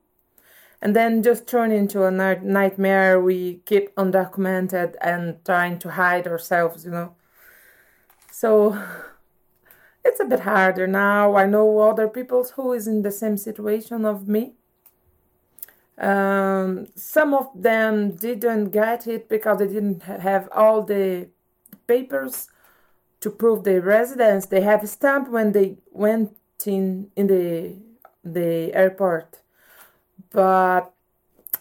and 0.82 0.96
then 0.96 1.22
just 1.22 1.48
turn 1.48 1.72
into 1.74 2.06
a 2.06 2.12
nightmare. 2.12 3.20
We 3.20 3.56
keep 3.66 3.94
undocumented 3.96 4.96
and 5.02 5.44
trying 5.44 5.80
to 5.80 5.92
hide 5.92 6.28
ourselves, 6.28 6.86
you 6.86 6.92
know. 6.92 7.16
So 8.32 8.82
it's 10.04 10.20
a 10.20 10.26
bit 10.26 10.42
harder 10.42 10.88
now. 10.88 11.36
I 11.36 11.46
know 11.46 11.80
other 11.80 12.08
people 12.08 12.44
who 12.56 12.74
is 12.74 12.88
in 12.88 13.02
the 13.02 13.12
same 13.12 13.38
situation 13.38 14.06
of 14.06 14.28
me. 14.28 14.54
Um, 15.98 16.88
some 16.96 17.34
of 17.34 17.50
them 17.54 18.16
didn't 18.16 18.72
get 18.72 19.06
it 19.08 19.30
because 19.30 19.60
they 19.60 19.68
didn't 19.68 20.04
have 20.04 20.50
all 20.52 20.82
the 20.82 21.30
papers 21.86 22.48
to 23.20 23.30
prove 23.30 23.64
their 23.64 23.82
residence. 23.82 24.48
They 24.48 24.62
have 24.62 24.88
stamp 24.90 25.30
when 25.30 25.52
they 25.52 25.78
went 25.92 26.36
in 26.66 27.12
in 27.16 27.28
the 27.28 27.76
the 28.24 28.74
airport, 28.74 29.40
but 30.32 30.94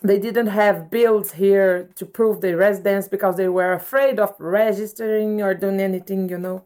they 0.02 0.18
didn't 0.18 0.48
have 0.48 0.90
bills 0.90 1.32
here 1.32 1.90
to 1.96 2.06
prove 2.06 2.40
their 2.40 2.56
residence 2.56 3.08
because 3.08 3.36
they 3.36 3.48
were 3.48 3.72
afraid 3.72 4.18
of 4.18 4.34
registering 4.38 5.42
or 5.42 5.54
doing 5.54 5.80
anything, 5.80 6.28
you 6.28 6.38
know. 6.38 6.64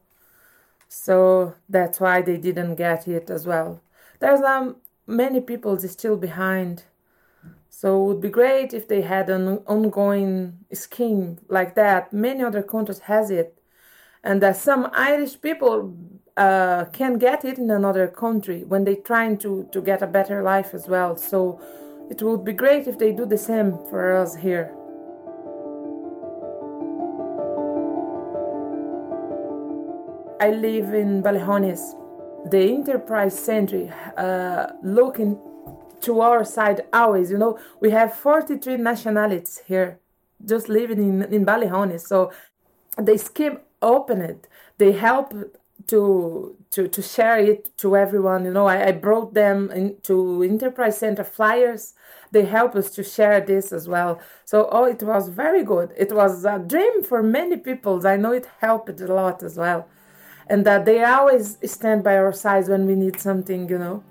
So 0.95 1.55
that's 1.69 1.99
why 2.01 2.23
they 2.23 2.37
didn't 2.37 2.77
get 2.77 3.09
it 3.09 3.29
as 3.29 3.47
well. 3.47 3.81
There's 4.21 4.41
um 4.41 4.77
many 5.07 5.41
people 5.41 5.77
still 5.79 6.17
behind. 6.17 6.85
So 7.69 8.01
it 8.01 8.07
would 8.07 8.21
be 8.21 8.29
great 8.29 8.73
if 8.73 8.87
they 8.87 9.03
had 9.03 9.29
an 9.29 9.59
ongoing 9.67 10.65
scheme 10.73 11.39
like 11.49 11.75
that. 11.75 12.13
Many 12.13 12.45
other 12.45 12.63
countries 12.63 13.01
has 13.01 13.31
it, 13.31 13.59
and 14.23 14.41
that 14.43 14.57
some 14.57 14.89
Irish 14.93 15.41
people 15.41 15.97
uh, 16.37 16.85
can 16.93 17.19
get 17.19 17.45
it 17.45 17.59
in 17.59 17.71
another 17.71 18.07
country 18.07 18.65
when 18.65 18.85
they're 18.85 19.09
trying 19.13 19.37
to 19.39 19.69
to 19.73 19.81
get 19.83 20.03
a 20.03 20.07
better 20.07 20.43
life 20.43 20.75
as 20.75 20.89
well. 20.89 21.17
So 21.17 21.61
it 22.11 22.23
would 22.23 22.45
be 22.45 22.53
great 22.53 22.87
if 22.87 22.99
they 22.99 23.13
do 23.13 23.27
the 23.27 23.39
same 23.39 23.79
for 23.91 24.17
us 24.17 24.37
here. 24.37 24.73
I 30.45 30.51
live 30.51 30.93
in 30.93 31.23
Ballyhaunis. 31.23 31.83
The 32.51 32.63
Enterprise 32.79 33.37
Center, 33.39 33.83
uh, 34.19 34.67
looking 34.83 35.39
to 36.03 36.21
our 36.21 36.45
side 36.45 36.83
always, 36.93 37.31
you 37.31 37.39
know, 37.39 37.59
we 37.81 37.89
have 37.93 38.13
43 38.15 38.77
nationalities 38.77 39.63
here 39.67 40.01
just 40.45 40.69
living 40.69 40.99
in, 40.99 41.23
in 41.33 41.47
Ballyhaunis. 41.47 42.03
So 42.03 42.31
they 42.99 43.17
skip 43.17 43.67
open 43.81 44.21
it. 44.21 44.47
They 44.77 44.93
help 44.93 45.33
to 45.87 46.57
to 46.73 46.89
to 46.89 47.01
share 47.01 47.39
it 47.39 47.71
to 47.79 47.97
everyone. 47.97 48.45
You 48.45 48.53
know, 48.53 48.67
I, 48.67 48.89
I 48.89 48.93
brought 48.93 49.33
them 49.33 49.71
into 49.71 50.43
Enterprise 50.43 50.99
Center 50.99 51.25
flyers. 51.25 51.95
They 52.33 52.45
help 52.45 52.77
us 52.77 52.91
to 52.97 53.03
share 53.03 53.41
this 53.41 53.73
as 53.73 53.89
well. 53.89 54.21
So 54.45 54.69
oh, 54.71 54.85
it 54.85 55.03
was 55.03 55.31
very 55.31 55.65
good. 55.65 55.95
It 55.97 56.13
was 56.13 56.45
a 56.45 56.59
dream 56.59 57.03
for 57.03 57.23
many 57.23 57.57
people. 57.57 58.07
I 58.07 58.17
know 58.17 58.33
it 58.33 58.47
helped 58.61 59.01
a 59.01 59.15
lot 59.23 59.43
as 59.43 59.57
well 59.57 59.89
and 60.47 60.65
that 60.67 60.85
they 60.85 61.03
always 61.03 61.59
stand 61.65 62.05
by 62.05 62.17
our 62.17 62.33
sides 62.33 62.69
when 62.69 62.87
we 62.87 62.95
need 62.95 63.19
something, 63.19 63.69
you 63.69 63.79
know. 63.79 64.03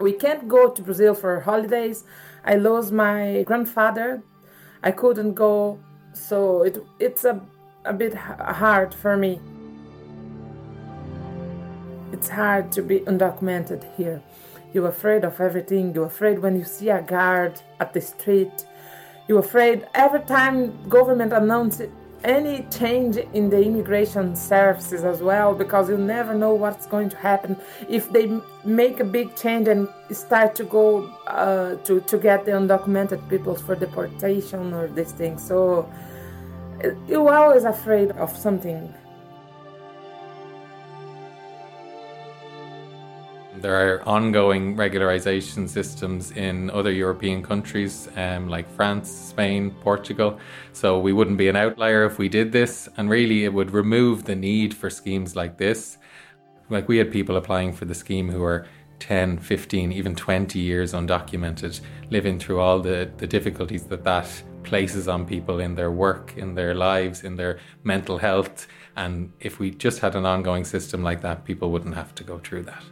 We 0.00 0.12
can't 0.12 0.46
go 0.46 0.70
to 0.70 0.82
Brazil 0.82 1.14
for 1.14 1.40
holidays. 1.40 2.04
I 2.44 2.54
lost 2.54 2.92
my 2.92 3.42
grandfather. 3.46 4.22
I 4.82 4.92
couldn't 4.92 5.34
go, 5.34 5.80
so 6.12 6.62
it 6.62 6.78
it's 7.00 7.24
a 7.24 7.40
a 7.84 7.92
bit 7.92 8.14
hard 8.14 8.94
for 8.94 9.16
me. 9.16 9.40
It's 12.12 12.28
hard 12.28 12.70
to 12.72 12.82
be 12.82 13.00
undocumented 13.00 13.82
here. 13.96 14.22
You're 14.72 14.88
afraid 14.88 15.24
of 15.24 15.40
everything. 15.40 15.94
You're 15.94 16.06
afraid 16.06 16.40
when 16.40 16.56
you 16.56 16.64
see 16.64 16.90
a 16.90 17.02
guard 17.02 17.60
at 17.80 17.92
the 17.92 18.00
street. 18.00 18.66
You're 19.26 19.40
afraid 19.40 19.86
every 19.94 20.20
time 20.20 20.88
government 20.88 21.32
announces 21.32 21.90
any 22.24 22.66
change 22.70 23.16
in 23.16 23.50
the 23.50 23.62
immigration 23.62 24.34
services 24.34 25.04
as 25.04 25.22
well 25.22 25.54
because 25.54 25.88
you 25.88 25.96
never 25.96 26.34
know 26.34 26.54
what's 26.54 26.86
going 26.86 27.08
to 27.10 27.16
happen. 27.16 27.56
If 27.88 28.10
they 28.12 28.40
make 28.64 29.00
a 29.00 29.04
big 29.04 29.34
change 29.36 29.68
and 29.68 29.88
start 30.10 30.54
to 30.56 30.64
go 30.64 31.04
uh, 31.26 31.76
to 31.84 32.00
to 32.00 32.18
get 32.18 32.44
the 32.44 32.52
undocumented 32.52 33.28
people 33.28 33.54
for 33.54 33.74
deportation 33.74 34.72
or 34.72 34.88
this 34.88 35.12
thing 35.12 35.38
so 35.38 35.88
you're 37.06 37.34
always 37.34 37.64
afraid 37.64 38.10
of 38.12 38.36
something 38.36 38.92
There 43.56 43.74
are 43.74 44.06
ongoing 44.06 44.76
regularization 44.76 45.68
systems 45.68 46.30
in 46.32 46.70
other 46.70 46.92
European 46.92 47.42
countries 47.42 48.08
um, 48.16 48.48
like 48.48 48.70
France, 48.70 49.10
Spain, 49.10 49.70
Portugal. 49.80 50.38
So 50.72 50.98
we 50.98 51.12
wouldn't 51.12 51.38
be 51.38 51.48
an 51.48 51.56
outlier 51.56 52.04
if 52.04 52.18
we 52.18 52.28
did 52.28 52.52
this. 52.52 52.88
And 52.96 53.10
really, 53.10 53.44
it 53.44 53.52
would 53.52 53.72
remove 53.72 54.24
the 54.24 54.36
need 54.36 54.74
for 54.74 54.90
schemes 54.90 55.34
like 55.34 55.58
this. 55.58 55.98
Like 56.70 56.88
we 56.88 56.98
had 56.98 57.10
people 57.10 57.36
applying 57.36 57.72
for 57.72 57.86
the 57.86 57.94
scheme 57.94 58.28
who 58.28 58.40
were 58.40 58.66
10, 59.00 59.38
15, 59.38 59.92
even 59.92 60.14
20 60.14 60.58
years 60.58 60.92
undocumented, 60.92 61.80
living 62.10 62.38
through 62.38 62.60
all 62.60 62.80
the, 62.80 63.10
the 63.16 63.26
difficulties 63.26 63.84
that 63.84 64.04
that 64.04 64.42
places 64.62 65.08
on 65.08 65.24
people 65.24 65.60
in 65.60 65.74
their 65.74 65.90
work, 65.90 66.34
in 66.36 66.54
their 66.54 66.74
lives, 66.74 67.24
in 67.24 67.36
their 67.36 67.58
mental 67.84 68.18
health. 68.18 68.66
And 68.96 69.32
if 69.40 69.58
we 69.58 69.70
just 69.70 70.00
had 70.00 70.14
an 70.14 70.26
ongoing 70.26 70.64
system 70.64 71.02
like 71.02 71.22
that, 71.22 71.44
people 71.44 71.70
wouldn't 71.70 71.94
have 71.94 72.14
to 72.16 72.24
go 72.24 72.38
through 72.38 72.64
that. 72.64 72.84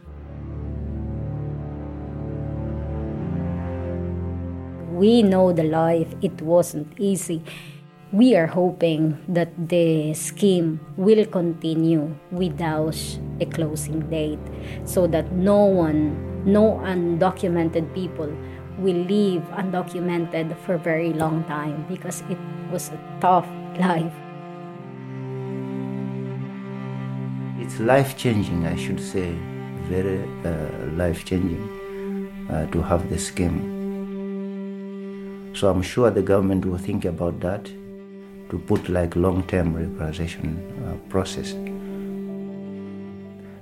We 4.97 5.21
know 5.21 5.53
the 5.53 5.63
life, 5.63 6.07
it 6.21 6.41
wasn't 6.41 6.91
easy. 6.99 7.43
We 8.11 8.35
are 8.35 8.47
hoping 8.47 9.17
that 9.27 9.51
the 9.69 10.13
scheme 10.13 10.79
will 10.97 11.25
continue 11.25 12.15
without 12.31 12.97
a 13.39 13.45
closing 13.45 13.99
date 14.09 14.39
so 14.85 15.05
that 15.07 15.31
no 15.33 15.65
one, 15.65 16.17
no 16.51 16.81
undocumented 16.83 17.93
people 17.93 18.33
will 18.79 19.05
live 19.05 19.43
undocumented 19.53 20.57
for 20.65 20.75
a 20.75 20.79
very 20.79 21.13
long 21.13 21.43
time 21.45 21.85
because 21.87 22.23
it 22.29 22.37
was 22.71 22.89
a 22.89 22.99
tough 23.21 23.47
life. 23.79 24.13
It's 27.59 27.79
life 27.79 28.17
changing, 28.17 28.65
I 28.65 28.75
should 28.75 29.01
say, 29.01 29.35
very 29.89 30.23
uh, 30.45 30.95
life 30.95 31.25
changing 31.25 31.61
uh, 32.49 32.65
to 32.71 32.81
have 32.81 33.09
the 33.09 33.19
scheme. 33.19 33.76
So 35.57 35.71
I'm 35.71 35.81
sure 35.81 36.11
the 36.11 36.21
government 36.21 36.65
will 36.67 36.77
think 36.77 37.05
about 37.05 37.39
that 37.39 37.65
to 38.51 38.59
put 38.67 38.89
like 38.89 39.15
long-term 39.15 39.73
regularization 39.73 40.51
uh, 40.85 40.95
process. 41.09 41.53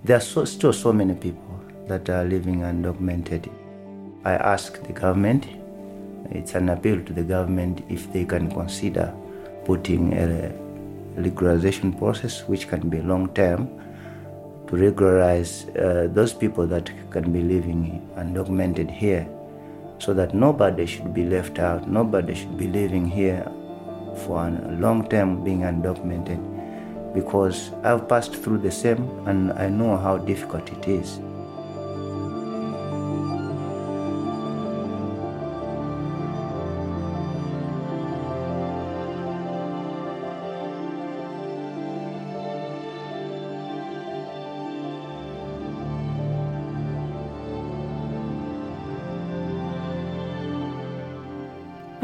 There 0.03 0.17
are 0.17 0.19
so, 0.19 0.43
still 0.43 0.73
so 0.73 0.91
many 0.91 1.13
people 1.13 1.57
that 1.87 2.09
are 2.09 2.25
living 2.25 2.59
undocumented. 2.63 3.49
I 4.25 4.33
ask 4.33 4.83
the 4.83 4.91
government, 4.91 5.47
it's 6.31 6.53
an 6.53 6.67
appeal 6.67 7.01
to 7.01 7.13
the 7.13 7.23
government 7.23 7.81
if 7.87 8.11
they 8.11 8.25
can 8.25 8.51
consider 8.51 9.15
putting 9.63 10.11
a 10.15 10.51
regularization 11.15 11.97
process 11.97 12.41
which 12.41 12.67
can 12.67 12.89
be 12.89 13.01
long-term 13.01 13.69
to 14.67 14.75
regularize 14.75 15.69
uh, 15.77 16.09
those 16.11 16.33
people 16.33 16.67
that 16.67 16.91
can 17.09 17.31
be 17.31 17.39
living 17.39 18.05
undocumented 18.17 18.91
here 18.91 19.25
so 19.99 20.13
that 20.13 20.33
nobody 20.33 20.85
should 20.85 21.13
be 21.13 21.25
left 21.25 21.59
out, 21.59 21.87
nobody 21.87 22.33
should 22.35 22.57
be 22.57 22.67
living 22.67 23.07
here 23.07 23.43
for 24.25 24.47
a 24.47 24.51
long 24.71 25.07
term 25.07 25.43
being 25.43 25.61
undocumented 25.61 27.13
because 27.13 27.71
I've 27.83 28.07
passed 28.07 28.35
through 28.35 28.59
the 28.59 28.71
same 28.71 29.27
and 29.27 29.53
I 29.53 29.69
know 29.69 29.97
how 29.97 30.17
difficult 30.17 30.71
it 30.71 30.87
is. 30.87 31.19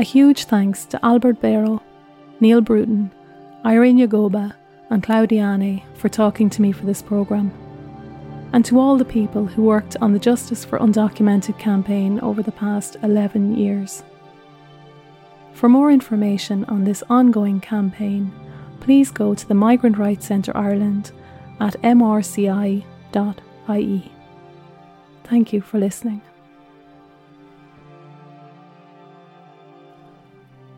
A 0.02 0.04
huge 0.04 0.46
thanks 0.46 0.86
to 0.88 1.06
Albert 1.06 1.42
Bello, 1.42 1.80
Neil 2.40 2.60
Bruton, 2.60 3.12
Irene 3.64 4.00
Jagoba, 4.00 4.56
and 4.90 5.04
Claudiane 5.04 5.84
for 5.94 6.10
talking 6.10 6.50
to 6.50 6.62
me 6.64 6.72
for 6.72 6.88
this 6.88 7.04
programme, 7.04 7.54
and 8.52 8.66
to 8.66 8.80
all 8.80 8.98
the 8.98 9.06
people 9.06 9.46
who 9.46 9.62
worked 9.62 9.96
on 10.02 10.12
the 10.12 10.18
Justice 10.18 10.66
for 10.66 10.80
Undocumented 10.80 11.60
campaign 11.60 12.20
over 12.22 12.42
the 12.42 12.52
past 12.52 12.98
11 13.04 13.56
years. 13.56 14.02
For 15.54 15.70
more 15.70 15.92
information 15.92 16.66
on 16.66 16.84
this 16.84 17.04
ongoing 17.08 17.60
campaign, 17.60 18.34
please 18.80 19.12
go 19.12 19.36
to 19.36 19.48
the 19.48 19.54
Migrant 19.54 20.00
Rights 20.00 20.26
Centre 20.26 20.58
Ireland 20.58 21.12
at 21.60 21.80
mrci.ie. 21.84 22.84
Thank 25.26 25.54
you 25.54 25.62
for 25.62 25.78
listening. 25.78 26.24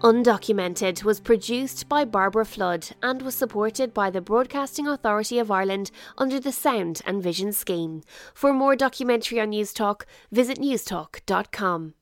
Undocumented 0.04 1.06
was 1.06 1.22
produced 1.22 1.88
by 1.88 2.04
Bairbre 2.04 2.46
Flood 2.46 2.90
and 3.02 3.22
was 3.22 3.36
supported 3.36 3.94
by 3.94 4.10
the 4.10 4.20
Broadcasting 4.20 4.86
Authority 4.86 5.40
of 5.40 5.50
Ireland 5.50 5.92
under 6.18 6.42
the 6.42 6.52
Sound 6.52 7.02
and 7.06 7.24
Vision 7.24 7.54
scheme. 7.54 8.02
For 8.34 8.52
more 8.52 8.76
documentary 8.76 9.40
on 9.40 9.52
News 9.52 9.74
Newstalk, 9.74 10.02
visit 10.30 10.60
newstalk.com. 10.60 11.94